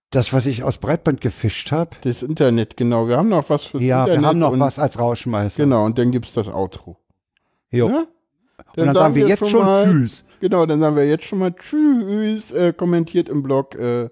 das, 0.10 0.32
was 0.34 0.46
ich 0.46 0.64
aus 0.64 0.78
Breitband 0.78 1.20
gefischt 1.22 1.72
habe. 1.74 1.92
Das 2.02 2.24
Internet, 2.24 2.78
genau. 2.78 3.08
Wir 3.10 3.18
haben 3.18 3.28
noch 3.30 3.50
was 3.50 3.66
fürs 3.66 3.84
Ja, 3.84 4.04
Internet. 4.04 4.22
wir 4.22 4.28
haben 4.30 4.40
noch 4.40 4.52
und, 4.54 4.60
was 4.62 4.80
als 4.80 4.98
Rauschmeißer. 4.98 5.62
Genau, 5.64 5.86
und 5.86 5.98
dann 5.98 6.12
gibt's 6.12 6.34
das 6.34 6.48
Outro. 6.48 6.98
Jo. 7.70 7.90
Ja? 7.90 8.06
Und 8.78 8.86
dann 8.86 8.94
sagen 8.96 9.16
wir 9.16 9.28
jetzt 9.28 9.48
schon 9.50 9.66
mal, 9.66 9.86
Tschüss. 9.86 10.24
Genau, 10.40 10.66
dann 10.66 10.80
sagen 10.80 10.96
wir 10.96 11.06
jetzt 11.06 11.26
schon 11.26 11.40
mal 11.40 11.54
Tschüss. 11.54 12.52
Äh, 12.52 12.72
kommentiert 12.74 13.28
im 13.30 13.44
Blog. 13.44 13.76
Äh, 13.76 14.10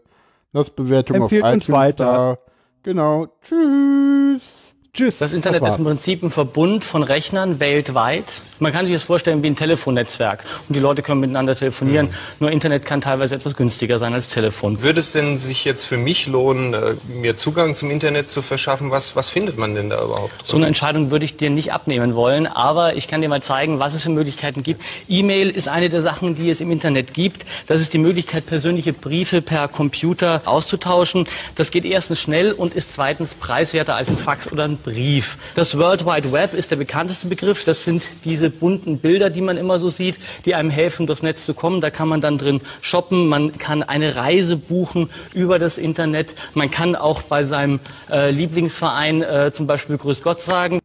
Bewertung 0.69 1.17
Empfehlt 1.17 1.43
auf 1.43 1.53
uns 1.53 1.63
iTunes 1.65 1.77
weiter. 1.77 2.05
Da. 2.05 2.37
Genau. 2.83 3.27
Tschüss. 3.41 4.72
Tschüss. 4.95 5.17
Das 5.17 5.33
Internet 5.33 5.63
Das 5.63 5.71
ist 5.71 5.79
im. 5.79 5.85
Prinzip 5.85 6.21
ein 6.21 6.29
Verbund 6.29 6.85
von 6.85 7.01
Rechnern 7.01 7.59
weltweit. 7.59 8.25
Man 8.59 8.71
kann 8.71 8.85
sich 8.85 8.93
das 8.93 9.01
vorstellen 9.01 9.41
wie 9.41 9.47
ein 9.47 9.55
Telefonnetzwerk. 9.55 10.43
Und 10.69 10.75
die 10.75 10.79
Leute 10.79 11.01
können 11.01 11.19
miteinander 11.19 11.55
telefonieren. 11.55 12.09
Nur 12.39 12.51
Internet 12.51 12.85
kann 12.85 13.01
teilweise 13.01 13.34
etwas 13.34 13.55
günstiger 13.55 13.97
sein 13.97 14.13
als 14.13 14.30
Telefon. 14.30 14.84
Würde 14.84 14.99
es 14.99 15.11
denn 15.11 15.39
sich 15.39 15.65
jetzt 15.65 15.85
für 15.85 15.97
mich 15.97 16.27
lohnen, 16.27 16.76
äh, 16.76 16.93
mir 17.07 17.38
Zugang 17.38 17.73
zum 17.76 17.89
Internet 17.89 18.30
zu 18.30 18.43
verschaffen? 18.43 18.91
Was, 18.91 19.15
was 19.15 19.31
findet 19.31 19.57
man 19.57 19.73
denn 19.73 19.89
da 19.89 19.95
überhaupt? 19.95 20.45
So 20.45 20.57
eine 20.57 20.68
Entscheidung 20.68 21.09
würde 21.09 21.26
ich 21.26 21.38
dir 21.38 21.49
nicht 21.49 21.73
abnehmen 21.73 22.13
wollen, 22.13 22.45
aber 22.45 22.95
ich 22.95 23.07
kann 23.07 23.22
dir 23.22 23.30
mal 23.30 23.41
zeigen, 23.41 23.80
was 23.80 23.95
es 23.95 24.03
für 24.03 24.11
Möglichkeiten 24.11 24.61
gibt. 24.61 24.84
E-Mail 25.09 25.49
ist 25.49 25.69
eine 25.69 25.89
der 25.89 26.03
Sachen, 26.03 26.35
die 26.35 26.51
es 26.51 26.61
im 26.61 26.69
Internet 26.69 27.15
gibt. 27.15 27.47
Das 27.65 27.81
ist 27.81 27.93
die 27.93 27.97
Möglichkeit, 27.97 28.45
persönliche 28.45 28.93
Briefe 28.93 29.41
per 29.41 29.68
Computer 29.69 30.43
auszutauschen. 30.45 31.26
Das 31.55 31.72
geht 31.72 31.84
erstens 31.84 32.19
schnell 32.19 32.51
und 32.51 32.76
ist 32.76 32.93
zweitens 32.93 33.34
preiswerter 33.34 33.95
als 33.95 34.09
ein 34.09 34.18
Fax 34.18 34.51
oder 34.51 34.65
ein 34.65 34.82
Brief. 34.84 35.38
Das 35.55 35.77
World 35.77 36.05
Wide 36.05 36.31
Web 36.31 36.53
ist 36.53 36.72
der 36.72 36.76
bekannteste 36.76 37.27
Begriff. 37.27 37.64
Das 37.64 37.84
sind 37.84 38.03
diese 38.23 38.49
bunten 38.49 38.99
Bilder, 38.99 39.30
die 39.30 39.41
man 39.41 39.57
immer 39.57 39.80
so 39.80 39.89
sieht, 39.89 40.18
die 40.45 40.55
einem 40.55 40.69
helfen, 40.69 41.07
durchs 41.07 41.23
Netz 41.23 41.45
zu 41.45 41.53
kommen. 41.53 41.81
Da 41.81 41.89
kann 41.89 42.07
man 42.07 42.22
dann 42.22 42.38
drin 42.38 42.61
shoppen. 42.81 43.27
Man 43.27 43.57
kann 43.57 43.84
eine 43.84 44.15
Reise 44.15 44.57
buchen 44.57 45.10
über 45.34 45.60
das 45.60 45.77
Internet. 45.77 46.35
Man 46.53 46.69
kann 46.69 46.95
auch 46.95 47.22
bei 47.23 47.45
seinem 47.45 47.80
äh, 48.10 48.31
Lieblingsverein 48.31 49.22
äh, 49.22 49.51
zum 49.53 49.68
Beispiel 49.68 49.97
Grüß 49.97 50.22
Gott 50.22 50.41
sagen. 50.41 50.80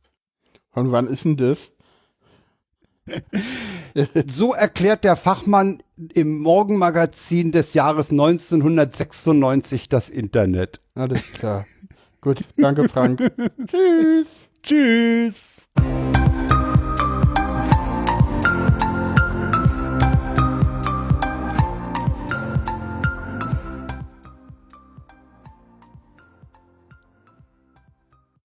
Von 0.73 0.93
wann 0.93 1.09
ist 1.09 1.25
denn 1.25 1.37
das? 1.37 1.73
So 4.27 4.55
erklärt 4.55 5.03
der 5.03 5.16
Fachmann 5.16 5.83
im 6.12 6.39
Morgenmagazin 6.39 7.51
des 7.53 7.75
Jahres 7.75 8.11
1996 8.11 9.89
das 9.89 10.09
Internet. 10.09 10.81
Alles 10.95 11.23
klar. 11.33 11.66
Gut, 12.20 12.40
danke 12.57 12.89
Frank. 12.89 13.20
Tschüss. 13.66 14.49
Tschüss. 14.62 15.69